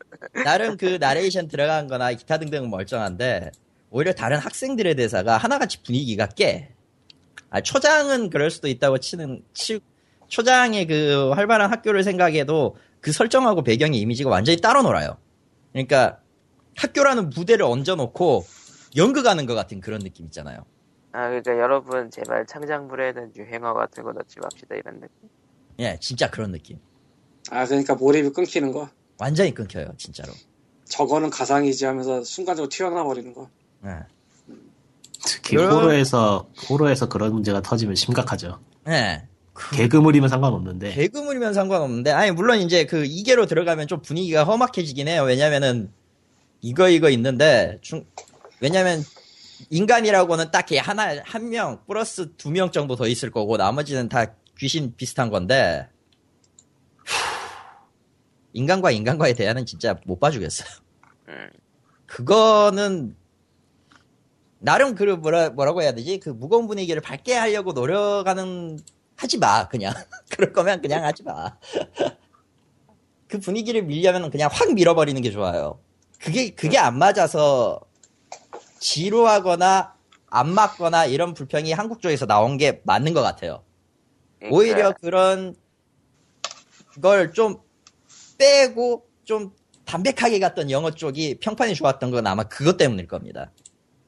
나름 0.43 0.77
그 0.77 0.97
나레이션 0.99 1.47
들어간 1.47 1.87
거나 1.87 2.11
기타 2.13 2.37
등등은 2.37 2.69
멀쩡한데, 2.69 3.51
오히려 3.89 4.13
다른 4.13 4.37
학생들의 4.37 4.95
대사가 4.95 5.37
하나같이 5.37 5.83
분위기가 5.83 6.27
깨. 6.27 6.73
아, 7.49 7.61
초장은 7.61 8.29
그럴 8.29 8.49
수도 8.51 8.67
있다고 8.67 8.97
치는, 8.97 9.43
치, 9.53 9.79
초장의 10.27 10.87
그 10.87 11.31
활발한 11.31 11.71
학교를 11.71 12.03
생각해도 12.03 12.75
그 12.99 13.11
설정하고 13.11 13.63
배경의 13.63 13.99
이미지가 13.99 14.29
완전히 14.29 14.59
따로 14.59 14.81
놀아요. 14.81 15.17
그러니까 15.71 16.19
학교라는 16.75 17.29
무대를 17.29 17.63
얹어놓고 17.65 18.45
연극하는 18.95 19.45
것 19.45 19.53
같은 19.53 19.81
그런 19.81 19.99
느낌 20.01 20.25
있잖아요. 20.25 20.65
아 21.11 21.27
그러니까 21.27 21.57
여러분 21.57 22.09
제발 22.09 22.45
창작물에는 22.45 23.33
유행어 23.35 23.73
같은 23.73 24.03
거 24.03 24.11
넣지 24.11 24.39
맙시다 24.41 24.75
이런 24.75 24.99
느낌. 24.99 25.29
예, 25.79 25.97
진짜 26.01 26.29
그런 26.29 26.51
느낌. 26.51 26.79
아, 27.51 27.65
그러니까 27.65 27.95
몰입이 27.95 28.29
끊기는 28.29 28.71
거. 28.71 28.89
완전히 29.19 29.53
끊겨요, 29.53 29.93
진짜로. 29.97 30.33
저거는 30.85 31.29
가상이지 31.29 31.85
하면서 31.85 32.23
순간적으로 32.23 32.69
튀어나와 32.69 33.03
버리는 33.03 33.33
거. 33.33 33.49
예. 33.85 33.99
특히 35.27 35.57
그럼- 35.57 35.73
호러에서 35.73 36.47
호러에서 36.69 37.07
그런 37.09 37.33
문제가 37.33 37.61
터지면 37.61 37.95
심각하죠. 37.95 38.59
예. 38.87 39.27
개그물이면 39.73 40.27
상관없는데 40.29 40.93
개그물이면 40.93 41.53
상관없는데 41.53 42.11
아니 42.11 42.31
물론 42.31 42.59
이제 42.59 42.85
그 42.85 43.03
2개로 43.03 43.47
들어가면 43.47 43.87
좀 43.87 44.01
분위기가 44.01 44.43
험악해지긴 44.43 45.07
해요. 45.07 45.23
왜냐면은 45.23 45.91
이거 46.61 46.89
이거 46.89 47.09
있는데 47.09 47.77
중 47.81 48.05
왜냐면 48.59 49.01
인간이라고는 49.69 50.51
딱히 50.51 50.77
하나 50.77 51.15
한 51.23 51.49
명 51.49 51.79
플러스 51.87 52.35
두 52.35 52.49
명 52.51 52.71
정도 52.71 52.95
더 52.97 53.07
있을 53.07 53.31
거고 53.31 53.55
나머지는 53.57 54.09
다 54.09 54.33
귀신 54.59 54.93
비슷한 54.97 55.29
건데 55.29 55.87
후, 57.05 57.15
인간과 58.53 58.91
인간과의 58.91 59.35
대화는 59.35 59.65
진짜 59.65 59.95
못 60.05 60.19
봐주겠어요. 60.19 60.67
음. 61.29 61.49
그거는 62.07 63.15
나름 64.59 64.95
그 64.95 65.03
뭐라 65.03 65.49
뭐라고 65.51 65.81
해야 65.81 65.93
되지? 65.93 66.19
그 66.19 66.29
무거운 66.29 66.67
분위기를 66.67 67.01
밝게 67.01 67.33
하려고 67.35 67.73
노력하는 67.73 68.79
하지 69.15 69.37
마 69.37 69.67
그냥 69.67 69.93
그럴 70.29 70.53
거면 70.53 70.81
그냥 70.81 71.03
하지 71.03 71.23
마. 71.23 71.57
그 73.27 73.39
분위기를 73.39 73.83
밀려면 73.83 74.29
그냥 74.29 74.49
확 74.51 74.73
밀어버리는 74.73 75.19
게 75.21 75.31
좋아요. 75.31 75.79
그게 76.19 76.49
그게 76.51 76.77
안 76.77 76.97
맞아서 76.97 77.79
지루하거나 78.79 79.95
안 80.27 80.49
맞거나 80.53 81.05
이런 81.05 81.33
불평이 81.33 81.71
한국 81.73 82.01
쪽에서 82.01 82.25
나온 82.25 82.57
게 82.57 82.81
맞는 82.83 83.13
것 83.13 83.21
같아요. 83.21 83.63
그러니까 84.39 84.55
오히려 84.57 84.93
그런 84.93 85.55
걸 87.01 87.31
좀 87.33 87.57
빼고 88.37 89.05
좀 89.23 89.51
담백하게 89.85 90.39
갔던 90.39 90.71
영어 90.71 90.91
쪽이 90.91 91.39
평판이 91.39 91.75
좋았던 91.75 92.11
건 92.11 92.27
아마 92.27 92.43
그것 92.43 92.77
때문일 92.77 93.07
겁니다. 93.07 93.51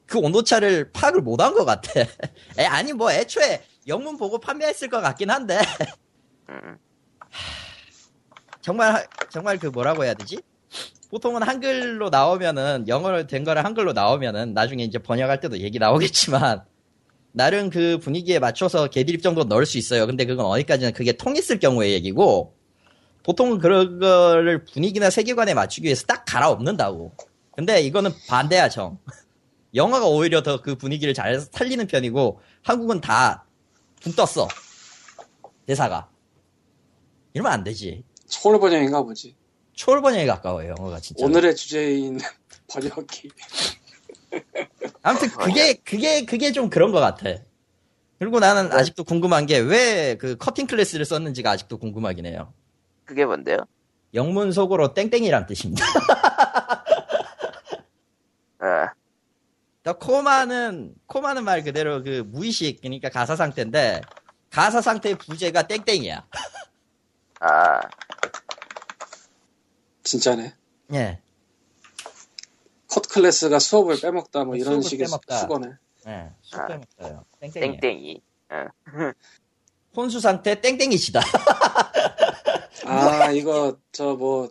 그 0.08 0.18
온도차를 0.18 0.90
파악을 0.92 1.20
못한 1.20 1.54
것 1.54 1.64
같아. 1.64 2.00
에, 2.58 2.64
아니 2.64 2.92
뭐 2.92 3.12
애초에 3.12 3.62
영문 3.86 4.16
보고 4.16 4.38
판매했을 4.40 4.88
것 4.88 5.00
같긴 5.00 5.30
한데 5.30 5.58
음. 6.48 6.78
정말 8.62 8.94
하- 8.94 9.04
정말 9.30 9.58
그 9.58 9.66
뭐라고 9.66 10.04
해야 10.04 10.14
되지? 10.14 10.40
보통은 11.10 11.42
한글로 11.42 12.10
나오면은 12.10 12.86
영어로 12.88 13.26
된 13.26 13.44
거를 13.44 13.64
한글로 13.64 13.92
나오면은 13.92 14.52
나중에 14.54 14.82
이제 14.84 14.98
번역할 14.98 15.40
때도 15.40 15.58
얘기 15.58 15.78
나오겠지만 15.78 16.64
나름 17.32 17.70
그 17.70 17.98
분위기에 17.98 18.38
맞춰서 18.38 18.88
개드립 18.88 19.22
정도 19.22 19.44
넣을 19.44 19.64
수 19.66 19.78
있어요. 19.78 20.06
근데 20.06 20.24
그건 20.24 20.46
어디까지나 20.46 20.90
그게 20.90 21.12
통했을 21.12 21.58
경우의 21.60 21.92
얘기고 21.92 22.54
보통은 23.22 23.58
그런 23.58 23.98
거를 23.98 24.64
분위기나 24.64 25.10
세계관에 25.10 25.54
맞추기 25.54 25.86
위해서 25.86 26.04
딱 26.06 26.24
갈아엎는다고. 26.26 27.12
근데 27.54 27.80
이거는 27.82 28.10
반대야 28.28 28.68
정. 28.70 28.98
영화가 29.74 30.06
오히려 30.06 30.42
더 30.42 30.60
그 30.62 30.74
분위기를 30.76 31.14
잘 31.14 31.40
살리는 31.40 31.86
편이고 31.86 32.40
한국은 32.62 33.00
다붕 33.00 34.12
떴어 34.16 34.48
대사가 35.66 36.08
이러면 37.34 37.52
안 37.52 37.64
되지. 37.64 38.04
초월 38.28 38.58
번역인가 38.58 39.02
보지. 39.02 39.34
초월 39.74 40.00
번역에 40.02 40.26
가까워요 40.26 40.74
영어가 40.78 41.00
진짜. 41.00 41.24
오늘의 41.24 41.54
주제인 41.56 42.18
번역기. 42.72 43.30
아무튼 45.02 45.28
그게 45.30 45.74
그게 45.74 46.24
그게 46.24 46.52
좀 46.52 46.70
그런 46.70 46.92
것 46.92 47.00
같아. 47.00 47.30
그리고 48.18 48.40
나는 48.40 48.72
아직도 48.72 49.04
궁금한 49.04 49.46
게 49.46 49.60
왜 49.60 50.16
그 50.18 50.36
cutting 50.36 50.66
class를 50.66 51.04
썼는지가 51.04 51.50
아직도 51.52 51.78
궁금하긴 51.78 52.26
해요. 52.26 52.52
그게 53.04 53.24
뭔데요? 53.24 53.58
영문 54.14 54.52
속어로 54.52 54.94
땡땡이란 54.94 55.46
뜻입니다. 55.46 55.84
아, 58.58 58.92
또 59.77 59.77
코마는 59.94 60.94
코마는 61.06 61.44
말 61.44 61.62
그대로 61.62 62.02
그 62.02 62.22
무의식 62.26 62.80
그러니까 62.80 63.08
가사 63.08 63.36
상태인데 63.36 64.00
가사 64.50 64.80
상태의 64.80 65.16
부제가 65.18 65.66
땡땡이야. 65.66 66.26
아, 67.40 67.80
진짜네. 70.02 70.54
예. 70.94 71.20
cut 72.88 73.02
class가 73.08 73.58
수업을 73.58 74.00
빼먹다 74.00 74.44
뭐 74.44 74.56
이런 74.56 74.80
식의 74.82 75.06
빼먹다. 75.06 75.38
숙어네. 75.38 75.68
예. 76.06 76.32
아. 76.52 76.66
땡땡이에요. 76.66 77.24
땡땡이. 77.40 77.80
땡땡이. 77.80 78.22
혼수 79.94 80.20
상태 80.20 80.60
땡땡이시다. 80.60 81.20
아 82.86 83.30
이거 83.32 83.78
저 83.92 84.14
뭐 84.16 84.50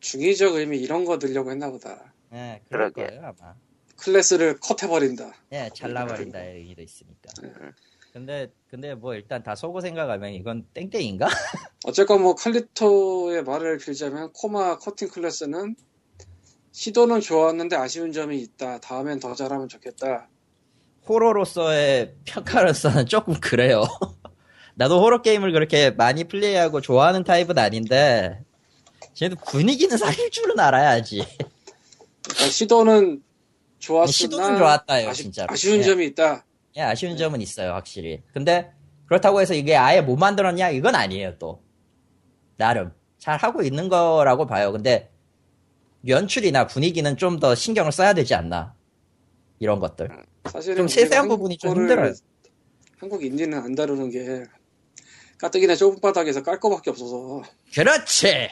중의적 0.00 0.54
의미 0.56 0.78
이런 0.78 1.04
거 1.04 1.18
들려고 1.18 1.50
했나 1.50 1.70
보다. 1.70 2.12
예, 2.32 2.62
그럴 2.68 2.90
그러게. 2.92 3.06
거예요 3.16 3.34
아마. 3.38 3.54
클래스를 4.00 4.58
컷해버린다. 4.60 5.32
예, 5.52 5.70
잘라버린다의 5.74 6.58
의미도 6.58 6.82
있으니까. 6.82 7.30
음. 7.44 7.72
근데 8.12 8.52
근데 8.68 8.94
뭐 8.94 9.14
일단 9.14 9.42
다 9.42 9.54
속어 9.54 9.80
생각하면 9.80 10.32
이건 10.32 10.66
땡땡인가? 10.74 11.28
어쨌건 11.84 12.22
뭐 12.22 12.34
칼리토의 12.34 13.44
말을 13.44 13.78
빌자면 13.78 14.32
코마 14.32 14.78
커팅 14.78 15.08
클래스는 15.08 15.76
시도는 16.72 17.20
좋았는데 17.20 17.76
아쉬운 17.76 18.12
점이 18.12 18.40
있다. 18.40 18.78
다음엔 18.80 19.20
더 19.20 19.34
잘하면 19.34 19.68
좋겠다. 19.68 20.28
호러로서의 21.08 22.14
평가로서는 22.24 23.06
조금 23.06 23.34
그래요. 23.40 23.84
나도 24.74 25.02
호러 25.02 25.22
게임을 25.22 25.52
그렇게 25.52 25.90
많이 25.90 26.24
플레이하고 26.24 26.80
좋아하는 26.80 27.24
타입은 27.24 27.58
아닌데, 27.58 28.44
쟤도 29.14 29.36
분위기는 29.46 29.96
살릴 29.96 30.30
줄은 30.30 30.58
알아야지. 30.58 31.26
그러니까 32.22 32.46
시도는 32.50 33.22
좋았으나 33.80 34.12
시도는 34.12 34.58
좋았다요, 34.58 35.08
아쉬, 35.08 35.22
진짜로. 35.24 35.52
아쉬운 35.52 35.78
예. 35.78 35.82
점이 35.82 36.06
있다. 36.06 36.44
예, 36.76 36.82
아쉬운 36.82 37.16
점은 37.16 37.40
있어요, 37.40 37.72
확실히. 37.72 38.22
근데, 38.32 38.70
그렇다고 39.06 39.40
해서 39.40 39.54
이게 39.54 39.74
아예 39.76 40.00
못 40.00 40.16
만들었냐? 40.16 40.70
이건 40.70 40.94
아니에요, 40.94 41.36
또. 41.38 41.62
나름. 42.56 42.92
잘 43.18 43.36
하고 43.38 43.62
있는 43.62 43.88
거라고 43.88 44.46
봐요. 44.46 44.70
근데, 44.70 45.10
연출이나 46.06 46.66
분위기는 46.66 47.16
좀 47.16 47.40
더 47.40 47.54
신경을 47.54 47.90
써야 47.92 48.12
되지 48.14 48.34
않나. 48.34 48.74
이런 49.58 49.80
것들. 49.80 50.08
사실은 50.50 50.76
좀 50.76 50.88
세세한 50.88 51.28
부분이 51.28 51.58
좀 51.58 51.74
힘들어요. 51.76 52.14
한국 52.98 53.22
인디는 53.24 53.58
안 53.58 53.74
다루는 53.74 54.10
게 54.10 54.44
가뜩이나 55.38 55.74
좁은 55.74 56.00
바닥에서 56.00 56.42
깔 56.42 56.60
거밖에 56.60 56.90
없어서 56.90 57.42
그렇지! 57.74 58.48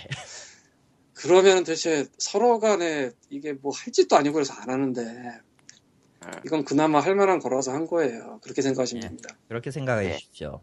그러면 1.19 1.65
대체 1.65 2.07
서로 2.19 2.61
간에 2.61 3.11
이게 3.29 3.53
뭐 3.53 3.73
할 3.75 3.93
짓도 3.93 4.17
아니고 4.17 4.35
그래서 4.35 4.55
안 4.55 4.71
하는데 4.71 5.01
음. 5.01 6.31
이건 6.45 6.65
그나마 6.65 7.01
할 7.01 7.15
만한 7.17 7.39
거라서 7.41 7.73
한 7.73 7.87
거예요. 7.87 8.39
그렇게 8.43 8.63
생각하시면 8.63 9.03
예. 9.03 9.09
됩니다. 9.09 9.37
그렇게 9.49 9.71
생각해 9.71 10.07
예. 10.11 10.13
주십시오. 10.17 10.61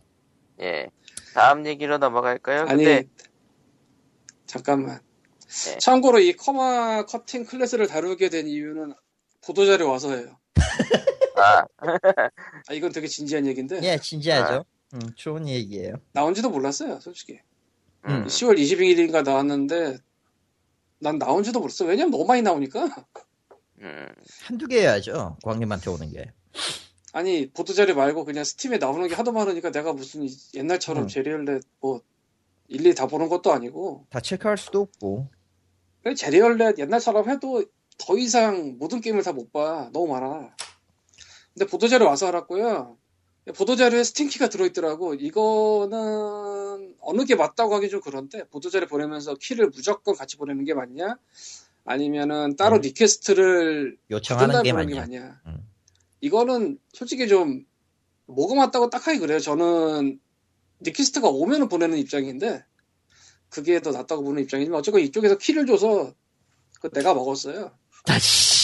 예. 0.62 0.88
다음 1.34 1.66
얘기로 1.66 1.98
넘어갈까요? 1.98 2.62
아니 2.62 2.84
근데 2.86 3.08
잠깐만. 4.46 5.00
네. 5.48 5.78
참고로 5.78 6.20
이 6.20 6.34
커마 6.34 7.06
Cutting 7.06 7.46
Class를 7.46 7.88
다루게 7.88 8.30
된 8.30 8.48
이유는 8.48 8.94
보도자료 9.46 9.90
와서예요. 9.90 10.38
아, 11.38 11.66
아 12.68 12.74
이건 12.74 12.92
되게 12.94 13.08
진지한 13.08 13.46
얘기인데 13.46 13.82
예, 13.84 13.98
진지하죠. 13.98 14.64
음, 14.94 15.00
좋은 15.16 15.48
얘기예요. 15.50 15.96
나온지도 16.14 16.50
몰랐어요, 16.50 17.00
솔직히. 17.02 17.40
음. 18.08 18.26
10월 18.26 18.58
22일인가 18.58 19.24
나왔는데 19.24 19.98
난 21.00 21.18
나온지도 21.18 21.60
몰랐어. 21.60 21.86
왜냐면 21.86 22.12
너무 22.12 22.26
많이 22.26 22.42
나오니까. 22.42 22.86
음. 23.82 24.08
한두 24.44 24.68
개 24.68 24.82
해야죠. 24.82 25.38
광님한테 25.44 25.90
오는 25.90 26.12
게. 26.12 26.32
아니 27.14 27.50
보도 27.52 27.74
자료 27.74 27.96
말고 27.96 28.26
그냥 28.26 28.44
스팀에 28.44 28.78
나오는 28.78 29.08
게 29.08 29.16
하도 29.16 29.32
많으니까 29.32 29.72
내가 29.72 29.94
무슨 29.94 30.24
이- 30.24 30.36
옛날처럼 30.54 31.04
음. 31.04 31.08
제리얼렛 31.08 31.64
뭐 31.80 32.02
일일이 32.68 32.94
다 32.96 33.08
보는 33.08 33.30
것도 33.30 33.54
아니고 33.54 34.06
다 34.10 34.20
체크할 34.20 34.58
수도 34.58 34.82
없고. 34.82 35.30
제리얼렛 36.16 36.78
옛날처럼 36.80 37.30
해도 37.30 37.64
더 37.98 38.18
이상 38.18 38.78
모든 38.78 39.02
게임을 39.02 39.24
다 39.24 39.32
못 39.34 39.52
봐. 39.52 39.90
너무 39.94 40.08
많아. 40.08 40.56
근데 41.54 41.66
보도 41.70 41.88
자료 41.88 42.06
와서 42.08 42.28
알았고요. 42.28 42.98
보도자료에 43.54 44.04
스팀키가 44.04 44.50
들어있더라고. 44.50 45.14
이거는 45.14 46.96
어느 47.00 47.26
게 47.26 47.36
맞다고 47.36 47.76
하기 47.76 47.90
좀 47.90 48.02
그런데 48.02 48.44
보도자료 48.46 48.88
보내면서 48.88 49.36
키를 49.36 49.70
무조건 49.70 50.16
같이 50.16 50.38
보내는 50.38 50.66
게 50.66 50.74
맞냐? 50.74 51.18
아니면은 51.84 52.56
따로 52.56 52.78
음. 52.78 52.82
request를 52.82 53.98
요청하는 54.10 54.64
게 54.64 54.74
맞냐. 54.74 55.02
맞냐? 55.02 55.42
음. 55.46 55.70
이거는 56.22 56.80
솔직히 56.92 57.28
좀 57.28 57.66
뭐가 58.26 58.56
맞다고 58.56 58.90
딱하게 58.90 59.20
그래요. 59.20 59.40
저는 59.40 60.20
request가 60.80 61.30
오면은 61.30 61.68
보내는 61.70 62.00
입장인데 62.00 62.66
그게 63.50 63.80
더 63.80 63.92
낫다고 63.92 64.24
보는 64.24 64.42
입장이지만 64.44 64.80
어쨌건 64.80 65.02
이쪽에서 65.02 65.38
키를 65.38 65.68
줘서 65.68 66.14
그 66.82 66.90
내가 66.90 67.14
먹었어요. 67.14 67.72
다시. 68.06 68.55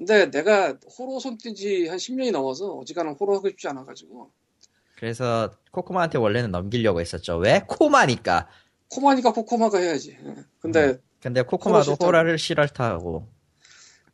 근데 0.00 0.30
내가 0.30 0.78
호러 0.98 1.18
손뗀지 1.18 1.88
한 1.88 1.98
10년이 1.98 2.32
넘어서 2.32 2.72
어지간한 2.72 3.16
호러 3.20 3.34
하고 3.36 3.50
싶지 3.50 3.68
않아가지고 3.68 4.30
그래서 4.96 5.50
코코마한테 5.72 6.16
원래는 6.16 6.50
넘기려고 6.50 7.02
했었죠. 7.02 7.36
왜? 7.36 7.64
코마니까. 7.68 8.48
코마니까 8.88 9.34
코코마가 9.34 9.76
해야지. 9.76 10.16
예. 10.24 10.34
근데 10.58 10.98
근데 11.20 11.42
코코마도. 11.42 11.96
호러를 12.00 12.38
싫어하고. 12.38 13.28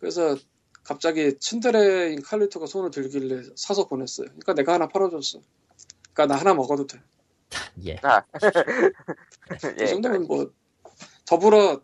그래서 0.01 0.37
갑자기 0.83 1.39
츤데레인 1.39 2.21
칼리토가 2.21 2.67
손을 2.67 2.91
들길래 2.91 3.45
사서 3.55 3.87
보냈어요. 3.87 4.27
그러니까 4.27 4.55
내가 4.55 4.73
하나 4.75 4.89
팔아줬어. 4.89 5.41
그러니까 6.13 6.35
나 6.35 6.41
하나 6.41 6.53
먹어도 6.53 6.89
돼. 6.89 7.01
예. 7.85 7.97
아. 8.03 8.19
이 8.19 8.23
예, 9.83 9.87
정도면 9.87 10.27
뭐 10.27 10.51
더불어 11.27 11.81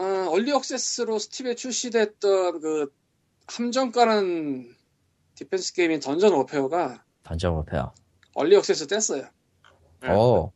어, 0.00 0.30
early 0.30 0.50
access로 0.50 1.18
스팀에 1.18 1.54
출시됐던 1.56 2.60
그 2.62 2.90
함정 3.48 4.15
까는 4.15 4.74
디펜스 5.34 5.74
게임인 5.74 6.00
Dungeon 6.00 6.32
Warfare가 6.32 7.04
던전 7.22 7.54
오페어. 7.56 7.92
얼리 8.34 8.56
억세스 8.56 8.86
뗐어요. 8.86 9.28
음. 10.04 10.10
오, 10.10 10.52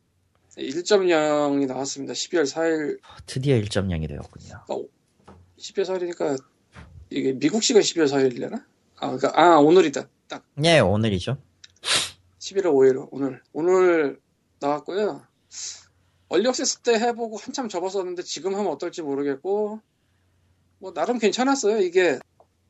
1.0이 0.57 1.67
나왔습니다. 1.67 2.13
12월 2.13 2.51
4일, 2.51 2.99
드디어 3.27 3.55
1.0이 3.57 4.07
되었군요. 4.07 4.65
12월 5.59 5.83
4일이니까 5.85 6.43
이게 7.11 7.33
미국 7.33 7.61
시간 7.61 7.83
12월 7.83 8.05
4일이려나? 8.07 8.63
아, 8.95 9.11
그러니까 9.15 9.31
아 9.35 9.57
오늘이다. 9.59 10.09
딱 10.27 10.43
예, 10.63 10.79
오늘이죠. 10.79 11.37
11월 12.39 12.63
5일 12.73 13.07
오늘 13.11 13.43
오늘 13.53 14.19
나왔고요. 14.59 15.21
얼리 16.29 16.47
억세스 16.47 16.79
때 16.79 16.93
해보고 16.93 17.37
한참 17.37 17.69
접었었는데 17.69 18.23
지금 18.23 18.55
하면 18.55 18.67
어떨지 18.71 19.01
모르겠고 19.01 19.81
뭐 20.79 20.93
나름 20.93 21.19
괜찮았어요. 21.19 21.79
이게 21.81 22.19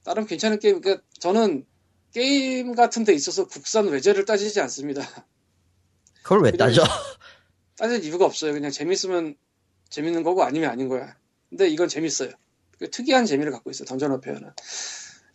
나름 0.04 0.26
괜찮은 0.26 0.60
게임. 0.60 0.82
그러니까 0.82 1.04
저는 1.20 1.66
게임 2.14 2.76
같은 2.76 3.04
데 3.04 3.14
있어서 3.14 3.48
국산 3.48 3.88
외제를 3.88 4.26
따지지 4.26 4.62
않습니다. 4.62 5.02
그걸 6.24 6.44
왜 6.44 6.52
따져? 6.52 6.84
따질 7.78 8.04
이유가 8.04 8.26
없어요. 8.26 8.54
그냥 8.54 8.72
재밌으면 8.72 9.36
재밌는 9.90 10.24
거고 10.24 10.44
아니면 10.44 10.70
아닌 10.70 10.88
거야. 10.88 11.18
근데 11.50 11.68
이건 11.68 11.88
재밌어요. 11.88 12.32
그 12.80 12.90
특이한 12.90 13.26
재미를 13.26 13.52
갖고 13.52 13.70
있어요. 13.70 13.86
던전 13.86 14.12
어페어는. 14.14 14.52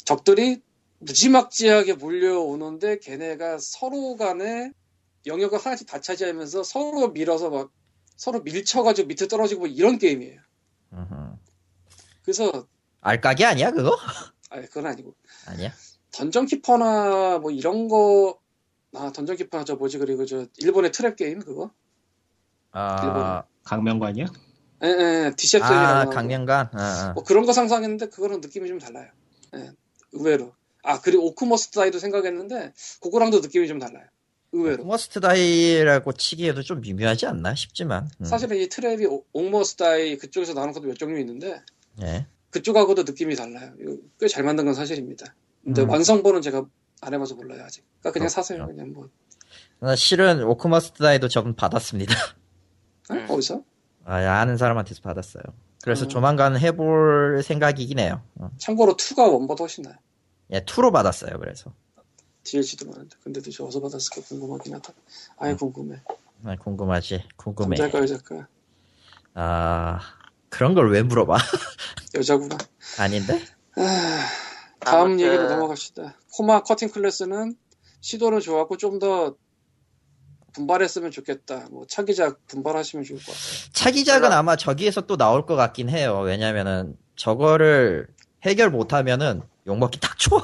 적들이 0.04 0.62
무지막지하게 0.98 1.94
몰려오는데 1.94 2.98
걔네가 2.98 3.58
서로 3.58 4.16
간에 4.16 4.72
영역을 5.26 5.58
하나씩 5.58 5.86
다 5.86 6.00
차지하면서 6.00 6.62
서로 6.62 7.08
밀어서 7.08 7.50
막 7.50 7.70
서로 8.20 8.42
밀쳐가지고 8.42 9.08
밑에 9.08 9.28
떨어지고 9.28 9.60
뭐 9.60 9.68
이런 9.68 9.96
게임이에요. 9.96 10.42
그래서 12.22 12.68
알까기 13.00 13.46
아니야, 13.46 13.70
그거? 13.70 13.96
아 14.50 14.60
그건 14.60 14.84
아니고 14.88 15.14
아니야? 15.46 15.72
Dungeon 16.12 16.44
Keeper나 16.44 17.38
뭐 17.38 17.50
이런 17.50 17.88
거. 17.88 18.38
아 18.92 19.10
Dungeon 19.10 19.36
Keeper나 19.36 19.64
저 19.64 19.76
뭐지 19.76 19.96
그리고 19.96 20.26
저 20.26 20.44
일본의 20.58 20.90
트랩 20.90 21.16
게임 21.16 21.38
그거. 21.38 21.70
아, 22.72 23.42
각명관이요? 23.64 24.26
에에 24.82 25.34
Deception이라고 25.36 26.10
아. 26.10 26.14
각명관? 26.14 26.70
아, 26.74 26.78
아. 26.78 27.12
뭐 27.14 27.24
그런 27.24 27.46
거 27.46 27.54
상상했는데 27.54 28.10
그거랑 28.10 28.42
느낌이 28.42 28.68
좀 28.68 28.78
달라요. 28.78 29.10
예, 29.56 29.70
의외로. 30.12 30.52
아 30.82 31.00
그리고 31.00 31.24
Orcs 31.28 31.49
Must 31.49 31.70
Die도 31.70 31.98
생각했는데 31.98 32.74
그거랑도 33.00 33.40
느낌이 33.40 33.66
좀 33.66 33.78
달라요. 33.78 34.04
의외로. 34.52 34.84
Must 34.84 35.20
Die라고 35.20 36.12
치기에도 36.12 36.62
좀 36.62 36.80
미묘하지 36.80 37.26
않나 37.26 37.54
싶지만. 37.54 38.08
음. 38.20 38.24
사실은 38.24 38.56
이 38.56 38.68
트랩이 38.68 39.10
오- 39.10 39.24
Orcs 39.32 39.54
Must 39.54 39.76
Die 39.76 40.16
그쪽에서 40.18 40.54
나오는 40.54 40.72
것도 40.72 40.86
몇 40.86 40.94
종류 40.96 41.18
있는데 41.20 41.60
예. 42.02 42.26
그쪽하고도 42.50 43.04
느낌이 43.04 43.36
달라요. 43.36 43.72
꽤 44.18 44.26
잘 44.28 44.42
만든 44.44 44.64
건 44.64 44.74
사실입니다. 44.74 45.34
근데 45.64 45.82
음. 45.82 45.90
완성본은 45.90 46.42
제가 46.42 46.64
안 47.02 47.14
해봐서 47.14 47.34
몰라요 47.36 47.62
아직. 47.64 47.84
그러니까 48.00 48.12
그냥 48.12 48.28
그렇죠. 48.28 48.34
사세요 48.34 48.66
그냥 48.66 48.92
뭐. 48.92 49.08
나 49.78 49.94
실은 49.96 50.42
Orcs 50.42 50.70
Must 50.70 50.98
Die도 51.02 51.28
저는 51.28 51.54
받았습니다. 51.54 52.14
어? 53.10 53.14
음. 53.14 53.26
어디서? 53.30 53.62
아, 54.04 54.16
아는 54.16 54.56
사람한테서 54.56 55.00
받았어요. 55.02 55.42
그래서 55.82 56.04
음. 56.04 56.08
조만간 56.08 56.58
해볼 56.58 57.42
생각이긴 57.44 57.98
해요. 58.00 58.22
어. 58.34 58.50
참고로 58.58 58.94
2가 58.96 59.32
one보다 59.32 59.62
훨씬 59.62 59.82
나아요. 59.82 59.94
예, 60.52 60.60
2로 60.60 60.92
받았어요, 60.92 61.38
그래서. 61.38 61.72
DLC도 62.44 62.86
많은데. 62.90 63.16
근데 63.22 63.40
도대체 63.40 63.62
어디서 63.62 63.80
받았을까 63.80 64.22
궁금하긴 64.28 64.74
하다. 64.74 64.92
아예 65.38 65.52
음. 65.52 65.56
궁금해. 65.56 66.00
아, 66.44 66.56
궁금하지. 66.56 67.24
궁금해. 67.36 67.76
남자일까 67.76 67.98
여자일까? 68.00 68.48
아, 69.34 70.00
그런 70.48 70.74
걸 70.74 70.90
왜 70.90 71.02
물어봐? 71.02 71.36
여자구나. 72.14 72.56
아닌데? 72.98 73.40
아, 73.76 74.26
다음 74.80 75.06
아무튼- 75.12 75.20
얘기로 75.26 75.48
넘어갑시다. 75.48 76.16
코마 76.32 76.62
커팅 76.62 76.88
클래스는 76.90 77.56
시도는 78.00 78.40
좋았고 78.40 78.76
좀 78.78 78.98
더 78.98 79.36
분발했으면 80.52 81.12
좋겠다. 81.12 81.68
뭐 81.70 81.86
차기작 81.86 82.44
분발하시면 82.48 83.04
좋을 83.04 83.18
것 83.20 83.26
같아요. 83.26 83.72
차기작은 83.72 84.22
몰라. 84.22 84.38
아마 84.38 84.56
저기에서 84.56 85.02
또 85.02 85.16
나올 85.16 85.46
것 85.46 85.54
같긴 85.54 85.88
해요. 85.88 86.18
왜냐면은 86.24 86.96
저거를 87.14 88.08
해결 88.42 88.68
못하면은 88.70 89.42
욕먹기 89.68 90.00
딱 90.00 90.18
좋아. 90.18 90.42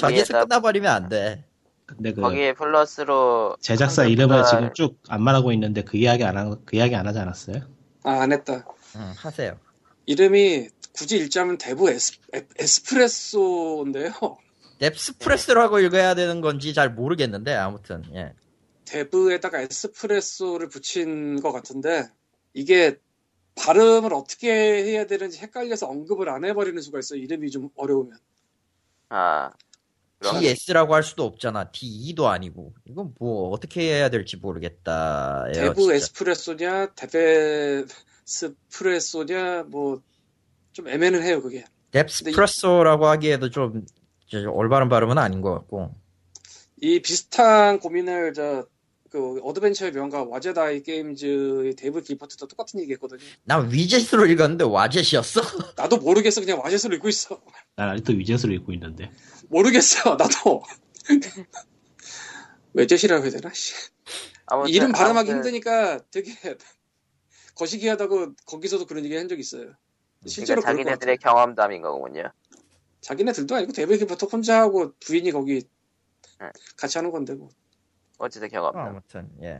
저기에서 0.00 0.40
끝나버리면 0.40 0.90
안 0.90 1.08
돼. 1.08 1.44
근데 1.86 2.12
그 2.12 2.20
거기에 2.20 2.52
플러스로 2.52 3.56
제작사 3.60 4.04
이름을 4.04 4.44
지금 4.44 4.72
쭉 4.74 4.98
안 5.08 5.22
말하고 5.22 5.52
있는데 5.52 5.82
그 5.82 5.96
이야기 5.96 6.24
안, 6.24 6.36
하, 6.36 6.54
그 6.64 6.76
이야기 6.76 6.94
안 6.94 7.06
하지 7.06 7.18
않았어요? 7.18 7.62
아, 8.04 8.10
안 8.22 8.32
했다. 8.32 8.66
응, 8.96 9.12
하세요. 9.16 9.58
이름이 10.06 10.68
굳이 10.92 11.18
읽자면 11.18 11.56
대부 11.58 11.90
에스, 11.90 12.18
에- 12.34 12.46
에스프레소인데요. 12.58 14.12
넵스프레스라고 14.80 15.80
읽어야 15.80 16.14
되는 16.14 16.40
건지 16.40 16.72
잘 16.74 16.90
모르겠는데 16.90 17.54
아무튼 17.54 18.04
예. 18.14 18.32
대부에다가 18.84 19.60
에스프레소를 19.62 20.68
붙인 20.68 21.40
것 21.40 21.52
같은데 21.52 22.08
이게 22.54 22.96
발음을 23.56 24.14
어떻게 24.14 24.50
해야 24.52 25.06
되는지 25.06 25.38
헷갈려서 25.40 25.86
언급을 25.88 26.28
안 26.28 26.44
해버리는 26.44 26.80
수가 26.80 27.00
있어요. 27.00 27.20
이름이 27.20 27.50
좀 27.50 27.70
어려우면. 27.76 28.16
아 29.10 29.50
DS라고 30.20 30.94
할 30.94 31.02
수도 31.02 31.24
없잖아. 31.24 31.70
DE도 31.70 32.28
아니고 32.28 32.74
이건 32.84 33.14
뭐 33.18 33.50
어떻게 33.50 33.82
해야 33.82 34.08
될지 34.08 34.36
모르겠다. 34.36 35.44
대부 35.54 35.92
에스프레소냐, 35.92 36.94
데베스프레소냐, 38.26 39.64
뭐 39.64 40.02
좀 40.78 40.86
애매는 40.86 41.24
해요 41.24 41.42
그게. 41.42 41.64
넵스프레소라고 41.90 43.06
하기에도 43.08 43.50
좀, 43.50 43.84
좀 44.26 44.46
올바른 44.54 44.88
발음은 44.88 45.18
아닌 45.18 45.40
것 45.40 45.52
같고. 45.52 45.92
이 46.80 47.02
비슷한 47.02 47.80
고민을 47.80 48.32
저 48.32 48.64
그 49.10 49.40
어드벤처의 49.42 49.92
명가 49.92 50.24
와제다이 50.24 50.82
게임즈의 50.82 51.76
데이브 51.76 52.02
기퍼트도 52.02 52.46
똑같은 52.46 52.80
얘기했거든요. 52.80 53.20
난 53.44 53.70
위젯으로 53.72 54.26
읽었는데 54.26 54.64
와젯이었어? 54.64 55.40
나도 55.76 55.98
모르겠어 55.98 56.40
그냥 56.42 56.60
와젯으로 56.60 56.94
읽고 56.96 57.08
있어. 57.08 57.40
난 57.76 57.88
아직도 57.90 58.12
위젯으로 58.12 58.52
읽고 58.54 58.72
있는데. 58.74 59.10
모르겠어 59.48 60.16
나도. 60.16 60.62
외젯이라고 62.74 63.24
해야 63.24 63.30
되나? 63.30 63.50
씨. 63.54 63.74
아무튼 64.46 64.72
이름 64.72 64.92
발음하기 64.92 65.30
아무튼 65.30 65.36
힘드니까 65.36 66.00
되게 66.10 66.32
거시기하다고 67.54 68.34
거기서도 68.46 68.86
그런 68.86 69.04
얘기 69.04 69.16
한 69.16 69.28
적 69.28 69.38
있어요. 69.40 69.72
실제로 70.26 70.60
그러니까 70.60 70.62
것 70.62 70.90
같아. 70.90 71.06
자기네들의 71.06 71.18
경험담인 71.18 71.82
거군요. 71.82 72.30
자기네들도 73.00 73.54
아니고 73.54 73.72
데이브 73.72 73.96
길버트 73.96 74.26
혼자 74.26 74.60
하고 74.60 74.92
부인이 75.00 75.30
거기 75.32 75.62
응. 76.42 76.50
같이 76.76 76.98
하는 76.98 77.10
건데 77.10 77.34
뭐. 77.34 77.48
어쨌든 78.18 78.48
어, 78.48 78.50
경험담. 78.50 78.86
아무튼 78.86 79.30
예. 79.42 79.58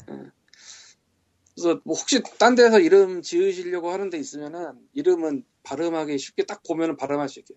그래서 1.55 1.81
뭐 1.85 1.97
혹시 1.97 2.23
딴 2.39 2.55
데서 2.55 2.79
이름 2.79 3.23
지으시려고 3.23 3.91
하는 3.91 4.11
데 4.11 4.19
있으면은 4.19 4.79
이름은 4.93 5.45
발음하기 5.65 6.19
쉽게 6.19 6.45
딱 6.45 6.63
보면은 6.69 6.97
발음할 6.97 7.29
수 7.29 7.41
있게 7.41 7.55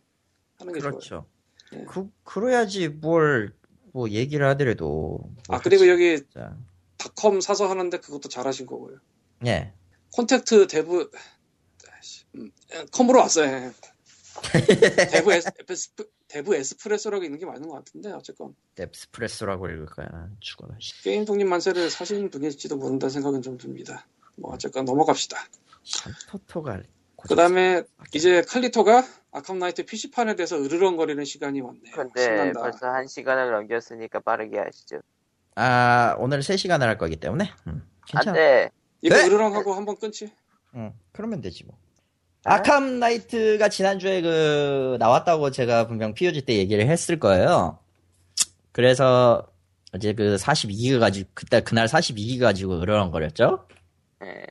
하는 0.58 0.74
게 0.74 0.80
좋아요. 0.80 0.91
그렇죠. 0.93 1.26
예. 1.74 1.84
그 1.86 2.10
그래야지 2.24 2.88
뭘 2.89 3.54
뭐 3.93 4.10
얘기를 4.10 4.45
하더라도. 4.49 5.20
뭐 5.49 5.56
아 5.58 5.60
그리고 5.60 5.88
여기 5.89 6.16
진짜. 6.18 6.58
닷컴 6.97 7.41
사서 7.41 7.70
하는데 7.70 7.97
그것도 7.97 8.30
잘하신 8.30 8.66
거고요. 8.66 8.97
예. 9.45 9.74
콘택트 10.14 10.68
대부 10.68 11.10
음, 12.36 12.52
컴으로 12.91 13.20
왔어요. 13.20 13.47
예. 13.52 13.72
대부 15.12 15.34
에스, 15.34 15.49
에스프, 15.70 16.10
대부 16.32 16.55
에스프레소라고 16.55 17.25
있는 17.25 17.38
게 17.38 17.45
맞는 17.45 17.67
것 17.67 17.75
같은데 17.75 18.09
어쨌건 18.13 18.55
넵스프레소라고 18.77 19.67
읽을 19.67 19.86
거야. 19.88 20.29
죽어라. 20.39 20.75
씨. 20.79 21.03
게임 21.03 21.25
독립 21.25 21.45
만세를 21.45 21.89
사신 21.89 22.29
분일지도 22.29 22.77
모른다는 22.77 23.09
생각은 23.11 23.41
좀 23.41 23.57
듭니다. 23.57 24.07
뭐 24.38 24.53
어쨌건 24.53 24.86
넘어갑시다. 24.86 25.38
토토가. 26.29 26.82
그 27.27 27.36
다음에 27.36 27.84
이제 28.13 28.41
칼리토가 28.43 29.03
아캄 29.32 29.59
나이트 29.59 29.86
PC판에 29.86 30.36
대해서 30.38 30.57
으르렁거리는 30.57 31.23
시간이 31.25 31.59
왔네요. 31.59 31.93
근데 31.93 32.23
신난다. 32.23 32.61
벌써 32.61 32.88
한 32.88 33.07
시간을 33.07 33.51
넘겼으니까 33.51 34.21
빠르게 34.21 34.57
하시죠. 34.57 35.01
아 35.55 36.15
오늘 36.17 36.39
3시간을 36.39 36.79
할 36.79 36.97
거기 36.97 37.17
때문에. 37.17 37.51
음, 37.67 37.86
괜찮아. 38.07 38.32
안돼. 38.32 38.71
이거 39.01 39.15
네? 39.15 39.25
으르렁하고 39.25 39.73
한번 39.73 39.97
끊지? 39.97 40.32
응, 40.75 40.93
그러면 41.11 41.41
되지 41.41 41.65
뭐. 41.65 41.77
아? 42.43 42.55
아캄 42.55 42.99
나이트가 42.99 43.69
지난주에 43.69 44.21
그, 44.21 44.97
나왔다고 44.99 45.51
제가 45.51 45.87
분명 45.87 46.13
POG 46.13 46.41
때 46.41 46.55
얘기를 46.57 46.87
했을 46.87 47.19
거예요. 47.19 47.77
그래서, 48.71 49.47
이제 49.95 50.13
그 50.13 50.37
42기가 50.37 50.99
가지고, 50.99 51.29
그때, 51.33 51.61
그날 51.61 51.87
42기가 51.87 52.41
가지고 52.41 52.81
으르렁거렸죠? 52.81 53.67
예. 54.23 54.45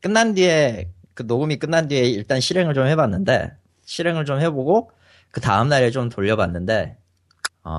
끝난 0.00 0.34
뒤에, 0.34 0.90
그 1.14 1.22
녹음이 1.22 1.58
끝난 1.58 1.86
뒤에 1.88 2.02
일단 2.02 2.40
실행을 2.40 2.74
좀 2.74 2.86
해봤는데, 2.86 3.52
실행을 3.84 4.24
좀 4.24 4.40
해보고, 4.40 4.90
그 5.30 5.40
다음 5.40 5.68
날에 5.68 5.90
좀 5.90 6.08
돌려봤는데, 6.08 6.96
어, 7.64 7.74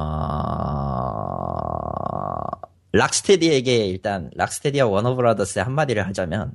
락스테디에게 2.94 3.86
일단 3.88 4.30
락스테디와 4.36 4.88
워너브라더스의 4.88 5.64
한마디를 5.64 6.08
하자면 6.08 6.54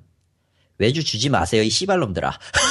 외주 0.78 1.04
주지 1.04 1.28
마세요 1.28 1.62
이 1.62 1.70
씨발놈들아. 1.70 2.30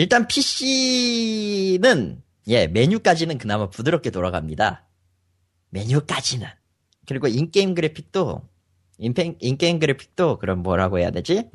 일단 0.00 0.26
PC는 0.26 2.22
예 2.48 2.66
메뉴까지는 2.68 3.36
그나마 3.36 3.68
부드럽게 3.68 4.08
돌아갑니다. 4.08 4.88
메뉴까지는 5.68 6.46
그리고 7.06 7.28
in-game 7.28 7.74
그래픽도 7.74 8.40
인펜- 8.98 9.36
in-game 9.40 9.78
그래픽도 9.78 10.38
그럼 10.38 10.62
뭐라고 10.62 10.98
해야 11.00 11.10
되지? 11.10 11.50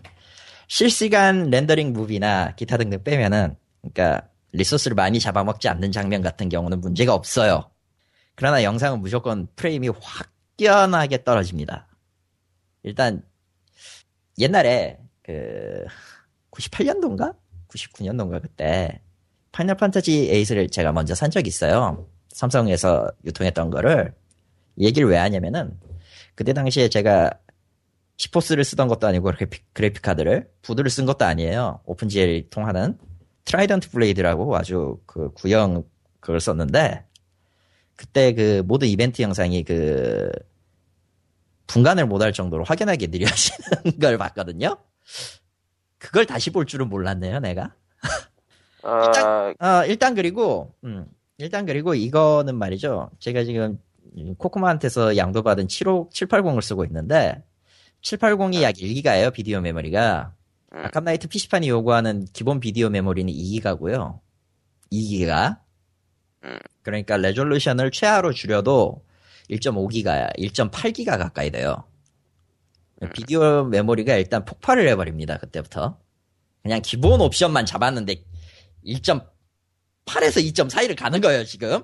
실시간 0.68 1.50
렌더링 1.50 1.92
무비나 1.92 2.54
기타 2.56 2.78
등등 2.78 3.04
빼면은 3.04 3.56
그러니까 3.82 4.30
리소스를 4.52 4.94
많이 4.94 5.20
잡아먹지 5.20 5.68
않는 5.68 5.92
장면 5.92 6.22
같은 6.22 6.48
경우는 6.48 6.82
문제가 6.82 7.16
없어요. 7.16 7.72
그러나 8.36 8.62
영상은 8.62 9.00
무조건 9.02 9.48
프레임이 9.56 9.90
확연하게 9.90 11.24
떨어집니다. 11.24 11.88
일단 12.84 13.24
옛날에 14.38 15.00
그 15.24 15.84
98년도인가? 16.52 17.36
99년도인가 17.76 18.42
그때 18.42 19.02
Final 19.52 19.78
Fantasy 19.78 20.30
8을 20.32 20.72
제가 20.72 20.92
먼저 20.92 21.16
산 21.16 21.32
적이 21.32 21.48
있어요. 21.48 22.08
삼성에서 22.30 23.12
유통했던 23.24 23.70
거를 23.70 24.14
얘기를 24.80 25.08
왜 25.08 25.18
하냐면은 25.18 25.80
그때 26.36 26.54
당시에 26.54 26.90
제가 26.90 27.32
GeForce를 28.18 28.64
쓰던 28.64 28.88
것도 28.88 29.08
아니고 29.08 29.32
그래픽, 29.32 29.74
그래픽 29.74 30.02
카드를 30.02 30.50
Voodoo를 30.62 30.90
쓴 30.90 31.06
것도 31.06 31.26
아니에요. 31.26 31.82
OpenGL 31.86 32.50
통하는 32.50 32.98
Trident 33.46 33.90
Blade라고 33.92 34.56
아주 34.58 35.00
그 35.06 35.32
구형 35.34 35.84
그걸 36.20 36.40
썼는데 36.40 37.06
그때 37.96 38.34
그 38.34 38.64
모드 38.66 38.86
이벤트 38.86 39.22
영상이 39.22 39.64
그 39.64 40.30
분간을 41.68 42.06
못할 42.06 42.34
정도로 42.34 42.64
확연하게 42.64 43.08
느려지는 43.08 44.00
걸 44.02 44.18
봤거든요. 44.18 44.78
그걸 46.06 46.26
다시 46.26 46.52
볼 46.52 46.66
줄은 46.66 46.88
몰랐네요, 46.90 47.40
내가. 47.40 47.74
어, 48.84 48.90
어, 49.60 49.86
일단 49.88 50.14
그리고, 50.14 50.74
음, 50.84 51.08
일단 51.38 51.66
그리고 51.66 51.96
이거는 51.96 52.56
말이죠. 52.56 53.10
제가 53.20 53.44
지금 53.44 53.80
코코마한테서 54.38 55.18
양도받은 55.18 55.68
75, 55.68 56.10
780을 56.10 56.62
쓰고 56.62 56.86
있는데, 56.86 57.44
780이 58.04 58.62
약 58.62 58.76
1기가예요, 58.76 59.34
비디오 59.34 59.60
메모리가. 59.62 60.34
음. 60.74 60.86
아캄나이트 60.86 61.28
PC판이 61.28 61.68
요구하는 61.70 62.26
기본 62.32 62.60
비디오 62.60 62.90
메모리는 62.90 63.32
2기가고요. 63.34 64.20
2기가. 64.92 65.60
음. 66.44 66.60
그러니까 66.84 67.18
레졸루션을 67.18 67.90
최하로 67.90 68.34
줄여도 68.34 69.04
1.5기가, 69.50 70.38
1.8기가 70.38 71.18
가까이 71.18 71.50
돼요. 71.50 71.84
음. 73.02 73.10
비디오 73.14 73.66
메모리가 73.66 74.16
일단 74.16 74.46
폭발을 74.46 74.88
해버립니다, 74.90 75.38
그때부터. 75.38 76.00
그냥 76.64 76.82
기본 76.82 77.22
옵션만 77.22 77.66
잡았는데 77.66 78.16
1.8에서 78.86 79.24
2.4를 80.06 80.98
가는 80.98 81.22
거예요, 81.22 81.44
지금. 81.46 81.84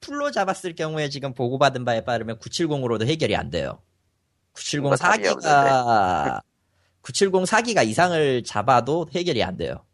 풀로 0.00 0.30
잡았을 0.30 0.74
경우에 0.74 1.08
지금 1.08 1.32
보고받은 1.32 1.84
바에 1.84 2.04
따르면 2.04 2.38
970으로도 2.38 3.06
해결이 3.06 3.36
안 3.36 3.50
돼요. 3.50 3.80
970 4.52 4.80
뭔가 4.82 4.96
답이 4.96 5.22
4기가, 5.22 6.42
970 7.02 7.32
4기가 7.32 7.86
이상을 7.86 8.44
잡아도 8.44 9.06
해결이 9.14 9.42
안 9.42 9.56
돼요. 9.56 9.84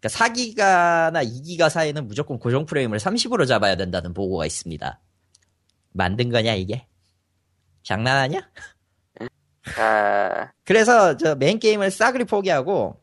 그러니까 0.00 0.24
4기가나 0.24 1.24
2기가 1.24 1.70
사이는 1.70 2.06
무조건 2.06 2.38
고정 2.38 2.66
프레임을 2.66 2.98
30으로 2.98 3.46
잡아야 3.48 3.76
된다는 3.76 4.14
보고가 4.14 4.46
있습니다. 4.46 5.00
만든 5.92 6.30
거냐, 6.30 6.54
이게? 6.54 6.86
장난하냐? 7.82 8.48
아, 9.76 10.50
그래서 10.64 11.16
저 11.16 11.34
메인 11.34 11.58
게임을 11.58 11.90
싸그리 11.90 12.24
포기하고 12.24 13.00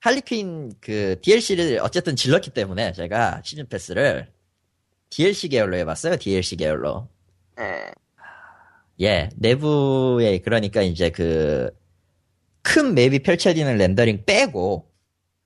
할리퀸 0.00 0.72
그 0.80 1.16
DLC를 1.22 1.78
어쨌든 1.82 2.16
질렀기 2.16 2.50
때문에 2.50 2.92
제가 2.92 3.40
시즌 3.44 3.66
패스를 3.68 4.28
DLC 5.10 5.48
계열로 5.48 5.76
해봤어요. 5.76 6.16
DLC 6.16 6.56
계열로. 6.56 7.08
예. 7.60 7.92
예, 9.00 9.28
내부에 9.36 10.38
그러니까 10.38 10.82
이제 10.82 11.10
그 11.10 11.70
큰 12.64 12.94
맵이 12.94 13.20
펼쳐지는 13.20 13.76
렌더링 13.76 14.24
빼고 14.24 14.90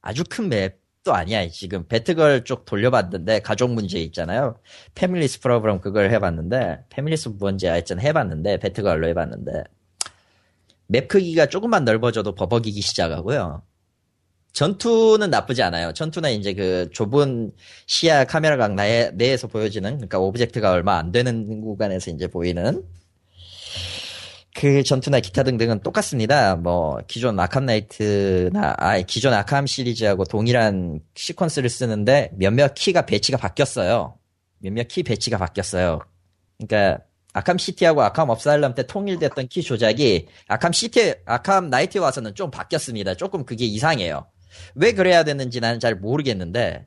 아주 0.01 0.23
큰 0.31 0.49
맵도 0.49 1.13
아니야. 1.13 1.47
지금 1.49 1.87
배트걸 1.89 2.45
쪽 2.45 2.65
돌려봤는데 2.65 3.41
가족 3.41 3.73
문제 3.73 3.99
있잖아요. 3.99 4.61
패밀리스 4.95 5.41
프로그램 5.41 5.81
그걸 5.81 6.11
해봤는데 6.13 6.85
패밀리스 6.89 7.31
뭔지 7.31 7.67
하여튼 7.67 8.01
해봤는데 8.01 8.59
Batgirl로 8.59 9.09
해봤는데 9.09 9.65
맵 10.89 11.09
크기가 11.09 11.47
조금만 11.47 11.85
넓어져도 11.85 12.35
버벅이기 12.35 12.81
시작하고요. 12.81 13.63
전투는 14.53 15.31
나쁘지 15.31 15.63
않아요. 15.63 15.93
전투는 15.93 16.33
이제 16.33 16.53
그 16.55 16.91
좁은 16.93 17.53
시야 17.87 18.25
카메라각 18.25 18.75
내, 18.75 19.11
내에서 19.15 19.47
보여지는, 19.47 19.97
그러니까 19.97 20.19
오브젝트가 20.19 20.73
얼마 20.73 20.99
안 20.99 21.13
되는 21.13 21.61
구간에서 21.61 22.11
이제 22.11 22.27
보이는 22.27 22.83
그 24.57 24.83
전투나 24.83 25.21
기타 25.21 25.45
등등은 25.45 25.83
똑같습니다. 25.83 26.57
뭐 26.57 26.99
기존 27.07 27.39
Arkham 27.39 27.67
Knight나 27.67 28.75
아 28.79 29.01
기존 29.03 29.33
Arkham 29.33 29.67
시리즈하고 29.67 30.25
동일한 30.25 30.99
시퀀스를 31.15 31.69
쓰는데 31.69 32.33
몇몇 32.35 32.75
키가 32.75 33.07
배치가 33.07 33.39
바뀌었어요. 33.39 34.19
몇몇 34.59 34.89
키 34.89 35.05
배치가 35.05 35.39
바뀌었어요. 35.39 36.01
그러니까 36.59 37.05
Arkham 37.39 37.57
City하고 37.57 38.03
Arkham 38.03 38.31
Asylum 38.31 38.75
때 38.75 38.85
통일됐던 38.85 39.47
키 39.47 39.63
조작이 39.63 40.27
Arkham 40.49 40.73
City 40.73 41.15
Arkham 41.25 41.71
Knight에 41.71 42.01
와서는 42.01 42.35
좀 42.35 42.51
바뀌었습니다. 42.51 43.15
조금 43.15 43.45
그게 43.45 43.65
이상해요. 43.65 44.27
왜 44.75 44.93
그래야 44.93 45.23
되는지 45.23 45.61
나는 45.61 45.79
잘 45.79 45.95
모르겠는데 45.95 46.87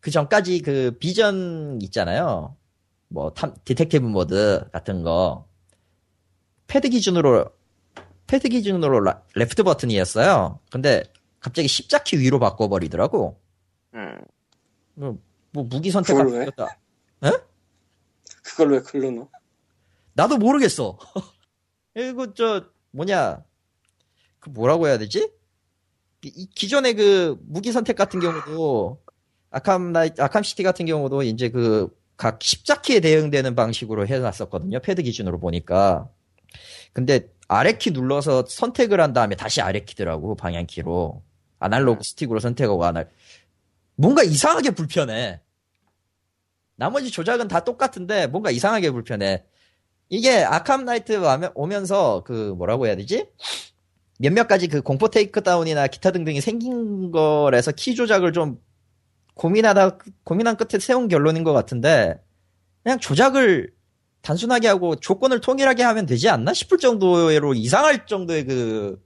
그 0.00 0.12
전까지 0.12 0.62
그 0.62 0.96
비전 1.00 1.80
있잖아요. 1.82 2.56
뭐 3.08 3.32
탐, 3.32 3.52
detective 3.64 4.06
mode 4.06 4.64
같은 4.72 5.02
거 5.02 5.48
패드 6.68 6.88
기준으로 6.90 7.46
패드 8.28 8.48
기준으로 8.48 9.00
라- 9.00 9.22
left 9.34 9.64
버튼이었어요. 9.64 10.60
근데 10.70 11.02
갑자기 11.40 11.66
십자키 11.66 12.20
위로 12.20 12.38
바꿔버리더라고. 12.38 13.40
음. 13.94 14.20
뭐, 14.94 15.18
뭐 15.50 15.64
무기 15.64 15.90
선택 15.90 16.14
같은 16.14 16.32
왜? 16.32 16.44
것도 16.44 16.68
그걸 18.44 18.70
왜 18.72 18.80
글로 18.82 19.10
넣어? 19.10 19.28
나도 20.22 20.38
모르겠어. 20.38 20.98
이거 21.96 22.32
저 22.34 22.64
뭐냐 22.90 23.42
그 24.38 24.50
뭐라고 24.50 24.86
해야 24.86 24.98
되지? 24.98 25.30
이 26.22 26.48
기존의 26.54 26.94
그 26.94 27.38
무기 27.42 27.72
선택 27.72 27.96
같은 27.96 28.20
경우도 28.20 29.02
아캄 29.50 29.92
나이 29.92 30.10
아캄 30.18 30.42
시티 30.42 30.62
같은 30.62 30.86
경우도 30.86 31.22
이제 31.22 31.48
그 31.50 32.00
각 32.20 32.42
십자키에 32.42 33.00
대응되는 33.00 33.54
방식으로 33.54 34.06
해놨었거든요. 34.06 34.80
패드 34.80 35.02
기준으로 35.04 35.40
보니까. 35.40 36.10
근데 36.92 37.30
아래키 37.48 37.92
눌러서 37.92 38.44
선택을 38.46 39.00
한 39.00 39.14
다음에 39.14 39.36
다시 39.36 39.62
아래키더라고 39.62 40.34
방향키로 40.34 41.22
아날로그 41.58 42.04
스틱으로 42.04 42.40
선택하고 42.40 42.84
아날 42.84 43.08
뭔가 43.96 44.22
이상하게 44.22 44.72
불편해. 44.72 45.40
나머지 46.76 47.10
조작은 47.10 47.48
다 47.48 47.60
똑같은데 47.60 48.26
뭔가 48.26 48.50
이상하게 48.50 48.90
불편해. 48.90 49.46
이게 50.10 50.42
아캄 50.42 50.84
나이트 50.84 51.18
오면서 51.54 52.24
그 52.26 52.52
뭐라고 52.58 52.86
해야 52.86 52.96
되지? 52.96 53.28
몇몇 54.18 54.48
가지 54.48 54.66
그 54.68 54.82
공포 54.82 55.08
테이크다운이나 55.08 55.86
기타 55.86 56.10
등등이 56.10 56.40
생긴 56.42 57.10
거라서 57.10 57.72
키 57.72 57.94
조작을 57.94 58.32
좀 58.32 58.60
고민하다 59.34 59.98
고민한 60.24 60.56
끝에 60.56 60.78
세운 60.78 61.08
결론인 61.08 61.44
것 61.44 61.52
같은데 61.54 62.20
그냥 62.82 62.98
조작을 62.98 63.72
단순하게 64.20 64.68
하고 64.68 64.96
조건을 64.96 65.40
통일하게 65.40 65.84
하면 65.84 66.04
되지 66.04 66.28
않나 66.28 66.52
싶을 66.52 66.76
정도로 66.76 67.54
이상할 67.54 68.04
정도의 68.04 68.44
그 68.44 69.02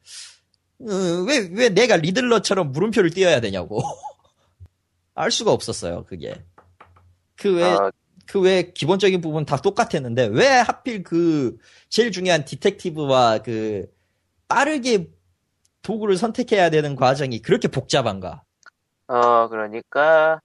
왜왜 0.79 1.69
내가 1.69 1.97
리들러처럼 1.97 2.73
물음표를 2.73 3.11
띄어야 3.11 3.41
되냐고 3.41 3.83
알 5.15 5.31
수가 5.31 5.53
없었어요 5.53 6.05
그게 6.07 6.35
그외 7.37 7.63
어, 7.65 7.93
그 8.27 8.41
외 8.41 8.73
기본적인 8.73 9.21
부분 9.21 9.45
다 9.45 9.57
똑같았는데 9.57 10.27
왜 10.27 10.47
하필 10.49 11.03
그 11.03 11.57
제일 11.89 12.11
중요한 12.13 12.45
디텍티브와 12.45 13.39
그 13.39 13.87
빠르게 14.49 15.11
도구를 15.83 16.17
선택해야 16.17 16.71
되는 16.71 16.97
과정이 16.97 17.41
그렇게 17.41 17.69
복잡한가? 17.69 18.43
어, 19.07 19.49
그러니까 19.49 20.41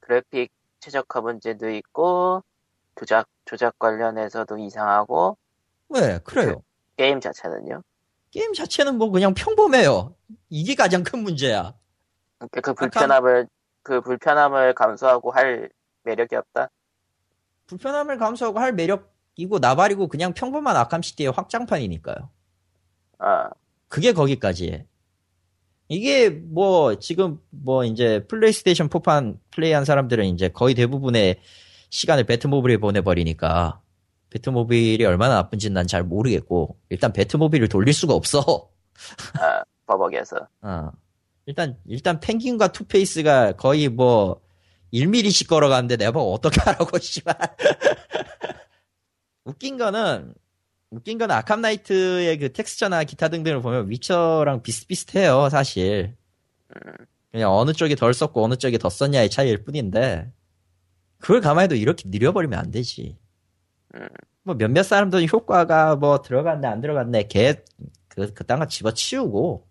그래픽 0.00 0.50
최적화 0.80 1.20
문제도 1.20 1.68
있고 1.70 2.42
조작 2.94 3.26
조작 3.44 3.78
관련해서도 3.78 4.58
이상하고 4.58 5.36
왜 5.88 6.18
그래요? 6.24 6.62
게임 6.96 7.20
자체는요. 7.20 7.82
게임 8.30 8.52
자체는 8.52 8.96
뭐 8.96 9.10
그냥 9.10 9.34
평범해요. 9.34 10.14
이게 10.50 10.74
가장 10.74 11.02
큰 11.02 11.20
문제야. 11.20 11.74
그러니까 12.38 12.60
그 12.60 12.74
불편함을 12.74 13.48
그 13.82 14.00
불편함을 14.00 14.74
감수하고 14.74 15.30
할 15.32 15.70
매력이 16.04 16.36
없다. 16.36 16.68
불편함을 17.70 18.18
감수하고 18.18 18.58
할 18.58 18.72
매력이 18.72 19.04
이고 19.36 19.60
나발이고 19.60 20.08
그냥 20.08 20.34
평범한 20.34 20.76
아캄시티의 20.76 21.30
확장판이니까요. 21.30 22.30
아, 23.18 23.50
그게 23.88 24.12
거기까지. 24.12 24.84
이게 25.88 26.30
뭐 26.30 26.96
지금 26.96 27.40
뭐 27.50 27.84
이제 27.84 28.26
플레이스테이션 28.26 28.88
4판 28.88 29.38
플레이한 29.50 29.84
사람들은 29.84 30.26
이제 30.26 30.48
거의 30.48 30.74
대부분의 30.74 31.40
시간을 31.90 32.24
배트모빌에 32.24 32.76
보내버리니까 32.78 33.80
배트모빌이 34.30 35.04
얼마나 35.04 35.34
나쁜지는 35.36 35.74
난 35.74 35.89
잘 35.89 36.04
모르겠고 36.04 36.76
일단 36.90 37.12
배트모빌을 37.12 37.68
돌릴 37.68 37.94
수가 37.94 38.14
없어. 38.14 38.70
아, 39.40 39.62
버벅대서. 39.86 40.48
어. 40.62 40.90
일단 41.46 41.76
일단 41.86 42.20
펭귄과 42.20 42.72
투페이스가 42.72 43.52
거의 43.52 43.88
뭐 43.88 44.40
1mm씩 44.92 45.48
걸어가는데 45.48 45.96
내가 45.96 46.12
뭐 46.12 46.32
어떻게 46.32 46.60
하라고 46.60 46.98
씨발. 46.98 47.36
웃긴 49.44 49.78
거는 49.78 50.34
웃긴 50.90 51.18
건 51.18 51.30
아캄 51.30 51.60
나이트의 51.60 52.38
그 52.38 52.52
텍스처나 52.52 53.04
기타 53.04 53.28
등등을 53.28 53.62
보면 53.62 53.90
위쳐랑 53.90 54.62
비슷비슷해요, 54.62 55.48
사실. 55.48 56.16
그냥 57.30 57.52
어느 57.52 57.72
쪽이 57.72 57.94
덜 57.96 58.12
썼고 58.12 58.44
어느 58.44 58.56
쪽이 58.56 58.78
더 58.78 58.88
썼냐의 58.88 59.30
차이일 59.30 59.64
뿐인데 59.64 60.32
그걸 61.18 61.40
가만히도 61.40 61.76
이렇게 61.76 62.08
느려버리면 62.08 62.58
안 62.58 62.70
되지. 62.70 63.16
음. 63.94 64.08
뭐 64.42 64.54
몇몇 64.56 64.82
사람들은 64.82 65.28
효과가 65.28 65.96
뭐 65.96 66.22
들어갔네 66.22 66.66
안 66.66 66.80
들어갔네 66.80 67.24
걔그 67.28 68.34
그딴 68.34 68.58
거 68.58 68.66
집어치우고 68.66 69.66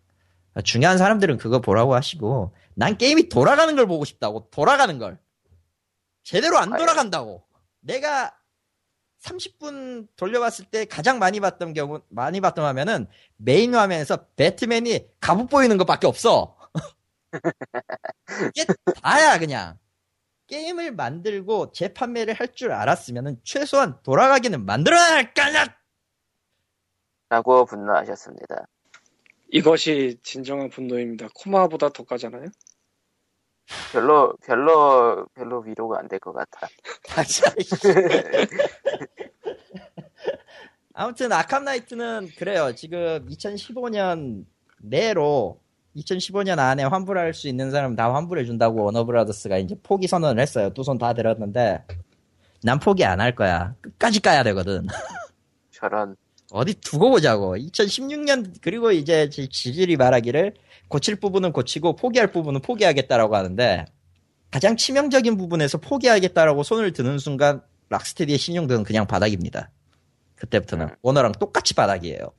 중요한 0.64 0.98
사람들은 0.98 1.38
그거 1.38 1.60
보라고 1.60 1.96
하시고 1.96 2.54
난 2.80 2.98
게임이 2.98 3.28
돌아가는 3.28 3.76
걸 3.76 3.88
보고 3.88 4.06
싶다고 4.06 4.50
돌아가는 4.52 4.98
걸 4.98 5.20
제대로 6.24 6.58
안. 6.58 6.70
돌아간다고 6.70 7.44
내가 7.82 8.34
30분 9.22 10.08
돌려봤을 10.16 10.64
때 10.72 10.86
가장 10.86 11.20
많이 11.20 11.42
봤던 11.42 11.74
경우 11.74 12.02
많이 12.08 12.40
봤던 12.40 12.64
화면은 12.64 13.08
메인 13.36 13.76
화면에서 13.76 14.28
배트맨이 14.38 15.20
갑옷 15.20 15.50
보이는 15.50 15.76
것밖에 15.78 16.08
없어 16.08 16.58
이게 18.56 18.66
다야 19.04 19.38
그냥 19.38 19.78
게임을 20.48 20.94
만들고 20.94 21.74
재판매를 21.74 22.34
할 22.36 22.48
줄 22.54 22.72
알았으면 22.72 23.42
최소한 23.44 24.02
돌아가기는 24.04 24.66
만들어야 24.66 25.02
할까냐 25.16 25.66
라고 27.28 27.66
분노하셨습니다. 27.66 28.68
이것이 29.52 30.18
진정한 30.24 30.70
분노입니다. 30.70 31.28
코마보다 31.36 31.90
더 31.90 32.04
까잖아요. 32.04 32.48
별로, 33.92 34.34
별로, 34.46 35.26
별로 35.36 35.60
위로가 35.62 36.00
안 36.00 36.08
될 36.08 36.20
것 36.20 36.34
같아. 36.34 36.68
이씨. 37.22 37.42
아무튼 40.94 41.32
아캄 41.32 41.64
나이트는 41.64 42.30
그래요. 42.38 42.74
지금 42.76 43.26
2015년 43.30 44.46
내로 44.82 45.60
2015년 45.96 46.60
안에 46.60 46.84
환불할 46.84 47.34
수 47.34 47.48
있는 47.48 47.72
사람 47.72 47.96
다 47.96 48.14
환불해 48.14 48.44
준다고 48.46 48.84
워너브라더스가 48.84 49.58
이제 49.58 49.76
포기 49.82 50.08
선언을 50.08 50.42
했어요. 50.42 50.72
두 50.74 50.82
손 50.84 50.98
다 50.98 51.14
들었는데 51.14 51.84
난 52.64 52.80
포기 52.80 53.06
안 53.06 53.22
할 53.22 53.36
거야. 53.36 53.76
끝까지 53.82 54.20
까야 54.22 54.44
되거든. 54.44 54.88
저런, 55.72 56.16
어디 56.52 56.74
두고 56.74 57.10
보자고. 57.12 57.56
2016년 57.56 58.56
그리고 58.62 58.92
이제 58.92 59.30
지- 59.30 59.48
지질이 59.48 59.96
말하기를 59.96 60.54
고칠 60.90 61.16
부분은 61.16 61.54
고치고 61.54 61.96
포기할 61.96 62.32
부분은 62.32 62.62
포기하겠다라고 62.62 63.36
하는데 63.36 63.86
가장 64.52 64.76
치명적인 64.76 65.38
부분에서 65.38 65.78
포기하겠다라고 65.78 66.64
손을 66.64 66.92
드는 66.92 67.20
순간 67.20 67.62
락스테디의 67.90 68.38
신용도는 68.38 68.84
그냥 68.84 69.08
바닥입니다. 69.08 69.72
그때부터는 70.36 70.90
오너랑 71.02 71.34
똑같이 71.34 71.74
바닥이에요. 71.74 72.32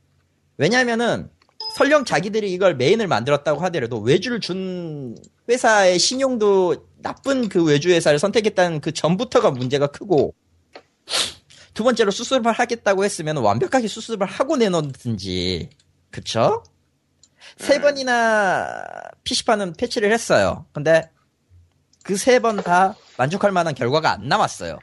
왜냐면은 0.57 1.29
설령 1.75 2.03
자기들이 2.03 2.51
이걸 2.51 2.75
메인을 2.75 3.07
만들었다고 3.07 3.61
하더라도 3.61 3.99
외주를 3.99 4.41
준 4.41 5.15
회사의 5.49 5.99
신용도 5.99 6.87
나쁜 6.97 7.47
그 7.47 7.63
외주 7.63 7.89
회사를 7.89 8.19
선택했다는 8.19 8.81
그 8.81 8.91
전부터가 8.91 9.51
문제가 9.51 9.87
크고 9.87 10.33
두 11.73 11.83
번째로 11.83 12.11
수습을 12.11 12.51
하겠다고 12.51 13.05
했으면 13.05 13.37
완벽하게 13.37 13.87
수습을 13.87 14.27
하고 14.27 14.57
내놓든지 14.57 15.69
그쵸? 16.09 16.63
세 17.57 17.79
번이나 17.81 18.83
PC판은 19.23 19.73
패치를 19.73 20.11
했어요. 20.11 20.65
근데 20.73 21.09
그 22.03 22.13
세 22.15 22.39
번 22.39 22.57
다 22.57 22.95
만족할 23.17 23.51
만한 23.51 23.73
결과가 23.75 24.11
안 24.11 24.27
나왔어요. 24.27 24.79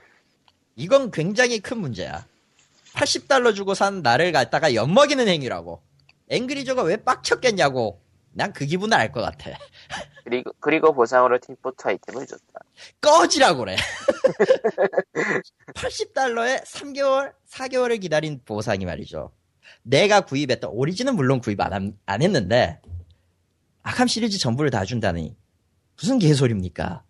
이건 0.77 1.11
굉장히 1.11 1.59
큰 1.61 1.79
문제야. 1.79 2.27
80달러 2.95 3.55
주고 3.55 3.75
산 3.75 4.03
나를 4.03 4.33
갖다가 4.33 4.75
엿먹이는 4.75 5.27
행위라고. 5.29 5.83
앵그리저가 6.29 6.83
왜 6.83 6.97
빡쳤겠냐고. 6.97 8.01
난 8.33 8.53
그 8.53 8.67
기분을 8.67 8.97
알 8.97 9.11
것 9.11 9.21
같아. 9.23 9.51
그리고, 10.25 10.53
그리고 10.61 10.93
보상으로 10.95 11.39
팀포트 11.39 11.89
아이템을 11.89 12.27
줬다. 12.27 12.61
꺼지라고 13.01 13.61
그래. 13.61 13.77
80달러에 15.75 16.63
3개월, 16.65 17.33
4개월을 17.51 18.01
기다린 18.01 18.41
보상이 18.45 18.85
말이죠. 18.85 19.33
내가 19.83 20.23
구입했던, 20.23 20.71
오리진은 20.73 21.17
물론 21.17 21.41
구입 21.41 21.61
안, 21.61 21.73
함- 21.73 21.99
안 22.07 22.23
했는데, 22.23 22.81
아캄 23.83 24.07
시리즈 24.07 24.39
전부를 24.39 24.71
다 24.71 24.85
준다니. 24.85 25.35
무슨 25.97 26.19
개소리입니까? 26.19 27.03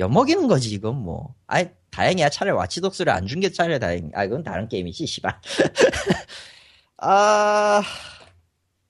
엿먹이는 0.00 0.46
거지, 0.48 0.70
이건 0.72 0.96
뭐. 0.96 1.34
아이, 1.46 1.68
다행이야. 1.90 2.28
차라리 2.30 2.54
와치독스를 2.56 3.12
안 3.12 3.26
준 3.26 3.40
게 3.40 3.50
차라리 3.50 3.78
다행. 3.80 4.10
아, 4.14 4.24
이건 4.24 4.42
다른 4.44 4.68
게임이지, 4.68 5.06
씨발. 5.06 5.40
아, 6.98 7.82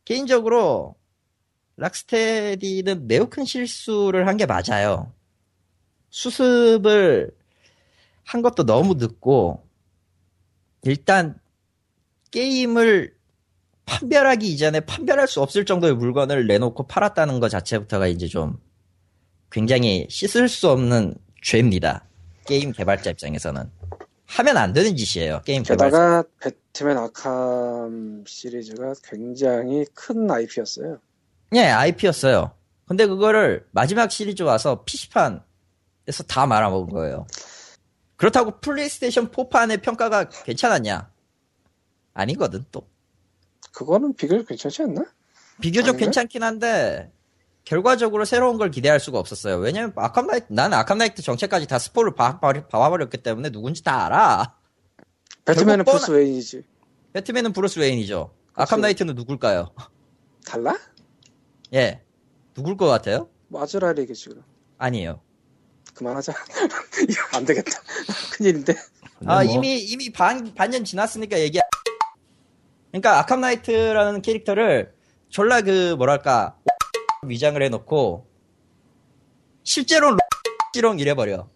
개인적으로, 0.05 0.95
락스테디는 1.77 3.07
매우 3.07 3.29
큰 3.29 3.45
실수를 3.45 4.27
한 4.27 4.37
게 4.37 4.47
맞아요. 4.47 5.13
수습을 6.11 7.31
한 8.25 8.43
것도 8.43 8.65
너무 8.65 8.95
늦고, 8.95 9.67
일단, 10.83 11.39
게임을 12.31 13.15
판별하기 13.87 14.47
이전에 14.53 14.81
판별할 14.81 15.27
수 15.27 15.41
없을 15.41 15.65
정도의 15.65 15.95
물건을 15.95 16.47
내놓고 16.47 16.87
팔았다는 16.87 17.41
것 17.41 17.49
자체부터가 17.49 18.07
이제 18.07 18.27
좀 18.27 18.59
굉장히 19.51 20.07
씻을 20.11 20.49
수 20.49 20.69
없는 20.69 21.15
죄입니다. 21.43 22.05
게임 22.47 22.73
개발자 22.73 23.11
입장에서는. 23.11 23.71
하면 24.27 24.57
안 24.59 24.75
되는 24.75 24.95
짓이에요, 24.95 25.41
게임 25.47 25.63
개발자. 25.63 25.85
게다가 25.87 26.25
배트맨 26.41 26.99
아캄 26.99 28.25
시리즈가 28.27 28.93
굉장히 29.03 29.87
큰 29.95 30.31
IP였어요. 30.31 30.99
예, 31.55 31.61
IP였어요. 31.61 32.53
근데 32.87 33.07
그거를 33.07 33.67
마지막 33.71 34.11
시리즈 34.11 34.43
와서 34.43 34.85
PC판에서 34.85 36.25
다 36.27 36.47
말아먹은 36.47 36.93
거예요. 36.93 37.27
그렇다고 38.17 38.61
플레이스테이션 38.61 39.31
4판의 39.31 39.81
평가가 39.81 40.29
괜찮았냐? 40.29 41.09
아니거든, 42.19 42.65
또. 42.73 42.89
그거는 43.73 44.15
비교적 44.15 44.49
괜찮지 44.49 44.83
않나? 44.83 45.05
비교적 45.61 45.91
아닌가? 45.91 46.05
괜찮긴 46.05 46.43
한데, 46.43 47.13
결과적으로 47.65 48.25
새로운 48.25 48.59
걸 48.59 48.71
기대할 48.71 48.99
수가 48.99 49.19
없었어요. 49.19 49.57
왜냐면 49.59 49.93
아캄 49.95 50.27
나이트, 50.27 50.47
나는 50.49 50.77
아캄 50.77 50.99
나이트 50.99 51.23
정체까지 51.23 51.69
다 51.69 51.79
스포를 51.79 52.15
봐, 52.15 52.41
봐, 52.41 52.53
봐버렸기 52.53 53.19
때문에 53.19 53.51
누군지 53.51 53.85
다 53.85 54.07
알아. 54.07 54.57
배트맨은 55.45 55.85
결국 55.85 55.93
브루스 55.93 56.11
웨인이지. 56.11 56.65
배트맨은 57.13 57.53
브루스 57.53 57.79
웨인이죠. 57.79 58.35
아캄. 58.55 58.81
나이트는 58.81 59.15
누굴까요? 59.15 59.71
달라? 60.45 60.77
예. 61.75 62.03
누굴 62.55 62.77
것 62.77 62.87
같아요? 62.87 63.29
마즈라리겠지 63.49 64.31
그럼. 64.31 64.45
아니에요. 64.79 65.21
그만하자. 65.95 66.33
이거 67.09 67.37
안 67.37 67.45
되겠다. 67.45 67.71
큰일인데. 68.33 68.75
아, 69.27 69.43
뭐 69.45 69.53
이미, 69.53 69.79
이미 69.79 70.11
반, 70.11 70.55
반년 70.55 70.85
지났으니까 70.85 71.39
얘기, 71.39 71.61
그러니까 72.91 73.19
아캄 73.19 73.41
나이트라는 73.41 74.23
캐릭터를 74.23 74.93
졸라 75.29 75.61
그, 75.61 75.95
뭐랄까, 75.97 76.57
위장을 77.23 77.61
해놓고, 77.63 78.27
실제로는 79.63 80.19
메롱 80.81 80.99
이래버려. 80.99 81.49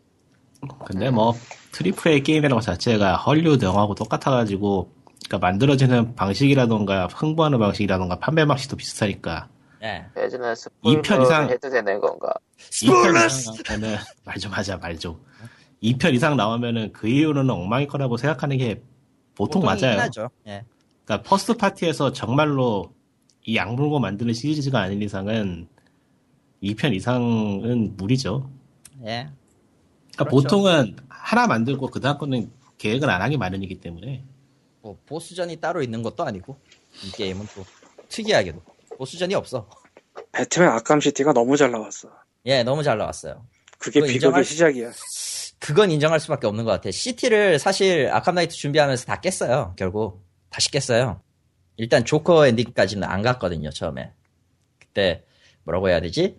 근데 0.85 1.11
뭐 1.11 1.35
triple 1.73 2.11
A 2.13 2.23
게임이라는 2.23 2.55
것 2.57 2.61
자체가 2.61 3.17
헐리우드 3.17 3.65
영화하고 3.65 3.95
똑같아가지고 3.95 4.93
그러니까 5.27 5.39
만들어지는 5.39 6.15
방식이라던가 6.15 7.07
홍보하는 7.07 7.59
방식이라던가 7.59 8.19
판매 8.19 8.45
방식도 8.45 8.77
비슷하니까 8.77 9.49
예. 9.83 10.05
예전에 10.17 10.55
이편 10.85 11.23
이상- 11.23 11.49
해도 11.51 11.71
되는 11.71 12.01
건가? 12.01 12.33
2편 12.59 13.27
이상 13.27 13.55
나오면은 13.79 13.97
말좀 14.25 14.53
하자 14.53 14.77
말 14.77 14.99
좀. 14.99 15.21
2편 15.83 16.15
이상 16.15 16.37
나오면은 16.37 16.93
그 16.93 17.09
이후로는 17.09 17.51
엉망일 17.51 17.89
거라고 17.89 18.17
생각하는 18.17 18.59
게 18.59 18.83
보통 19.35 19.63
보통이긴 19.63 19.97
맞아요. 19.97 20.29
예. 20.47 20.65
그러니까 21.13 21.23
first 21.29 21.57
party에서 21.57 22.13
정말로 22.13 22.95
이 23.45 23.57
악물고 23.57 23.99
만드는 24.01 24.33
시리즈가 24.33 24.81
아닌 24.81 25.03
이상은 25.03 25.69
2편 26.63 26.95
이상은 26.95 27.97
무리죠. 27.97 28.51
예. 29.05 29.29
그러니까 30.13 30.25
그렇죠. 30.25 30.31
보통은 30.31 30.97
하나 31.09 31.47
만들고 31.47 31.89
그 31.89 32.01
다음 32.01 32.19
거는 32.19 32.51
계획을 32.79 33.11
안 33.11 33.21
하기 33.23 33.37
마련이기 33.37 33.81
때문에 33.81 34.25
뭐 34.81 34.97
보스전이 35.07 35.57
따로 35.57 35.83
있는 35.83 36.03
것도 36.03 36.25
아니고 36.25 36.57
이 37.05 37.11
게임은 37.13 37.47
또 37.55 37.65
특이하게도 38.09 38.63
보스전이 38.97 39.35
없어. 39.35 39.69
배트맨 40.33 40.69
아캄 40.69 41.01
시티가 41.01 41.33
너무 41.33 41.57
잘 41.57 41.71
나왔어. 41.71 42.09
예, 42.47 42.63
너무 42.63 42.83
잘 42.83 42.97
나왔어요. 42.99 43.45
그게 43.79 44.01
비극의 44.01 44.15
인정할- 44.17 44.45
시작이야. 44.45 44.93
그건 45.59 45.91
인정할 45.91 46.21
수밖에 46.21 46.47
없는 46.47 46.65
것 46.65 46.71
같아. 46.73 46.91
시티를 46.91 47.59
사실 47.59 48.09
아캄 48.13 48.35
나이트 48.35 48.55
준비하면서 48.55 49.05
다 49.07 49.21
깼어요. 49.21 49.75
결국 49.77 50.25
다시 50.53 50.71
깼어요. 50.71 51.21
일단 51.77 52.05
조커 52.05 52.47
엔딩까지는 52.47 53.09
안 53.09 53.23
갔거든요. 53.23 53.71
처음에. 53.71 54.13
그때 54.79 55.25
뭐라고 55.65 55.89
해야 55.89 56.01
되지? 56.01 56.37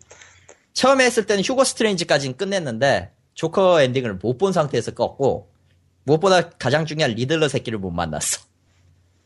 처음에 0.74 1.06
했을 1.06 1.26
때는 1.26 1.44
휴고 1.44 1.64
스트레인지까지는 1.64 2.38
끝냈는데 2.38 3.12
조커 3.34 3.82
엔딩을 3.82 4.16
못 4.16 4.38
본 4.38 4.54
상태에서 4.54 4.92
껐고 4.92 5.48
무엇보다 6.04 6.50
가장 6.52 6.86
중요한 6.86 7.12
리들러 7.14 7.48
새끼를 7.48 7.80
못 7.80 7.90
만났어. 7.92 8.42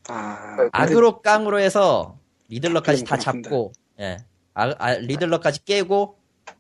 아, 0.10 0.56
근데- 0.56 0.70
악으로 0.72 1.22
깡으로 1.22 1.60
해서 1.60 2.18
리들러까지 2.50 3.04
다. 3.04 3.18
잡고 3.18 3.74
예. 4.00 4.18
아, 4.54 4.74
아, 4.78 4.94
리들러까지 4.94 5.66
깨고 5.66 6.18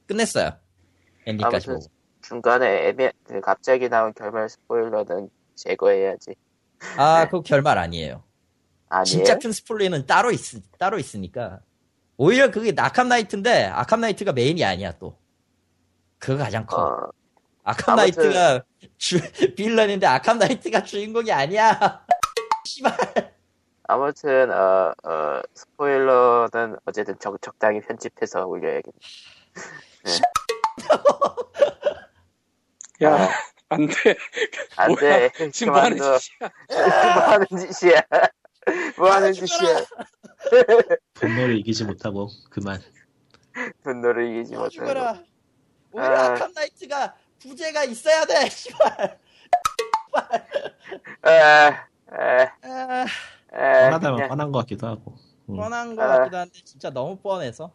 끝냈어요. 0.07 0.51
엔딩까지 1.25 1.67
보고. 1.67 1.79
중간에 2.21 2.89
애매, 2.89 3.11
그 3.23 3.39
갑자기 3.39 3.87
나온 3.87 4.13
결말 4.13 4.49
스포일러는 4.49 5.29
제거해야지. 5.55 6.35
아, 6.97 7.25
그거 7.25 7.41
결말 7.41 7.77
아니에요. 7.77 8.23
아니에요? 8.89 9.03
진짜 9.05 9.37
큰 9.37 9.51
스포일러는 9.51 10.05
따로 10.05 10.31
있, 10.31 10.39
따로 10.77 10.97
있으니까. 10.99 11.59
오히려 12.17 12.51
그게 12.51 12.73
아캄 12.77 13.09
나이트인데, 13.09 13.65
아캄 13.65 14.01
나이트가 14.01 14.33
메인이 14.33 14.63
아니야, 14.63 14.91
또. 14.93 15.17
그거 16.19 16.37
가장 16.43 16.65
커. 16.65 16.81
어, 16.81 17.11
아캄 17.63 17.99
아무튼- 17.99 18.23
나이트가 18.31 18.63
주, 18.97 19.19
빌런인데 19.55 20.05
아캄 20.07 20.39
나이트가 20.39 20.83
주인공이 20.83 21.31
아니야. 21.31 22.05
씨발. 22.65 22.95
아무튼 23.89 24.51
어, 24.51 24.93
어, 25.03 25.41
스포일러는 25.53 26.77
어쨌든 26.85 27.17
적, 27.19 27.39
적당히 27.41 27.79
편집해서 27.81 28.45
올려야겠네. 28.45 28.97
야, 33.03 33.29
안 33.69 33.85
돼. 33.87 34.15
안 34.77 34.91
뭐야, 34.93 35.29
돼. 35.29 35.51
지금 35.51 35.73
뭐 35.73 35.81
하는 35.81 35.97
그만둬. 35.97 36.19
짓이야? 36.19 36.49
뭐 37.15 37.23
하는 37.23 37.47
짓이야. 37.73 38.01
뭐 38.97 39.11
하는 39.11 39.33
짓이야. 39.33 39.85
분노를 41.15 41.57
이기지 41.59 41.83
못하고 41.83 42.29
그만. 42.49 42.81
분노를 43.83 44.29
이기지 44.37 44.55
아, 44.55 44.59
못하고. 44.59 44.69
죽어라. 44.69 45.21
오히려 45.91 46.09
아. 46.15 46.25
아캄 46.33 46.51
나이트가 46.53 47.15
부제가 47.39 47.83
있어야 47.85 48.25
돼, 48.25 48.49
씨발. 48.49 49.19
에, 51.25 51.29
에, 51.31 52.49
아, 52.63 53.05
에, 53.53 53.89
뻔하다면 53.89 54.29
뻔한 54.29 54.51
것 54.51 54.59
같기도 54.59 54.87
하고. 54.87 55.15
음. 55.49 55.55
뻔한 55.57 55.95
것 55.95 56.03
아. 56.03 56.19
같기도 56.19 56.37
한데, 56.37 56.59
진짜 56.63 56.89
너무 56.89 57.17
뻔해서. 57.17 57.71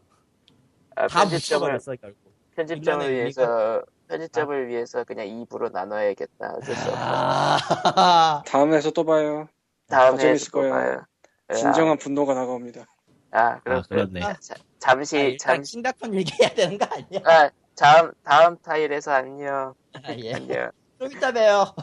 아, 0.96 1.06
다 1.06 1.20
편집점을, 1.20 1.72
묻혀버렸어, 1.72 1.96
결국. 2.00 2.32
편집점을 2.56 3.06
빌런의 3.06 3.20
위해서, 3.20 3.82
편집점을 4.12 4.68
위해서 4.68 5.04
그냥 5.04 5.26
입으로 5.26 5.70
나눠야겠다. 5.70 6.54
어쩔 6.54 6.76
수 6.76 6.90
없어. 6.90 6.96
아, 6.96 8.42
다음에서 8.46 8.90
또 8.90 9.04
봐요. 9.04 9.48
다음에 9.88 10.10
더 10.10 10.16
재밌을 10.18 10.50
또 10.52 10.58
거예요. 10.58 10.74
봐요. 10.74 11.02
예, 11.50 11.54
진정한 11.54 11.98
분노가 11.98 12.34
다가옵니다. 12.34 12.86
아, 13.30 13.60
아 13.64 13.82
그렇네. 13.82 14.22
아, 14.22 14.34
자, 14.40 14.54
잠시, 14.78 15.36
아, 15.40 15.44
잠시, 15.44 15.72
심각한 15.72 16.14
얘기해야 16.14 16.54
되는 16.54 16.76
거 16.76 16.86
아니야? 16.90 17.20
아, 17.24 17.50
다음, 17.76 18.12
다음 18.22 18.56
타일에서 18.58 19.12
안녕. 19.12 19.74
아, 20.02 20.14
예. 20.18 20.34
안녕. 20.34 20.70
좀 20.98 21.10
이따 21.10 21.32
봬요. 21.32 21.74